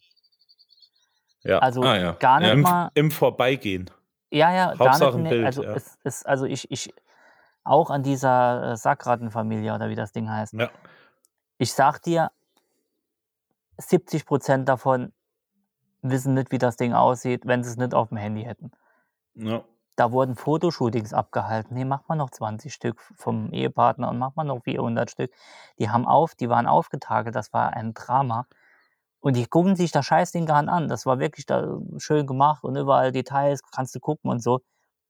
Ja. 1.42 1.59
Also 1.59 1.83
Ah, 1.83 1.96
ja. 1.96 2.12
gar 2.12 2.38
nicht 2.40 2.48
Ja. 2.48 2.55
Im, 2.55 2.61
mal 2.62 2.90
Im 2.94 3.11
Vorbeigehen. 3.11 3.90
ja, 4.31 4.53
ja, 4.53 4.68
Hauptsache 4.79 4.98
gar 5.00 5.14
ein 5.14 5.22
nicht. 5.22 5.31
Bild, 5.31 5.40
nee, 5.42 5.46
also, 5.46 5.62
ja. 5.62 5.74
es 5.74 5.98
ist, 6.05 6.27
also 6.27 6.46
ich, 6.46 6.70
ich, 6.70 6.94
auch 7.64 7.90
an 7.90 8.03
dieser 8.03 8.72
äh, 8.72 8.77
Sackrattenfamilie 8.77 9.74
oder 9.74 9.88
wie 9.88 9.94
das 9.94 10.12
Ding 10.12 10.31
heißt. 10.31 10.55
Ja. 10.55 10.70
Ich 11.59 11.72
sag 11.72 12.00
dir, 12.03 12.31
70 13.79 14.27
Prozent 14.27 14.68
davon 14.68 15.12
wissen 16.03 16.35
nicht, 16.35 16.50
wie 16.53 16.59
das 16.59 16.77
Ding 16.77 16.92
aussieht, 16.92 17.46
wenn 17.46 17.62
sie 17.62 17.70
es 17.70 17.77
nicht 17.77 17.94
auf 17.94 18.09
dem 18.09 18.18
Handy 18.18 18.42
hätten. 18.44 18.70
ja. 19.35 19.64
Da 19.96 20.12
wurden 20.12 20.35
Fotoshootings 20.37 21.12
abgehalten. 21.12 21.74
Nee, 21.74 21.85
mach 21.85 22.09
mal 22.09 22.16
noch 22.16 22.30
20 22.30 22.74
Stück 22.74 23.00
vom 23.16 23.52
Ehepartner 23.52 24.11
und 24.11 24.18
mach 24.18 24.35
mal 24.35 24.44
noch 24.44 24.62
400 24.62 25.11
Stück. 25.11 25.33
Die 25.78 25.90
haben 25.90 26.07
auf, 26.07 26.35
die 26.35 26.48
waren 26.48 26.66
aufgetakelt, 26.66 27.35
das 27.37 27.52
war 27.52 27.72
ein 27.74 27.94
Drama. 27.94 28.46
Und 29.20 29.37
die 29.37 29.46
gucken 29.46 29.76
sich 29.76 29.92
das 29.92 30.07
Scheißding 30.07 30.46
gar 30.46 30.68
an. 30.68 30.88
Das 30.88 31.07
war 31.07 31.18
wirklich 31.18 31.46
da 31.46 31.78
schön 31.98 32.26
gemacht 32.26 32.64
und 32.64 32.76
überall 32.76 33.12
Details, 33.12 33.62
kannst 33.72 33.94
du 33.94 34.00
gucken 34.00 34.30
und 34.30 34.42
so. 34.42 34.61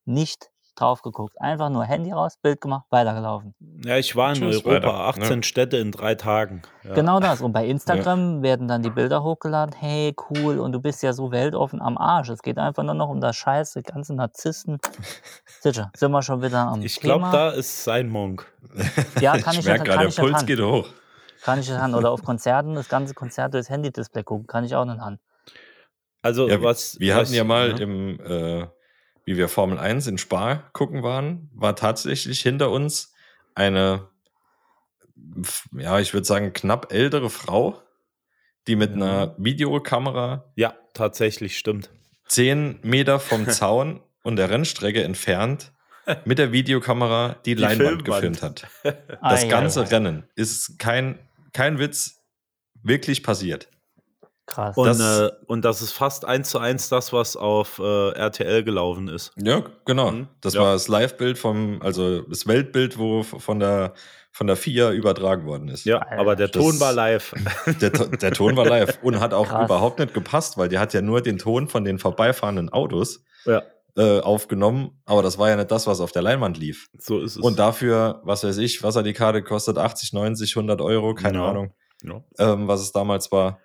Nicht 0.06 0.50
drauf 0.74 1.02
geguckt. 1.02 1.40
Einfach 1.40 1.70
nur 1.70 1.84
Handy 1.84 2.12
raus, 2.12 2.38
Bild 2.40 2.60
gemacht, 2.60 2.87
weitergelaufen. 2.90 3.54
Ja, 3.84 3.96
ich 3.98 4.14
war 4.16 4.30
in 4.30 4.37
Tschüss, 4.37 4.64
Europa, 4.64 4.87
weiter. 4.87 5.22
18 5.22 5.42
Städte 5.42 5.76
in 5.76 5.92
drei 5.92 6.14
Tagen. 6.14 6.62
Ja. 6.82 6.94
Genau 6.94 7.20
das. 7.20 7.40
Und 7.40 7.52
bei 7.52 7.66
Instagram 7.66 8.42
werden 8.42 8.68
dann 8.68 8.82
die 8.82 8.90
Bilder 8.90 9.22
hochgeladen. 9.22 9.74
Hey, 9.78 10.14
cool. 10.30 10.58
Und 10.58 10.72
du 10.72 10.80
bist 10.80 11.02
ja 11.02 11.12
so 11.12 11.30
weltoffen 11.30 11.80
am 11.80 11.98
Arsch. 11.98 12.28
Es 12.28 12.42
geht 12.42 12.58
einfach 12.58 12.82
nur 12.82 12.94
noch 12.94 13.08
um 13.08 13.20
das 13.20 13.37
Scheiße, 13.37 13.82
ganze 13.82 14.14
Narzissten. 14.14 14.78
Sicher, 15.60 15.90
sind 15.96 16.12
wir 16.12 16.22
schon 16.22 16.42
wieder 16.42 16.60
am 16.60 16.82
Ich 16.82 17.00
glaube, 17.00 17.28
da 17.32 17.50
ist 17.50 17.84
sein 17.84 18.08
Monk. 18.08 18.46
ja, 19.20 19.38
kann 19.38 19.54
ich, 19.54 19.60
ich 19.60 19.64
ja, 19.66 19.72
merke 19.72 19.90
gerade, 19.90 20.08
der 20.08 20.10
ja 20.10 20.22
Puls 20.22 20.46
geht 20.46 20.60
hoch. 20.60 20.88
Kann 21.42 21.60
ich 21.60 21.68
nicht 21.68 21.78
an. 21.78 21.94
Oder 21.94 22.10
auf 22.10 22.22
Konzerten 22.24 22.74
das 22.74 22.88
ganze 22.88 23.14
Konzert 23.14 23.54
durchs 23.54 23.68
Handy-Display 23.68 24.22
gucken. 24.22 24.46
Kann 24.46 24.64
ich 24.64 24.74
auch 24.74 24.84
nicht 24.84 25.00
an. 25.00 25.18
Also, 26.22 26.48
Ja, 26.48 26.62
was. 26.62 26.98
wir 26.98 27.14
was, 27.14 27.20
hatten 27.20 27.34
ja 27.34 27.44
mal 27.44 27.70
ja. 27.70 27.76
im, 27.76 28.18
äh, 28.20 28.66
wie 29.24 29.37
wir 29.37 29.48
Formel 29.48 29.78
1 29.78 30.06
in 30.06 30.18
Spa 30.18 30.56
gucken 30.72 31.02
waren, 31.02 31.48
war 31.54 31.76
tatsächlich 31.76 32.40
hinter 32.40 32.70
uns 32.70 33.12
eine, 33.54 34.08
ja, 35.76 35.98
ich 36.00 36.12
würde 36.12 36.26
sagen, 36.26 36.52
knapp 36.52 36.92
ältere 36.92 37.30
Frau, 37.30 37.80
die 38.66 38.76
mit 38.76 38.90
Ja. 38.90 38.96
einer 38.96 39.34
Videokamera 39.38 40.52
Ja, 40.56 40.74
tatsächlich, 40.94 41.58
stimmt. 41.58 41.90
zehn 42.26 42.78
Meter 42.82 43.18
vom 43.20 43.46
Zaun 43.48 44.00
und 44.22 44.37
der 44.37 44.50
Rennstrecke 44.50 45.02
entfernt 45.02 45.72
mit 46.24 46.38
der 46.38 46.52
Videokamera 46.52 47.37
die, 47.44 47.54
Die 47.54 47.60
Leinwand 47.62 48.02
Filmwand. 48.02 48.04
gefilmt 48.04 48.42
hat. 48.42 48.66
Das 49.22 49.48
ganze. 49.48 49.90
Rennen 49.90 50.24
ist 50.34 50.78
kein, 50.78 51.18
kein 51.52 51.78
Witz 51.78 52.20
wirklich 52.82 53.22
passiert. 53.22 53.68
Krass. 54.46 54.76
Und, 54.76 54.87
Das- 54.87 55.00
äh, 55.00 55.30
und 55.46 55.64
das 55.64 55.80
ist 55.83 55.92
fast 55.92 56.24
eins 56.26 56.50
zu 56.50 56.59
eins 56.59 56.88
das, 56.90 57.12
was 57.12 57.37
auf 57.37 57.78
äh, 57.78 58.11
RTL 58.11 58.62
gelaufen 58.62 59.09
ist. 59.09 59.33
Ja, 59.37 59.62
genau. 59.87 60.11
Mhm. 60.11 60.28
Das 60.40 60.54
Ja. 60.54 60.61
war 60.62 60.72
das 60.74 60.88
Live-Bild 60.88 61.38
vom, 61.38 61.80
also 61.83 62.20
das 62.22 62.46
Weltbild, 62.46 62.98
wo 62.98 63.22
von 63.22 63.59
der, 63.59 63.94
von 64.33 64.46
der 64.46 64.57
FIA 64.57 64.90
übertragen 64.92 65.46
worden 65.46 65.68
ist. 65.68 65.85
Ja, 65.87 65.98
Alter, 65.98 66.18
aber 66.20 66.37
der 66.37 66.48
das- 66.48 66.62
Ton 66.62 66.78
war 66.80 66.92
live. 66.92 67.33
Der, 67.80 67.90
der 67.90 68.33
Ton 68.33 68.57
war 68.57 68.66
live 68.66 68.98
und 69.02 69.20
hat 69.20 69.33
auch 69.33 69.48
Krass. 69.48 69.64
überhaupt 69.64 69.98
nicht 69.98 70.12
gepasst, 70.12 70.59
weil 70.59 70.68
die 70.68 70.78
hat 70.78 70.92
ja 70.92 71.00
nur 71.00 71.22
den 71.22 71.38
Ton 71.38 71.68
von 71.68 71.85
den 71.85 71.98
vorbeifahrenden 71.98 72.68
Autos 72.68 73.22
ja, 73.46 73.62
äh, 73.96 74.20
aufgenommen, 74.20 75.00
aber 75.07 75.22
das 75.22 75.38
war 75.38 75.48
ja 75.48 75.57
nicht 75.57 75.70
das, 75.70 75.87
was 75.87 76.00
auf 76.00 76.12
der 76.12 76.20
Leinwand 76.22 76.59
lief. 76.59 76.90
so 76.98 77.20
ist 77.20 77.37
es. 77.37 77.42
Und 77.42 77.59
dafür, 77.59 78.20
was 78.24 78.42
weiß 78.44 78.59
ich, 78.59 78.83
was 78.83 78.96
hat 78.96 79.07
die 79.07 79.12
Karte 79.14 79.42
kostet, 79.42 79.78
80, 79.78 80.12
90, 80.12 80.54
100 80.57 80.81
Euro, 80.83 81.14
keine 81.14 81.38
Ja. 81.38 81.48
Ahnung, 81.48 81.73
ja. 82.02 82.23
ähm, 82.38 82.66
was 82.68 82.81
es 82.83 82.92
damals 82.92 83.31
war. 83.33 83.60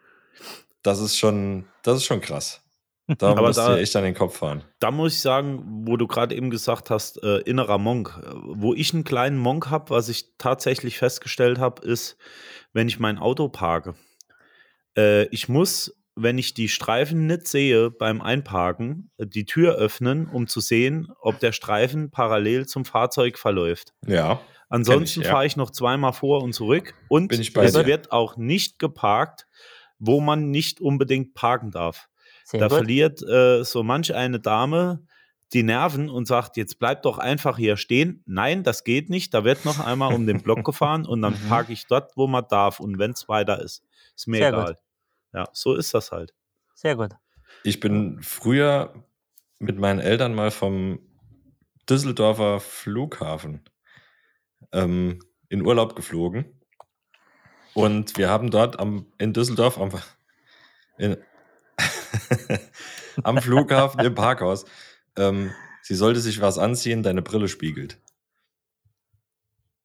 Das 0.84 1.00
ist 1.00 1.18
schon, 1.18 1.66
das 1.84 1.98
ist 1.98 2.06
schon 2.06 2.22
krass. 2.22 2.64
Da 3.18 3.32
Aber 3.32 3.48
musst 3.48 3.58
da- 3.58 3.74
du 3.74 3.82
echt 3.82 3.96
an 3.96 4.04
den 4.04 4.14
Kopf 4.14 4.38
fahren. 4.38 4.64
Da 4.80 4.92
muss 4.92 5.14
ich 5.14 5.22
sagen, 5.22 5.64
wo 5.88 5.98
du 5.98 6.06
gerade 6.06 6.36
eben 6.36 6.52
gesagt 6.52 6.92
hast, 6.92 7.24
äh, 7.24 7.40
innerer 7.40 7.80
Monk. 7.80 8.22
Äh, 8.24 8.30
Wo 8.36 8.76
ich 8.76 8.94
einen 8.94 9.04
kleinen 9.04 9.40
Monk 9.40 9.72
habe, 9.72 9.90
was 9.90 10.10
ich 10.10 10.38
tatsächlich 10.38 11.00
festgestellt 11.00 11.58
habe, 11.58 11.84
ist, 11.84 12.18
wenn 12.72 12.88
ich 12.88 13.00
mein 13.00 13.18
Auto 13.18 13.50
parke. 13.50 13.96
Äh, 14.96 15.24
ich 15.30 15.50
muss, 15.50 16.00
wenn 16.16 16.38
ich 16.38 16.54
die 16.54 16.70
Streifen 16.70 17.26
nicht 17.26 17.48
sehe 17.48 17.90
beim 17.90 18.22
Einparken, 18.22 19.10
die 19.18 19.46
Tür 19.46 19.74
öffnen, 19.74 20.28
um 20.28 20.48
zu 20.48 20.60
sehen, 20.60 21.08
ob 21.20 21.40
der 21.40 21.52
Streifen 21.52 22.12
parallel 22.12 22.68
zum 22.68 22.86
Fahrzeug 22.86 23.40
verläuft. 23.40 23.94
Ja. 24.06 24.40
Ansonsten 24.70 25.24
ja. 25.24 25.32
fahre 25.32 25.48
ich 25.48 25.56
noch 25.56 25.72
zweimal 25.72 26.14
vor 26.14 26.44
und 26.44 26.54
zurück 26.54 26.94
und 27.08 27.34
es 27.34 27.52
dir. 27.52 27.86
wird 27.88 28.12
auch 28.12 28.38
nicht 28.38 28.78
geparkt, 28.78 29.48
wo 30.00 30.20
man 30.22 30.50
nicht 30.52 30.82
unbedingt 30.82 31.34
parken 31.34 31.72
darf. 31.72 32.10
Sehr 32.46 32.60
da 32.60 32.68
gut. 32.68 32.78
verliert 32.78 33.22
äh, 33.22 33.64
so 33.64 33.84
manch 33.84 34.14
eine 34.16 34.40
Dame 34.40 35.06
die 35.54 35.64
Nerven 35.64 36.10
und 36.10 36.28
sagt, 36.28 36.58
jetzt 36.58 36.78
bleib 36.78 37.02
doch 37.02 37.18
einfach 37.18 37.58
hier 37.58 37.76
stehen. 37.76 38.22
Nein, 38.28 38.62
das 38.64 38.84
geht 38.84 39.10
nicht. 39.10 39.34
Da 39.34 39.44
wird 39.44 39.66
noch 39.66 39.80
einmal 39.80 40.14
um 40.14 40.28
den 40.28 40.42
Block 40.44 40.64
gefahren 40.66 41.06
und 41.08 41.22
dann 41.24 41.34
Mhm. 41.44 41.48
parke 41.50 41.74
ich 41.74 41.88
dort, 41.88 42.16
wo 42.16 42.28
man 42.28 42.46
darf. 42.50 42.80
Und 42.80 43.00
wenn 43.00 43.12
es 43.12 43.28
weiter 43.28 43.60
ist, 43.62 43.84
ist 44.16 44.28
mir 44.28 44.38
Sehr 44.38 44.52
gut. 44.52 44.60
egal. 44.62 44.78
Ja, 45.34 45.50
so 45.54 45.74
ist 45.76 45.94
das 45.94 46.12
halt. 46.12 46.34
Sehr 46.76 46.96
gut. 46.96 47.14
Ich 47.64 47.80
bin 47.80 48.22
früher 48.22 48.94
mit 49.58 49.80
meinen 49.80 50.00
Eltern 50.00 50.36
mal 50.36 50.52
vom 50.52 51.00
Düsseldorfer 51.90 52.60
Flughafen 52.60 53.64
ähm, 54.72 55.20
in 55.50 55.66
Urlaub 55.66 55.96
geflogen. 55.96 56.59
Und 57.74 58.18
wir 58.18 58.30
haben 58.30 58.52
dort 58.52 58.80
am, 58.80 59.06
in 59.18 59.34
Düsseldorf 59.34 59.80
am, 59.80 59.92
in, 60.98 61.18
am 63.24 63.38
Flughafen 63.38 64.00
im 64.02 64.16
Parkhaus, 64.16 64.66
ähm, 65.18 65.52
sie 65.82 65.96
sollte 65.96 66.20
sich 66.20 66.42
was 66.42 66.58
anziehen, 66.58 67.04
deine 67.04 67.22
Brille 67.22 67.48
spiegelt. 67.48 67.98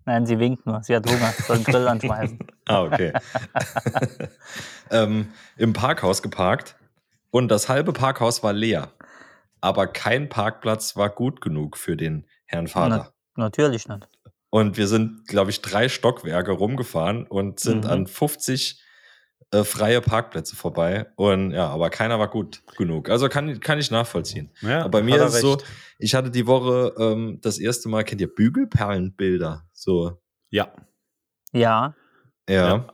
Nein, 0.06 0.26
sie 0.26 0.38
winkt 0.38 0.66
nur. 0.66 0.82
Sie 0.82 0.94
hat 0.94 1.06
Hunger. 1.08 1.32
Soll 1.32 1.56
einen 1.56 1.64
Grill 1.64 1.88
anschmeißen. 1.88 2.38
Ah, 2.66 2.82
okay. 2.82 3.12
ähm, 4.90 5.30
Im 5.58 5.74
Parkhaus 5.74 6.22
geparkt 6.22 6.76
und 7.30 7.48
das 7.48 7.68
halbe 7.68 7.92
Parkhaus 7.92 8.42
war 8.42 8.54
leer. 8.54 8.90
Aber 9.60 9.86
kein 9.86 10.30
Parkplatz 10.30 10.96
war 10.96 11.10
gut 11.10 11.42
genug 11.42 11.76
für 11.76 11.94
den 11.94 12.26
Herrn 12.46 12.66
Vater. 12.66 13.12
Natürlich 13.36 13.86
nicht. 13.86 14.08
Und 14.54 14.76
wir 14.76 14.86
sind, 14.86 15.26
glaube 15.26 15.50
ich, 15.50 15.62
drei 15.62 15.88
Stockwerke 15.88 16.52
rumgefahren 16.52 17.26
und 17.26 17.58
sind 17.58 17.86
Mhm. 17.86 17.90
an 17.90 18.06
50 18.06 18.80
äh, 19.50 19.64
freie 19.64 20.00
Parkplätze 20.00 20.54
vorbei. 20.54 21.06
Und 21.16 21.50
ja, 21.50 21.66
aber 21.66 21.90
keiner 21.90 22.20
war 22.20 22.28
gut 22.28 22.62
genug. 22.76 23.08
Also 23.10 23.28
kann, 23.28 23.58
kann 23.58 23.80
ich 23.80 23.90
nachvollziehen. 23.90 24.52
Ja, 24.60 24.82
Aber 24.82 24.90
bei 25.00 25.02
mir 25.02 25.16
ist 25.24 25.34
es 25.34 25.40
so, 25.40 25.58
ich 25.98 26.14
hatte 26.14 26.30
die 26.30 26.46
Woche 26.46 26.94
ähm, 26.98 27.40
das 27.42 27.58
erste 27.58 27.88
Mal, 27.88 28.04
kennt 28.04 28.20
ihr 28.20 28.32
Bügelperlenbilder? 28.32 29.66
So, 29.72 30.22
Ja, 30.50 30.72
Ja, 31.52 31.96
ja. 32.48 32.68
Ja. 32.68 32.86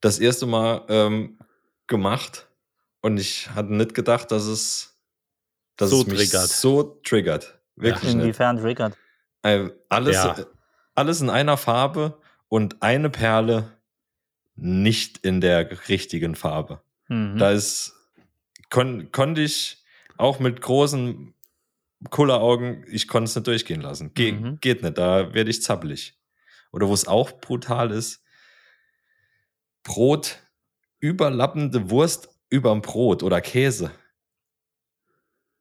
Das 0.00 0.18
erste 0.18 0.46
Mal 0.46 0.84
ähm, 0.88 1.38
gemacht 1.86 2.48
und 3.00 3.16
ich 3.18 3.48
hatte 3.50 3.72
nicht 3.74 3.94
gedacht, 3.94 4.32
dass 4.32 4.46
es, 4.46 4.98
dass 5.76 5.90
So 5.90 6.00
es 6.00 6.06
mich 6.08 6.18
triggert. 6.30 6.48
so 6.48 6.82
triggert. 7.04 7.60
Wirklich 7.76 8.12
nicht. 8.14 8.22
inwiefern 8.24 8.58
triggert. 8.58 8.96
Äh, 9.42 9.68
alles, 9.88 10.16
Ja. 10.16 10.36
Alles 10.96 11.20
in 11.20 11.30
einer 11.30 11.56
Farbe 11.56 12.18
und 12.48 12.82
eine 12.82 13.10
Perle 13.10 13.72
nicht 14.56 15.18
in 15.18 15.40
der 15.40 15.88
richtigen 15.88 16.34
Farbe. 16.34 16.80
Mhm. 17.08 17.38
Da 17.38 17.50
ist, 17.50 17.94
kon, 18.70 19.12
konnte 19.12 19.42
ich 19.42 19.84
auch 20.16 20.40
mit 20.40 20.60
großen 20.60 21.34
Kulleraugen, 22.10 22.84
ich 22.88 23.08
konnte 23.08 23.24
es 23.24 23.34
nicht 23.36 23.46
durchgehen 23.46 23.80
lassen. 23.80 24.14
Ge 24.14 24.32
Mhm. 24.32 24.58
Geht 24.60 24.82
nicht, 24.82 24.98
da 24.98 25.32
werde 25.34 25.50
ich 25.50 25.62
zappelig. 25.62 26.14
Oder 26.72 26.88
wo 26.88 26.94
es 26.94 27.06
auch 27.06 27.32
brutal 27.40 27.90
ist, 27.90 28.22
Brot, 29.82 30.38
überlappende 31.00 31.90
Wurst 31.90 32.28
überm 32.48 32.82
Brot 32.82 33.22
oder 33.22 33.40
Käse. 33.40 33.90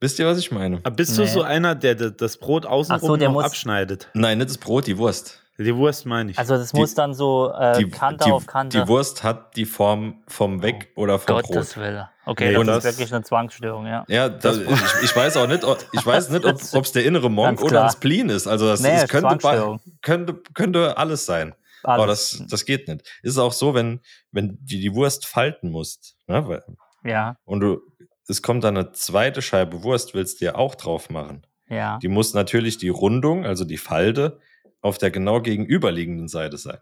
Wisst 0.06 0.20
ihr, 0.20 0.28
was 0.28 0.38
ich 0.38 0.52
meine? 0.52 0.78
Aber 0.84 0.92
bist 0.96 1.18
Nee. 1.18 1.24
du 1.26 1.28
so 1.32 1.42
einer, 1.42 1.74
der 1.74 1.96
das 1.96 2.38
Brot 2.38 2.68
außenrum 2.68 3.02
Ach 3.04 3.08
so, 3.08 3.16
der 3.18 3.30
noch 3.30 3.34
muss- 3.34 3.46
abschneidet? 3.46 4.08
Nein, 4.14 4.38
nicht 4.38 4.52
das 4.52 4.60
Brot, 4.60 4.86
die 4.86 5.00
Wurst. 5.00 5.42
Die 5.58 5.76
Wurst 5.76 6.06
meine 6.06 6.30
ich. 6.30 6.38
Also 6.38 6.56
das 6.58 6.72
Die- 6.74 6.78
muss 6.78 6.94
dann 6.94 7.16
so 7.16 7.52
äh, 7.52 7.80
Die, 7.80 7.90
Kante 7.90 8.26
die, 8.26 8.32
auf 8.32 8.46
Kante. 8.46 8.80
die 8.84 8.88
Wurst 8.88 9.24
hat 9.24 9.56
die 9.56 9.66
Form 9.66 10.22
vom 10.28 10.62
Weg 10.62 10.90
oder 10.96 11.18
vom 11.18 11.38
Gottes 11.38 11.74
Brot. 11.74 11.78
Willen. 11.84 12.06
Okay, 12.28 12.50
Nee, 12.56 12.64
das, 12.64 12.84
das- 12.84 12.86
ist 12.86 13.00
wirklich 13.00 13.14
eine 13.16 13.24
Zwangsstörung, 13.24 13.88
ja. 13.88 14.04
Ja, 14.08 14.30
das, 14.30 14.58
ich, 14.60 14.70
ich 15.06 15.16
weiß 15.16 15.38
auch 15.38 15.48
nicht, 15.48 15.64
ob- 15.64 15.84
ich 15.92 16.06
weiß 16.06 16.30
nicht, 16.30 16.46
ob 16.46 16.84
es 16.84 16.92
der 16.92 17.04
innere 17.04 17.32
Monk 17.32 17.64
oder 17.64 17.86
ein 17.86 17.90
Spleen 17.90 18.30
ist. 18.30 18.46
Also 18.46 18.68
das, 18.68 18.82
Nee, 18.82 18.90
es 19.02 19.08
könnte, 19.10 19.80
könnte, 20.04 20.34
könnte 20.54 20.98
alles 21.00 21.26
sein. 21.26 21.56
Aber 21.84 22.04
Alles. 22.04 22.36
das, 22.38 22.48
das 22.48 22.66
geht 22.66 22.88
nicht. 22.88 23.08
Ist 23.24 23.40
auch 23.40 23.54
so, 23.54 23.74
wenn, 23.74 24.02
wenn 24.32 24.50
du 24.50 24.56
die 24.66 24.94
Wurst 24.94 25.26
falten 25.26 25.72
musst, 25.72 26.16
ne? 26.28 26.62
ja, 27.04 27.38
und 27.46 27.60
du, 27.62 27.80
es 28.28 28.42
kommt 28.42 28.64
dann 28.64 28.78
eine 28.78 28.92
zweite 28.92 29.42
Scheibe 29.42 29.84
Wurst, 29.84 30.14
willst 30.14 30.42
du 30.42 30.46
dir 30.46 30.58
auch 30.58 30.76
drauf 30.76 31.10
machen. 31.10 31.46
ja. 31.68 31.98
Die 32.02 32.08
muss 32.08 32.34
natürlich 32.34 32.78
die 32.78 32.90
Rundung, 32.90 33.46
also 33.46 33.66
die 33.66 33.78
Falte, 33.78 34.40
auf 34.82 34.98
der 34.98 35.12
genau 35.12 35.42
gegenüberliegenden 35.42 36.28
Seite 36.28 36.58
sein. 36.58 36.78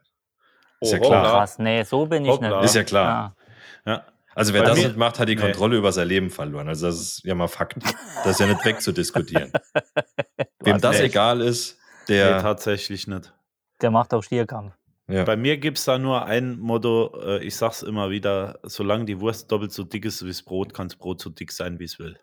Ist 0.81 0.91
ja 0.91 0.99
Oh, 0.99 1.01
klar. 1.07 1.23
hoppla. 1.23 1.39
Krass, 1.39 1.59
nee, 1.59 1.83
so 1.83 2.05
bin 2.05 2.25
ich 2.25 2.31
Hoppla. 2.31 2.57
nicht. 2.57 2.65
Ist 2.65 2.75
ja 2.75 2.83
klar. 2.83 3.35
ja. 3.85 4.03
Also 4.35 4.51
wer 4.53 4.63
Bei 4.63 4.69
das 4.69 4.79
mir- 4.79 4.87
nicht 4.87 4.97
macht, 4.97 5.19
hat 5.19 5.29
die 5.29 5.35
Nee. 5.35 5.41
Kontrolle 5.41 5.77
über 5.77 5.91
sein 5.91 6.07
Leben 6.07 6.29
verloren. 6.31 6.67
Also 6.67 6.87
das 6.87 6.99
ist 6.99 7.23
ja 7.23 7.35
mal 7.35 7.47
Fakt. 7.47 7.77
Das 8.23 8.31
ist 8.31 8.39
ja 8.39 8.47
nicht 8.47 8.65
wegzudiskutieren. 8.65 9.51
Wem 10.59 10.81
das 10.81 10.95
recht. 10.95 11.05
egal 11.11 11.39
ist, 11.41 11.77
Nee, 12.09 12.15
der 12.15 12.41
tatsächlich 12.41 13.05
nicht. 13.07 13.31
Der 13.81 13.91
macht 13.91 14.13
auch 14.13 14.23
Stierkampf. 14.23 14.73
Ja. 15.07 15.23
Bei 15.25 15.35
mir 15.35 15.57
gibt 15.57 15.77
es 15.77 15.85
da 15.85 15.97
nur 15.97 16.25
ein 16.25 16.57
Motto, 16.59 17.19
äh, 17.21 17.43
ich 17.43 17.55
sag's 17.55 17.81
immer 17.83 18.09
wieder, 18.09 18.59
solange 18.63 19.05
die 19.05 19.19
Wurst 19.19 19.51
doppelt 19.51 19.71
so 19.71 19.83
dick 19.83 20.05
ist 20.05 20.23
wie 20.23 20.29
das 20.29 20.41
Brot, 20.43 20.73
kann 20.73 20.87
das 20.87 20.95
Brot 20.97 21.21
so 21.21 21.29
dick 21.29 21.51
sein, 21.51 21.79
wie 21.79 21.83
es 21.85 21.99
will. 21.99 22.19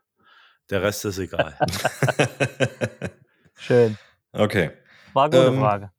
Der 0.71 0.83
Rest 0.83 1.05
ist 1.05 1.19
egal. 1.19 1.59
Schön. 3.55 3.99
okay. 4.33 4.71
War 5.13 5.25
eine 5.25 5.37
gute 5.37 5.47
Ähm, 5.49 5.59
Frage. 5.61 5.91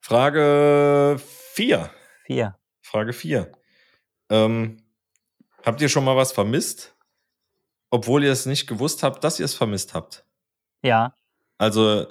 Frage 0.00 1.16
4. 1.54 1.90
Vier. 2.26 2.56
Frage 2.82 3.12
4. 3.12 3.50
Ähm, 4.30 4.82
habt 5.64 5.80
ihr 5.80 5.88
schon 5.88 6.04
mal 6.04 6.16
was 6.16 6.32
vermisst? 6.32 6.94
Obwohl 7.90 8.22
ihr 8.24 8.32
es 8.32 8.46
nicht 8.46 8.66
gewusst 8.66 9.02
habt, 9.02 9.24
dass 9.24 9.38
ihr 9.40 9.44
es 9.44 9.54
vermisst 9.54 9.94
habt. 9.94 10.24
Ja, 10.82 11.14
Also 11.58 12.06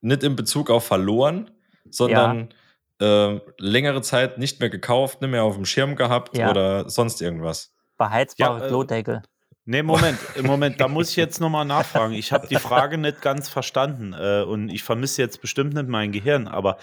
nicht 0.00 0.22
in 0.22 0.36
Bezug 0.36 0.70
auf 0.70 0.86
verloren, 0.86 1.50
sondern 1.90 2.54
ähm, 3.00 3.40
längere 3.58 4.02
Zeit 4.02 4.38
nicht 4.38 4.60
mehr 4.60 4.70
gekauft, 4.70 5.20
nicht 5.20 5.30
mehr 5.30 5.44
auf 5.44 5.54
dem 5.56 5.64
Schirm 5.66 5.96
gehabt 5.96 6.36
Ja. 6.36 6.50
oder 6.50 6.88
sonst 6.88 7.20
irgendwas. 7.22 7.72
beheizbare 7.98 8.58
Ja, 8.60 8.64
äh, 8.64 8.68
Klodeckel. 8.68 9.22
Nee, 9.68 9.82
Moment, 9.82 10.18
im 10.36 10.46
Moment, 10.46 10.80
da 10.80 10.86
muss 10.88 11.10
ich 11.10 11.16
jetzt 11.16 11.40
nochmal 11.40 11.64
nachfragen. 11.64 12.12
Ich 12.14 12.32
habe 12.32 12.46
die 12.46 12.56
Frage 12.56 12.98
nicht 12.98 13.20
ganz 13.20 13.48
verstanden 13.48 14.12
äh, 14.12 14.42
und 14.42 14.68
ich 14.68 14.82
vermisse 14.84 15.22
jetzt 15.22 15.40
bestimmt 15.40 15.74
nicht 15.74 15.88
mein 15.88 16.12
Gehirn, 16.12 16.46
aber 16.46 16.76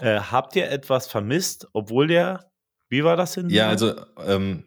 äh, 0.00 0.18
habt 0.20 0.56
ihr 0.56 0.70
etwas 0.70 1.06
vermisst, 1.06 1.68
obwohl 1.72 2.06
der, 2.06 2.50
wie 2.88 3.04
war 3.04 3.16
das 3.16 3.36
in 3.36 3.50
Ja, 3.50 3.68
also, 3.68 3.94
ähm, 4.26 4.64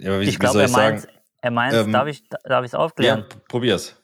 ja, 0.00 0.20
wie, 0.20 0.24
Ich 0.24 0.38
glaube, 0.38 0.54
soll 0.54 0.62
er 0.62 0.68
meint, 0.70 1.08
er 1.42 1.50
meint, 1.50 1.74
Ähm, 1.74 1.92
darf 1.92 2.08
ich 2.08 2.28
darf 2.28 2.64
ich 2.64 2.68
es 2.68 2.72
Ja, 2.72 2.78
aufklären? 2.80 3.28
p- 3.28 3.36
probier's. 3.48 4.02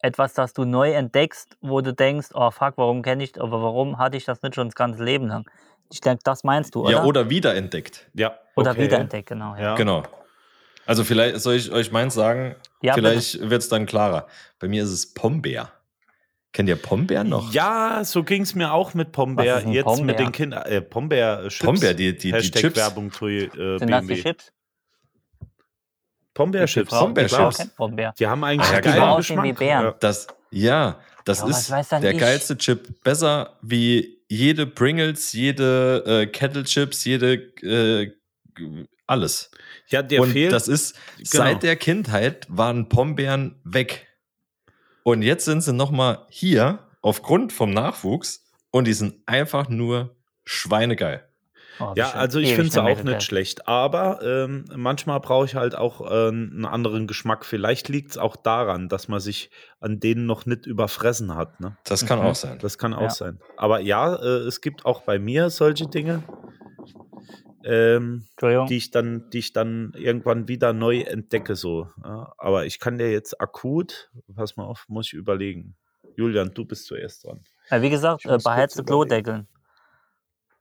Etwas, 0.00 0.34
das 0.34 0.52
du 0.52 0.64
neu 0.64 0.92
entdeckst, 0.92 1.56
wo 1.60 1.80
du 1.80 1.92
denkst, 1.92 2.28
oh 2.34 2.50
fuck, 2.50 2.74
warum 2.76 3.02
kenne 3.02 3.24
ich, 3.24 3.40
aber 3.40 3.62
warum 3.62 3.98
hatte 3.98 4.16
ich 4.16 4.24
das 4.24 4.42
nicht 4.42 4.54
schon 4.54 4.68
das 4.68 4.74
ganze 4.74 5.02
Leben 5.02 5.28
lang? 5.28 5.48
Ich 5.90 6.00
denke, 6.00 6.20
das 6.24 6.44
meinst 6.44 6.74
du, 6.74 6.82
oder? 6.82 6.90
Ja, 6.90 7.04
oder 7.04 7.30
wiederentdeckt. 7.30 8.10
Ja, 8.14 8.38
Oder 8.56 8.72
okay. 8.72 8.82
wiederentdeckt, 8.82 9.28
genau. 9.28 9.54
Ja. 9.54 9.62
Ja. 9.62 9.74
Genau. 9.76 10.02
Also 10.84 11.04
vielleicht 11.04 11.40
soll 11.40 11.54
ich 11.54 11.70
euch 11.72 11.90
meins 11.92 12.14
sagen, 12.14 12.54
Ja, 12.82 12.94
vielleicht 12.94 13.40
wird 13.40 13.62
es 13.62 13.68
dann 13.68 13.86
klarer. 13.86 14.26
Bei 14.58 14.68
mir 14.68 14.84
ist 14.84 14.90
es 14.90 15.14
Pombeer. 15.14 15.72
Kennt 16.52 16.68
ihr 16.68 16.76
Pombeer 16.76 17.22
noch? 17.24 17.52
Ja, 17.52 18.02
so 18.04 18.22
ging 18.24 18.42
es 18.42 18.54
mir 18.54 18.72
auch 18.72 18.94
mit 18.94 19.12
Pombeer. 19.12 19.62
Jetzt 19.66 19.84
Pombeer? 19.84 20.04
mit 20.06 20.18
den 20.18 20.32
Kindern. 20.32 20.62
Äh, 20.64 20.80
Pombeer 20.80 21.48
Chips. 21.48 21.58
Pombeer, 21.58 21.94
die, 21.94 22.16
die, 22.16 22.32
die 22.32 22.50
Chips. 22.50 22.76
Werbung 22.76 23.10
für 23.10 23.28
äh, 23.28 23.48
Sind 23.50 23.52
das 23.52 23.80
die 23.80 23.86
BMW. 23.86 23.98
Pombeer 23.98 24.16
Die 24.16 24.22
Chips. 24.22 24.52
Pombeer 26.36 26.66
Chips. 26.66 26.90
Pombeer. 27.76 28.14
Die 28.18 28.26
haben 28.26 28.44
eigentlich 28.44 28.68
ja, 28.68 28.74
einen 28.76 28.82
die 28.82 28.88
geilen 28.90 29.02
aussehen 29.02 29.42
wie 29.42 29.48
Geschmack. 29.52 29.58
Bären. 29.58 29.84
Ja. 29.84 29.96
Das, 30.00 30.26
ja, 30.50 31.00
das 31.24 31.38
Ja, 31.40 31.80
ist 31.80 31.92
der 31.92 32.10
ich? 32.12 32.18
geilste 32.18 32.56
Chip. 32.58 33.02
Besser 33.02 33.56
wie 33.62 34.18
jede 34.28 34.66
Pringles, 34.66 35.32
jede 35.32 36.04
äh, 36.06 36.26
Kettle 36.26 36.64
Chips, 36.64 37.04
jede 37.04 37.34
äh, 37.62 38.12
alles. 39.06 39.50
Ja, 39.88 40.02
der 40.02 40.20
Und 40.22 40.32
fehlt. 40.32 40.52
das 40.52 40.68
ist 40.68 40.94
Genau. 41.16 41.26
seit 41.30 41.62
der 41.62 41.76
Kindheit 41.76 42.46
waren 42.50 42.88
Pombeeren 42.88 43.60
weg. 43.64 44.06
Und 45.04 45.22
jetzt 45.22 45.44
sind 45.44 45.62
sie 45.62 45.72
noch 45.72 45.90
mal 45.90 46.26
hier 46.28 46.80
aufgrund 47.00 47.52
vom 47.52 47.70
Nachwuchs 47.70 48.44
und 48.72 48.84
die 48.86 48.92
sind 48.92 49.22
einfach 49.26 49.68
nur 49.68 50.16
schweinegeil. 50.44 51.25
Oh, 51.78 51.92
Ja, 51.94 52.04
bestimmt 52.04 52.20
also 52.22 52.38
ich 52.40 52.54
finde 52.54 52.68
es 52.68 52.78
auch 52.78 53.02
nicht 53.04 53.22
schlecht. 53.22 53.68
Aber 53.68 54.20
ähm, 54.22 54.64
manchmal 54.74 55.20
brauche 55.20 55.44
ich 55.46 55.54
halt 55.54 55.74
auch 55.74 56.00
äh, 56.00 56.28
einen 56.28 56.64
anderen 56.64 57.06
Geschmack. 57.06 57.44
Vielleicht 57.44 57.88
liegt 57.88 58.12
es 58.12 58.18
auch 58.18 58.36
daran, 58.36 58.88
dass 58.88 59.08
man 59.08 59.20
sich 59.20 59.50
an 59.80 60.00
denen 60.00 60.26
noch 60.26 60.46
nicht 60.46 60.66
überfressen 60.66 61.34
hat. 61.34 61.60
Ne? 61.60 61.76
Das 61.84 62.06
kann 62.06 62.18
Mhm. 62.20 62.24
auch 62.26 62.34
sein. 62.34 62.58
Das 62.60 62.78
kann 62.78 62.94
auch 62.94 63.02
Ja. 63.02 63.10
sein. 63.10 63.38
Aber 63.56 63.80
ja, 63.80 64.14
äh, 64.14 64.26
es 64.46 64.60
gibt 64.60 64.84
auch 64.86 65.02
bei 65.02 65.18
mir 65.18 65.50
solche 65.50 65.86
Dinge, 65.86 66.22
ähm, 67.64 68.26
die, 68.68 68.76
ich 68.76 68.90
dann, 68.90 69.28
die 69.30 69.38
ich 69.38 69.52
dann 69.52 69.92
irgendwann 69.96 70.48
wieder 70.48 70.72
neu 70.72 71.00
entdecke. 71.00 71.56
So. 71.56 71.88
Ja, 72.04 72.32
aber 72.38 72.66
ich 72.66 72.78
kann 72.78 72.98
dir 72.98 73.10
jetzt 73.10 73.40
akut, 73.40 74.10
pass 74.34 74.56
mal 74.56 74.64
auf, 74.64 74.84
muss 74.88 75.06
ich 75.08 75.14
überlegen. 75.14 75.74
Julian, 76.16 76.52
du 76.54 76.64
bist 76.64 76.86
zuerst 76.86 77.24
dran. 77.24 77.40
Ja, 77.70 77.82
wie 77.82 77.90
gesagt, 77.90 78.24
äh, 78.24 78.28
muss 78.28 78.34
kurz 78.34 78.44
beheizte 78.44 78.82
überlegen. 78.82 79.08
Klodeckeln. 79.08 79.48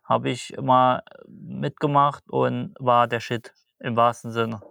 Habe 0.06 0.30
ich 0.30 0.56
mal 0.62 1.04
mitgemacht 1.28 2.24
und 2.30 2.76
war 2.80 3.08
der 3.08 3.20
Shit 3.20 3.54
im 3.80 3.96
wahrsten 3.96 4.32
Sinne. 4.32 4.62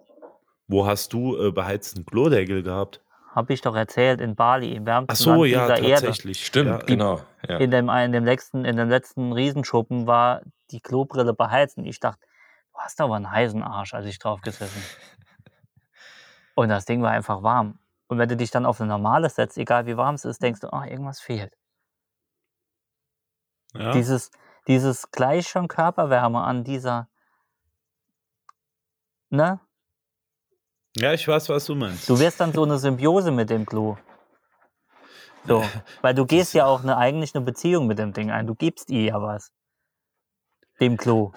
Wo 0.68 0.86
hast 0.86 1.12
du 1.12 1.36
äh, 1.36 1.50
beheizten 1.50 2.06
Klodeckel 2.06 2.62
gehabt? 2.62 3.02
Habe 3.34 3.52
ich 3.52 3.60
doch 3.60 3.74
erzählt, 3.74 4.20
in 4.20 4.36
Bali, 4.36 4.72
im 4.72 4.84
Ach 4.84 4.86
wärmsten 4.86 5.16
so, 5.16 5.30
Land 5.44 5.48
ja, 5.48 5.74
dieser 5.74 5.88
Erde. 5.88 6.06
tatsächlich. 6.06 6.46
Stimmt, 6.46 6.68
Ja, 6.68 6.78
genau. 6.78 7.20
Ja. 7.48 7.58
In 7.58 7.70
dem, 7.72 7.88
in, 7.88 8.12
dem 8.12 8.24
letzten, 8.24 8.64
in 8.64 8.76
dem 8.76 8.88
letzten 8.88 9.32
Riesenschuppen 9.32 10.06
war 10.06 10.42
die 10.70 10.80
Klobrille 10.80 11.34
beheizt. 11.34 11.76
Und 11.78 11.86
ich 11.86 11.98
dachte, 11.98 12.20
du 12.72 12.78
hast 12.78 13.00
aber 13.00 13.16
einen 13.16 13.30
heißen 13.30 13.62
Arsch, 13.62 13.92
als 13.92 14.06
ich 14.06 14.20
drauf 14.20 14.40
gesessen. 14.40 14.82
Und 16.54 16.68
das 16.68 16.84
Ding 16.84 17.02
war 17.02 17.10
einfach 17.10 17.42
warm. 17.42 17.80
Und 18.06 18.18
wenn 18.18 18.28
du 18.28 18.36
dich 18.36 18.52
dann 18.52 18.64
auf 18.64 18.80
ein 18.80 18.86
normales 18.86 19.34
setzt, 19.34 19.58
egal 19.58 19.86
wie 19.86 19.96
warm 19.96 20.14
es 20.14 20.24
ist, 20.24 20.40
denkst 20.40 20.60
du, 20.60 20.72
ach, 20.72 20.86
irgendwas 20.86 21.20
fehlt. 21.20 21.52
Ja. 23.74 23.90
Dieses, 23.90 24.30
dieses 24.66 25.10
gleich 25.10 25.48
schon 25.48 25.68
Körperwärme 25.68 26.40
an 26.40 26.64
dieser, 26.64 27.08
ne? 29.30 29.60
ja, 30.96 31.12
ich 31.12 31.26
weiß, 31.26 31.48
was 31.48 31.64
du 31.66 31.74
meinst. 31.74 32.08
Du 32.08 32.18
wirst 32.18 32.40
dann 32.40 32.52
so 32.52 32.62
eine 32.62 32.78
Symbiose 32.78 33.30
mit 33.30 33.50
dem 33.50 33.66
Klo. 33.66 33.96
So, 35.46 35.64
weil 36.02 36.14
du 36.14 36.24
gehst 36.24 36.54
ja 36.54 36.66
auch 36.66 36.82
eine, 36.82 36.96
eigentlich 36.96 37.34
eine 37.34 37.44
Beziehung 37.44 37.86
mit 37.86 37.98
dem 37.98 38.12
Ding 38.12 38.30
ein. 38.30 38.46
Du 38.46 38.54
gibst 38.54 38.90
ihr 38.90 39.02
ja 39.02 39.20
was. 39.20 39.52
Dem 40.80 40.96
Klo. 40.96 41.32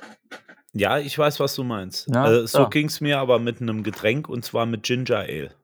Ja, 0.74 1.00
ich 1.00 1.18
weiß, 1.18 1.40
was 1.40 1.56
du 1.56 1.64
meinst. 1.64 2.08
Na, 2.10 2.28
äh, 2.28 2.40
so 2.42 2.64
so. 2.64 2.70
ging 2.70 2.88
es 2.88 3.02
mir 3.02 3.20
aber 3.20 3.40
mit 3.40 3.62
einem 3.62 3.84
Getränk 3.84 4.30
und 4.30 4.44
zwar 4.46 4.66
mit 4.66 4.84
Ginger 4.84 5.20
Ale. 5.20 5.56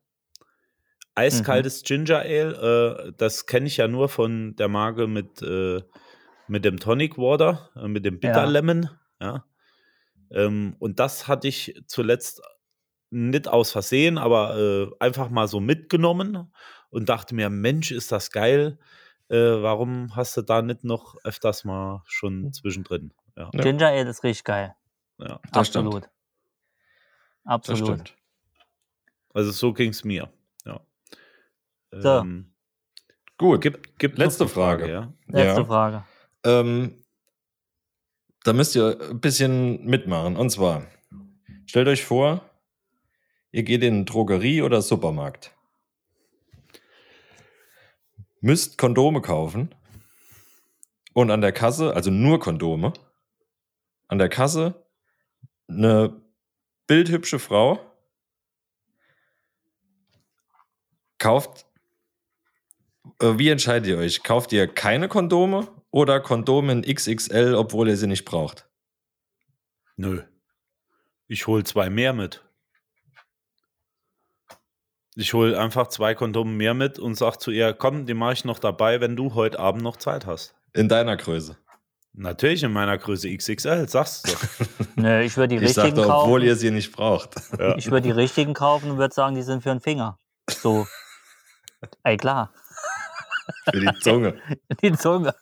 Eiskaltes 1.16 1.82
Mhm. 1.82 1.86
Ginger 1.86 2.20
Ale, 2.20 3.08
äh, 3.08 3.14
das 3.18 3.46
kenne 3.46 3.68
ich 3.68 3.78
ja 3.78 3.88
nur 3.88 4.10
von 4.10 4.56
der 4.56 4.68
Marke 4.68 5.06
mit, 5.08 5.42
äh, 5.44 5.84
mit 6.54 6.64
dem 6.66 6.80
Tonic 6.80 7.18
Water, 7.18 7.72
äh, 7.76 7.88
mit 7.88 8.06
dem 8.06 8.20
Bitter 8.20 8.44
Ja. 8.44 8.50
Lemon. 8.50 8.90
Ja. 9.20 9.44
Ähm, 10.32 10.76
und 10.80 11.00
das 11.00 11.28
hatte 11.28 11.48
ich 11.48 11.82
zuletzt 11.88 12.42
nicht 13.10 13.48
aus 13.48 13.72
Versehen, 13.72 14.18
aber 14.18 14.58
äh, 14.58 14.88
einfach 15.00 15.30
mal 15.30 15.48
so 15.48 15.60
mitgenommen 15.60 16.54
und 16.90 17.10
dachte 17.10 17.34
mir, 17.36 17.50
Mensch, 17.50 17.92
ist 17.92 18.12
das 18.12 18.32
geil. 18.32 18.78
Äh, 19.30 19.38
warum 19.38 20.16
hast 20.16 20.38
du 20.38 20.42
da 20.44 20.62
nicht 20.62 20.84
noch 20.84 21.16
öfters 21.24 21.64
mal 21.64 22.04
schon 22.06 22.54
zwischendrin? 22.54 23.14
Ja, 23.36 23.50
Ja. 23.54 23.62
Ginger 23.62 23.88
Ale 23.88 24.10
ist 24.10 24.24
richtig 24.24 24.44
geil. 24.44 24.76
ja. 25.20 25.40
Das 25.52 25.68
stimmt. 25.68 25.88
Absolut. 25.88 26.04
Das 26.04 26.12
Absolut. 27.46 27.88
stimmt. 28.08 28.16
Also 29.34 29.52
so 29.52 29.74
ging 29.74 29.90
es 29.90 30.04
mir. 30.04 30.32
Ja. 30.66 30.80
So. 31.92 32.10
Ähm, 32.20 32.54
Gut. 33.38 33.62
gibt, 33.62 33.98
gibt 34.00 34.18
Letzte 34.20 34.44
eine 34.44 34.50
Frage. 34.52 34.90
ja. 34.90 35.14
Letzte 35.28 35.62
Ja. 35.62 35.66
Frage. 35.66 36.04
Ähm, 36.44 37.04
da 38.44 38.54
müsst 38.54 38.76
ihr 38.76 39.00
ein 39.00 39.22
bisschen 39.22 39.86
mitmachen. 39.86 40.36
Und 40.36 40.50
zwar, 40.50 40.86
stellt 41.66 41.88
euch 41.88 42.04
vor, 42.04 42.50
ihr 43.52 43.64
geht 43.64 43.84
in 43.84 44.06
Drogerie 44.06 44.62
oder 44.62 44.82
Supermarkt. 44.82 45.56
Müsst 48.42 48.78
Kondome 48.78 49.22
kaufen. 49.22 49.74
Und 51.14 51.32
an 51.32 51.42
der 51.42 51.52
Kasse, 51.52 51.96
also 51.96 52.10
nur 52.10 52.40
Kondome, 52.40 52.92
an 54.08 54.18
der 54.18 54.30
Kasse 54.30 54.84
eine 55.68 56.22
bildhübsche 56.88 57.40
Frau 57.40 57.80
kauft. 61.20 61.68
Äh, 63.22 63.38
wie 63.38 63.50
entscheidet 63.50 63.88
ihr 63.88 63.98
euch? 63.98 64.24
Kauft 64.24 64.52
ihr 64.52 64.68
keine 64.68 65.08
Kondome 65.08 65.68
oder 65.94 66.20
Kondome 66.20 66.72
in 66.74 66.82
XXL, 66.82 67.54
obwohl 67.54 67.88
ihr 67.88 67.98
sie 67.98 68.08
nicht 68.08 68.26
braucht? 68.26 68.68
Nö. 69.96 70.24
Ich 71.28 71.46
hol 71.46 71.64
zwei 71.64 71.90
mehr 71.92 72.14
mit. 72.14 72.44
Ich 75.16 75.34
hol 75.34 75.56
einfach 75.56 75.88
zwei 75.88 76.16
Kondome 76.16 76.52
mehr 76.52 76.74
mit 76.74 76.98
und 76.98 77.14
sag 77.16 77.38
zu 77.38 77.52
ihr, 77.52 77.74
komm, 77.74 78.08
die 78.08 78.16
mache 78.16 78.34
ich 78.34 78.44
noch 78.44 78.58
dabei, 78.58 79.00
wenn 79.02 79.16
du 79.16 79.36
heute 79.36 79.60
Abend 79.60 79.84
noch 79.84 79.98
Zeit 79.98 80.26
hast. 80.26 80.56
In 80.74 80.90
deiner 80.90 81.16
Größe. 81.16 81.58
Natürlich 82.14 82.64
in 82.64 82.74
meiner 82.74 82.98
Größe 82.98 83.30
XXL, 83.36 83.88
sagst 83.88 84.28
du. 84.28 84.32
doch. 84.32 84.88
Nö, 84.96 85.22
ich 85.22 85.38
würde 85.38 85.50
die 85.50 85.64
Ich 85.64 85.70
richtigen 85.70 85.96
sagte, 85.96 86.02
obwohl 86.12 86.40
kaufen. 86.40 86.46
ihr 86.48 86.56
sie 86.56 86.72
nicht 86.72 86.92
braucht. 86.92 87.36
Ja. 87.60 87.78
Ich 87.78 87.92
würde 87.92 88.02
die 88.02 88.12
richtigen 88.12 88.56
kaufen 88.56 88.90
und 88.90 88.98
würde 88.98 89.14
sagen, 89.14 89.36
die 89.36 89.44
sind 89.44 89.62
für 89.62 89.70
den 89.70 89.80
Finger. 89.82 90.18
So. 90.50 90.88
Ey, 92.04 92.18
klar. 92.18 92.52
Für 93.72 93.80
die 93.80 94.00
Zunge. 94.00 94.40
Die 94.82 94.94
Zunge. 94.94 95.36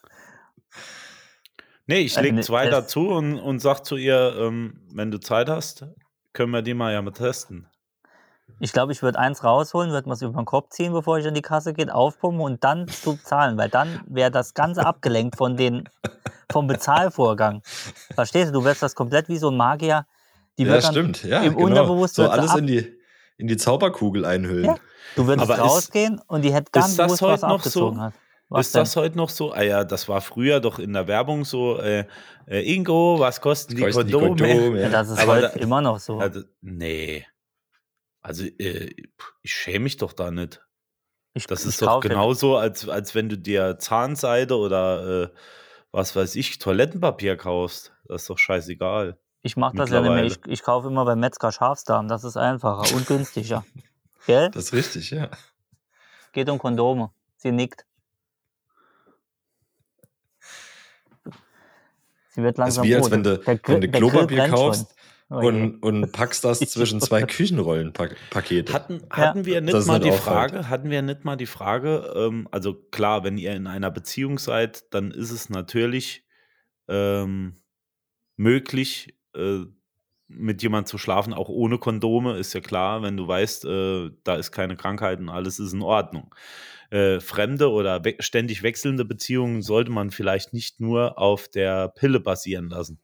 Nee, 1.87 1.99
ich 1.99 2.13
Also 2.17 2.21
leg 2.25 2.35
ne, 2.35 2.41
zwei 2.41 2.69
dazu 2.69 3.09
und, 3.09 3.39
und 3.39 3.59
sag 3.59 3.81
zu 3.83 3.97
ihr, 3.97 4.35
ähm, 4.37 4.81
wenn 4.93 5.11
du 5.11 5.19
Zeit 5.19 5.49
hast, 5.49 5.85
können 6.33 6.51
wir 6.51 6.61
die 6.61 6.73
mal 6.73 6.93
ja 6.93 7.01
mal 7.01 7.11
testen. 7.11 7.67
Ich 8.59 8.73
glaube, 8.73 8.91
ich 8.91 9.01
würde 9.01 9.17
eins 9.17 9.43
rausholen, 9.43 9.91
würde 9.91 10.09
was 10.09 10.21
über 10.21 10.39
den 10.39 10.45
Kopf 10.45 10.69
ziehen, 10.69 10.93
bevor 10.93 11.17
ich 11.17 11.27
an 11.27 11.33
die 11.33 11.41
Kasse 11.41 11.73
gehe, 11.73 11.93
aufpumpen 11.93 12.41
und 12.41 12.63
dann 12.63 12.87
zu 12.87 13.17
zahlen, 13.17 13.57
weil 13.57 13.69
dann 13.69 14.01
wäre 14.07 14.29
das 14.29 14.53
Ganze 14.53 14.85
abgelenkt 14.85 15.35
von 15.37 15.57
den, 15.57 15.89
vom 16.51 16.67
Bezahlvorgang. 16.67 17.61
Verstehst 18.13 18.49
du? 18.49 18.59
Du 18.59 18.65
wärst 18.65 18.83
das 18.83 18.93
komplett 18.93 19.29
wie 19.29 19.37
so 19.37 19.49
ein 19.49 19.57
Magier. 19.57 20.05
Die 20.57 20.63
ja, 20.63 20.73
wird 20.73 20.83
dann 20.83 20.91
stimmt. 20.91 21.23
Ja, 21.23 21.41
im 21.41 21.53
genau. 21.55 21.65
Unterbewusstsein 21.65 22.25
So 22.25 22.31
alles 22.31 22.51
ab- 22.51 22.59
in 22.59 22.67
die, 22.67 22.93
in 23.37 23.47
die 23.47 23.57
Zauberkugel 23.57 24.25
einhüllen. 24.25 24.65
Ja. 24.65 24.75
Du 25.15 25.25
würdest 25.25 25.49
Aber 25.49 25.55
ist- 25.63 25.69
rausgehen 25.71 26.21
und 26.27 26.43
die 26.43 26.53
hätte 26.53 26.71
ganz 26.71 26.89
ist 26.89 26.97
bewusst 26.97 27.21
was 27.23 27.41
noch 27.41 27.49
abgezogen 27.55 27.95
so? 27.97 28.01
hat. 28.03 28.13
Was 28.51 28.67
ist 28.67 28.75
das 28.75 28.95
heute 28.97 29.15
noch 29.17 29.29
so? 29.29 29.53
Ah 29.53 29.61
ja, 29.63 29.83
das 29.85 30.09
war 30.09 30.19
früher 30.21 30.59
doch 30.59 30.77
in 30.77 30.91
der 30.93 31.07
Werbung 31.07 31.45
so, 31.45 31.77
äh, 31.79 32.05
äh, 32.47 32.73
Ingo, 32.75 33.17
was 33.19 33.39
kosten 33.39 33.75
die 33.75 33.81
Kosten 33.81 34.07
die 34.07 34.13
Kondome? 34.13 34.35
Denn? 34.35 34.75
ja. 34.75 34.81
Ja, 34.83 34.89
das 34.89 35.09
ist 35.09 35.19
Aber 35.19 35.33
heute 35.33 35.51
da- 35.53 35.59
immer 35.59 35.81
noch 35.81 35.99
so. 35.99 36.19
Also, 36.19 36.41
nee. 36.61 37.25
Also, 38.21 38.43
äh, 38.43 38.93
ich 39.41 39.53
schäme 39.53 39.83
mich 39.83 39.97
doch 39.97 40.13
da 40.13 40.31
nicht. 40.31 40.61
ich, 41.33 41.47
Das 41.47 41.65
ist 41.65 41.81
doch 41.81 42.01
genauso, 42.01 42.57
als, 42.57 42.87
als 42.89 43.15
wenn 43.15 43.29
du 43.29 43.37
dir 43.37 43.79
Zahnseide 43.79 44.57
oder 44.57 45.23
äh, 45.23 45.29
was 45.91 46.15
weiß 46.15 46.35
ich, 46.35 46.59
Toilettenpapier 46.59 47.37
kaufst. 47.37 47.93
Das 48.05 48.23
ist 48.23 48.29
doch 48.29 48.37
scheißegal. 48.37 49.17
Ich 49.43 49.55
mache 49.57 49.75
das 49.77 49.89
ja 49.89 50.01
nämlich. 50.01 50.37
Ich, 50.45 50.51
ich 50.51 50.61
kaufe 50.61 50.87
immer 50.89 51.05
beim 51.05 51.19
Metzger 51.19 51.51
Schafsdarm. 51.51 52.07
Das 52.09 52.23
ist 52.25 52.35
einfacher 52.37 52.93
und 52.95 53.07
günstiger. 53.07 53.65
Gell? 54.27 54.51
Das 54.51 54.65
ist 54.65 54.73
richtig, 54.73 55.09
ja. 55.11 55.29
Geht 56.33 56.49
um 56.49 56.59
Kondome. 56.59 57.11
Sie 57.37 57.51
nickt. 57.51 57.85
Sie 62.31 62.41
wird 62.43 62.57
Das 62.57 62.75
langsam 62.77 62.83
ist 62.85 62.89
wie 62.89 62.95
als 62.95 63.05
rot. 63.05 63.11
wenn 63.11 63.23
du, 63.23 63.37
Der 63.37 63.59
wenn 63.65 63.81
du 63.81 63.89
Klopapier 63.89 64.47
kaufst 64.49 64.87
schon. 64.89 64.97
Oh 65.33 65.47
und, 65.47 65.81
und 65.81 66.11
packst 66.11 66.43
das 66.43 66.59
zwischen 66.71 66.99
zwei 66.99 67.23
Küchenrollenpakete. 67.23 68.73
Hatten, 68.73 69.01
hatten 69.09 69.45
wir 69.45 69.61
nicht 69.61 69.73
Das 69.73 69.85
mal 69.85 69.99
nicht 69.99 70.13
die. 70.13 70.17
Frage, 70.17 70.67
hatten 70.69 70.89
wir 70.89 71.01
nicht 71.01 71.23
mal 71.23 71.37
die 71.37 71.45
Frage, 71.45 72.11
ähm, 72.15 72.47
also 72.51 72.73
klar, 72.73 73.23
wenn 73.23 73.37
ihr 73.37 73.53
in 73.55 73.65
einer 73.67 73.91
Beziehung 73.91 74.39
seid, 74.39 74.93
dann 74.93 75.11
ist 75.11 75.31
es 75.31 75.49
natürlich 75.49 76.25
ähm, 76.89 77.55
möglich, 78.35 79.15
äh, 79.35 79.59
mit 80.27 80.63
jemand 80.63 80.87
zu 80.89 80.97
schlafen, 80.97 81.33
auch 81.33 81.49
ohne 81.49 81.77
Kondome, 81.77 82.37
ist 82.37 82.53
ja 82.53 82.59
klar, 82.61 83.01
wenn 83.01 83.15
du 83.17 83.27
weißt, 83.27 83.65
äh, 83.65 84.11
da 84.23 84.35
ist 84.35 84.51
keine 84.51 84.75
Krankheit 84.75 85.19
und 85.19 85.29
alles 85.29 85.59
ist 85.59 85.73
in 85.73 85.81
Ordnung. 85.81 86.33
Äh, 86.91 87.19
fremde 87.21 87.71
oder 87.71 88.03
we 88.05 88.15
ständig 88.19 88.63
wechselnde 88.63 89.05
Beziehungen 89.05 89.61
sollte 89.61 89.91
man 89.91 90.11
vielleicht 90.11 90.51
nicht 90.53 90.79
nur 90.79 91.17
auf 91.17 91.47
der 91.47 91.87
Pille 91.87 92.19
basieren 92.19 92.69
lassen, 92.69 92.99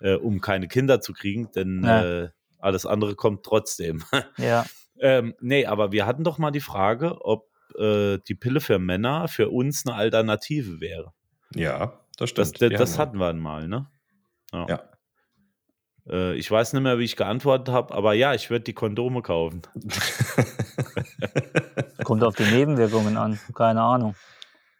äh, 0.00 0.14
um 0.14 0.40
keine 0.40 0.66
Kinder 0.68 1.00
zu 1.00 1.12
kriegen, 1.12 1.50
denn 1.52 1.82
Ja. 1.84 2.04
äh, 2.24 2.28
alles 2.58 2.84
andere 2.84 3.14
kommt 3.14 3.44
trotzdem. 3.44 4.02
Ja, 4.38 4.66
Ähm, 5.00 5.34
nee, 5.40 5.64
aber 5.66 5.92
wir 5.92 6.04
hatten 6.06 6.24
doch 6.24 6.38
mal 6.38 6.50
die 6.50 6.60
Frage, 6.60 7.24
ob 7.24 7.48
äh, 7.78 8.18
die 8.26 8.34
Pille 8.34 8.60
für 8.60 8.80
Männer 8.80 9.28
für 9.28 9.48
uns 9.50 9.86
eine 9.86 9.94
Alternative 9.94 10.80
wäre. 10.80 11.12
Ja, 11.54 12.00
das 12.16 12.34
Das, 12.34 12.48
stimmt. 12.48 12.72
das, 12.80 12.94
Die 12.94 12.98
hatten 12.98 13.18
wir 13.20 13.32
mal, 13.34 13.68
ne? 13.68 13.86
Ja. 14.52 14.82
Äh, 16.10 16.34
ich 16.36 16.50
weiß 16.50 16.72
nicht 16.72 16.82
mehr, 16.82 16.98
wie 16.98 17.04
ich 17.04 17.14
geantwortet 17.14 17.68
habe, 17.72 17.94
aber 17.94 18.14
ja, 18.14 18.34
ich 18.34 18.50
würde 18.50 18.64
die 18.64 18.72
Kondome 18.72 19.22
kaufen. 19.22 19.62
kommt 22.08 22.24
auf 22.24 22.34
die 22.36 22.44
Nebenwirkungen 22.44 23.18
an. 23.18 23.38
Keine 23.54 23.82
Ahnung. 23.82 24.14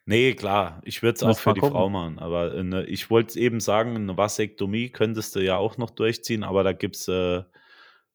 Nee, 0.06 0.32
klar, 0.32 0.80
ich 0.84 1.02
würde 1.02 1.16
es 1.16 1.22
auch 1.22 1.38
für 1.38 1.52
die 1.52 1.60
gucken. 1.60 1.74
Frau 1.76 1.90
machen. 1.90 2.18
Aber 2.18 2.54
äh, 2.54 2.62
ne, 2.64 2.84
ich 2.86 3.10
wollte 3.10 3.38
eben 3.38 3.60
sagen, 3.60 3.94
eine 3.94 4.16
Vasektomie 4.16 4.88
könntest 4.88 5.36
du 5.36 5.40
ja 5.40 5.58
auch 5.58 5.76
noch 5.76 5.90
durchziehen, 5.90 6.42
aber 6.42 6.64
da 6.64 6.72
gibt 6.72 6.96
es 6.96 7.06
äh, 7.08 7.42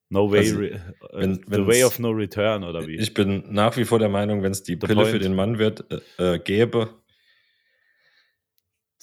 No 0.10 0.32
Way, 0.32 0.40
Also, 0.40 0.62
äh, 0.64 0.80
wenn- 1.14 1.36
The 1.36 1.42
wenn's- 1.52 1.68
Way 1.68 1.84
of 1.84 2.00
No 2.00 2.10
Return 2.10 2.64
oder 2.64 2.88
wie? 2.88 2.96
Ich 2.96 3.14
bin 3.14 3.44
nach 3.52 3.78
wie 3.78 3.86
vor 3.86 4.00
der 4.00 4.10
Meinung, 4.10 4.42
wenn 4.42 4.52
es 4.52 4.64
die 4.64 4.74
The 4.74 4.88
Pille 4.88 5.06
für 5.06 5.12
point. 5.12 5.24
den 5.24 5.36
Mann 5.36 5.60
wird, 5.60 5.86
äh, 6.18 6.34
äh, 6.36 6.40
gäbe, 6.40 6.90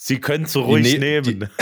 Sie 0.03 0.19
können 0.19 0.47
so 0.47 0.63
ruhig 0.63 0.97
Ne- 0.97 1.21
nehmen. 1.21 1.47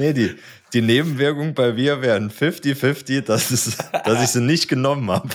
nee, 0.00 0.12
die, 0.12 0.34
die 0.72 0.82
Nebenwirkung 0.82 1.54
bei 1.54 1.72
mir 1.72 2.02
wären 2.02 2.32
50-50, 2.32 3.20
dass, 3.20 3.52
es- 3.52 3.76
dass 4.04 4.20
ich 4.20 4.30
sie 4.30 4.40
nicht 4.40 4.66
genommen 4.66 5.08
habe. 5.08 5.28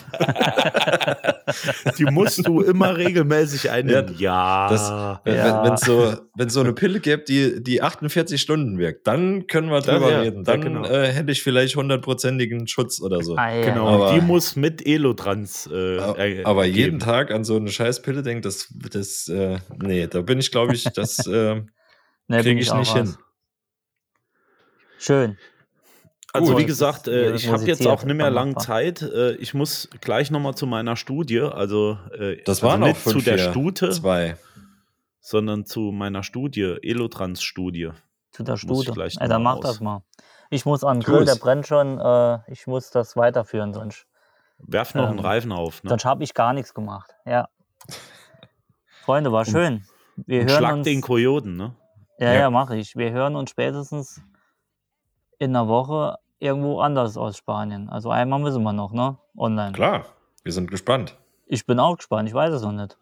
Die 1.97 2.05
musst 2.05 2.45
du 2.47 2.61
immer 2.61 2.97
regelmäßig 2.97 3.69
einnehmen. 3.71 4.15
Ja. 4.17 4.69
Das, 4.69 4.89
wenn 5.25 5.35
Ja. 5.35 5.63
wenn 5.63 5.73
es 5.73 5.81
so, 5.81 6.13
wenn 6.35 6.49
so 6.49 6.59
eine 6.61 6.73
Pille 6.73 6.99
gibt, 6.99 7.29
die, 7.29 7.63
die 7.63 7.81
48 7.81 8.41
Stunden 8.41 8.77
wirkt, 8.77 9.07
dann 9.07 9.47
können 9.47 9.69
wir 9.69 9.81
drüber 9.81 10.11
ja, 10.11 10.19
reden. 10.21 10.37
ja, 10.37 10.43
Dann 10.43 10.61
genau. 10.61 10.85
äh, 10.85 11.07
hätte 11.11 11.31
ich 11.31 11.41
vielleicht 11.43 11.75
hundertprozentigen 11.75 12.67
Schutz 12.67 13.01
oder 13.01 13.21
so. 13.21 13.35
Ah, 13.35 13.53
ja, 13.53 13.65
genau. 13.65 13.87
ja. 13.89 13.95
Aber- 14.07 14.13
die 14.13 14.21
muss 14.25 14.55
mit 14.55 14.85
Elotrans. 14.85 15.69
Äh, 15.71 15.95
äh, 15.97 16.43
Aber 16.43 16.65
jeden 16.65 16.75
geben. 16.75 16.99
Tag 16.99 17.31
an 17.31 17.43
so 17.43 17.55
eine 17.57 17.69
Scheißpille 17.69 18.21
denkt, 18.23 18.45
das, 18.45 18.73
das, 18.91 19.27
äh, 19.27 19.57
nee, 19.81 20.07
da 20.07 20.21
bin 20.21 20.39
ich, 20.39 20.51
glaube 20.51 20.73
ich, 20.75 20.83
das 20.85 21.25
äh, 21.27 21.55
Nee, 22.27 22.37
bin 22.37 22.41
kriege 22.43 22.59
ich 22.61 22.71
auch 22.71 22.79
nicht 22.79 22.89
raus. 22.95 22.97
hin. 22.97 23.15
Schön. 24.97 25.37
Also 26.35 26.53
Gut. 26.53 26.61
wie 26.61 26.65
gesagt, 26.65 27.07
äh, 27.07 27.33
ich 27.33 27.47
habe 27.49 27.63
jetzt 27.65 27.85
auch 27.87 28.03
nicht 28.03 28.15
mehr 28.15 28.29
lang 28.29 28.49
machbar. 28.49 28.63
Zeit. 28.63 29.01
Äh, 29.01 29.33
ich 29.35 29.53
muss 29.53 29.89
gleich 30.01 30.31
noch 30.31 30.39
mal 30.39 30.55
zu 30.55 30.67
meiner 30.67 30.95
Studie. 30.95 31.39
Also 31.41 31.97
äh, 32.17 32.37
Das 32.43 32.57
also 32.63 32.67
waren 32.67 32.83
auch 32.83 32.87
nicht 32.87 32.97
fünf, 32.99 33.15
zu 33.17 33.21
der 33.29 33.37
vier, 33.39 33.51
Stute, 33.51 33.89
Zwei. 33.91 34.37
sondern 35.21 35.65
zu 35.65 35.91
meiner 35.91 36.23
Studie, 36.23 36.77
Elotrans-Studie. 36.81 37.91
Zu 38.31 38.43
der 38.43 38.57
Stute. 38.57 38.91
gleich 38.91 39.17
Ey, 39.19 39.27
dann 39.27 39.43
noch 39.43 39.55
mach 39.55 39.63
raus. 39.63 39.63
das 39.73 39.79
mal. 39.81 40.03
Ich 40.49 40.65
muss 40.65 40.83
an 40.83 40.99
den 40.99 41.03
Grill, 41.03 41.25
der 41.25 41.35
brennt 41.35 41.65
schon. 41.67 41.99
Äh, 41.99 42.39
ich 42.51 42.67
muss 42.67 42.89
das 42.91 43.15
weiterführen, 43.15 43.73
sonst, 43.73 44.05
Werf 44.59 44.93
noch 44.95 45.07
einen 45.09 45.19
Ähm, 45.19 45.25
Reifen 45.25 45.51
auf. 45.51 45.83
Ne? 45.83 45.89
sonst 45.89 46.05
habe 46.05 46.23
ich 46.23 46.33
gar 46.33 46.53
nichts 46.53 46.73
gemacht. 46.73 47.13
Ja. 47.25 47.49
Freunde, 49.03 49.31
war 49.31 49.45
schön. 49.45 49.83
Wir 50.15 50.41
Und 50.41 50.49
hören 50.49 50.57
schlag 50.59 50.73
uns. 50.75 50.83
den 50.85 51.01
Kojoten, 51.01 51.55
ne? 51.57 51.75
Ja, 52.19 52.33
Ja. 52.33 52.39
ja, 52.41 52.49
mache 52.49 52.77
ich. 52.77 52.95
Wir 52.95 53.11
hören 53.11 53.35
uns 53.35 53.49
spätestens 53.49 54.21
in 55.39 55.55
einer 55.55 55.67
Woche 55.67 56.15
irgendwo 56.39 56.79
anders 56.81 57.17
aus 57.17 57.37
Spanien. 57.37 57.89
Also 57.89 58.09
einmal 58.11 58.39
müssen 58.39 58.63
wir 58.63 58.73
noch, 58.73 58.91
ne? 58.91 59.17
Online. 59.37 59.71
Klar, 59.73 60.05
wir 60.43 60.51
sind 60.51 60.69
gespannt. 60.71 61.15
Ich 61.47 61.65
bin 61.65 61.79
auch 61.79 61.97
gespannt, 61.97 62.27
ich 62.29 62.35
weiß 62.35 62.53
es 62.53 62.61
noch 62.61 62.71
nicht. 62.71 62.97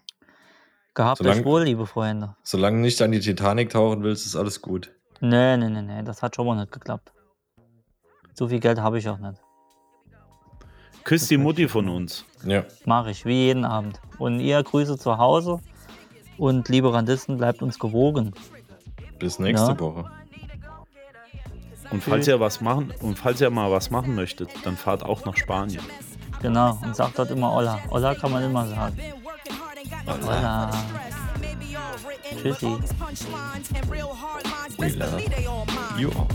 Gehabt 0.93 1.19
Solang- 1.19 1.39
euch 1.39 1.45
wohl, 1.45 1.63
liebe 1.63 1.85
Freunde. 1.85 2.35
Solange 2.43 2.77
du 2.77 2.81
nicht 2.81 3.01
an 3.01 3.11
die 3.11 3.19
Titanic 3.19 3.69
tauchen 3.69 4.03
willst, 4.03 4.25
ist 4.25 4.35
alles 4.35 4.61
gut. 4.61 4.91
Nee, 5.21 5.55
nee, 5.57 5.69
nee, 5.69 5.81
nee, 5.83 6.03
das 6.03 6.21
hat 6.23 6.35
schon 6.35 6.47
mal 6.47 6.55
nicht 6.55 6.71
geklappt. 6.71 7.13
So 8.33 8.47
viel 8.47 8.59
Geld 8.59 8.79
habe 8.79 8.97
ich 8.97 9.07
auch 9.07 9.19
nicht. 9.19 9.39
Küss 11.03 11.27
die 11.27 11.37
Mutti 11.37 11.67
von 11.67 11.89
uns. 11.89 12.25
Ja, 12.45 12.63
Mache 12.85 13.11
ich, 13.11 13.25
wie 13.25 13.45
jeden 13.47 13.65
Abend. 13.65 13.99
Und 14.17 14.39
ihr 14.39 14.61
Grüße 14.63 14.97
zu 14.97 15.17
Hause. 15.17 15.59
Und 16.37 16.69
liebe 16.69 16.93
Randisten, 16.93 17.37
bleibt 17.37 17.61
uns 17.61 17.77
gewogen. 17.79 18.33
bis 19.19 19.37
nächste 19.37 19.71
Ja. 19.71 19.79
Woche. 19.79 20.05
Und 21.91 22.01
falls 22.03 22.27
ihr 22.27 22.39
was 22.39 22.61
machen, 22.61 22.91
und 23.01 23.19
falls 23.19 23.39
ihr 23.41 23.49
mal 23.51 23.69
was 23.69 23.91
machen 23.91 24.15
möchtet, 24.15 24.49
dann 24.63 24.77
fahrt 24.77 25.03
auch 25.03 25.25
nach 25.25 25.35
Spanien. 25.37 25.83
Genau, 26.41 26.79
und 26.81 26.95
sagt 26.95 27.19
dort 27.19 27.29
immer 27.29 27.53
Olla. 27.53 27.77
Olla 27.91 28.15
kann 28.15 28.31
man 28.31 28.43
immer 28.43 28.65
sagen. 28.65 28.97
Olla. 30.07 30.71
Tschüssi. 32.41 32.77
We 34.79 34.89
love 34.89 35.21
you 35.99 36.09
all. 36.09 36.27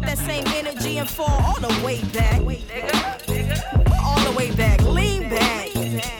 Keep 0.00 0.08
that 0.08 0.18
same 0.18 0.46
energy 0.46 0.96
and 0.96 1.08
fall 1.08 1.28
all 1.28 1.60
the 1.60 1.84
way 1.84 2.00
back. 2.14 2.40
All 4.02 4.20
the 4.20 4.34
way 4.34 4.50
back, 4.52 4.80
lean 4.82 5.28
back. 5.28 6.19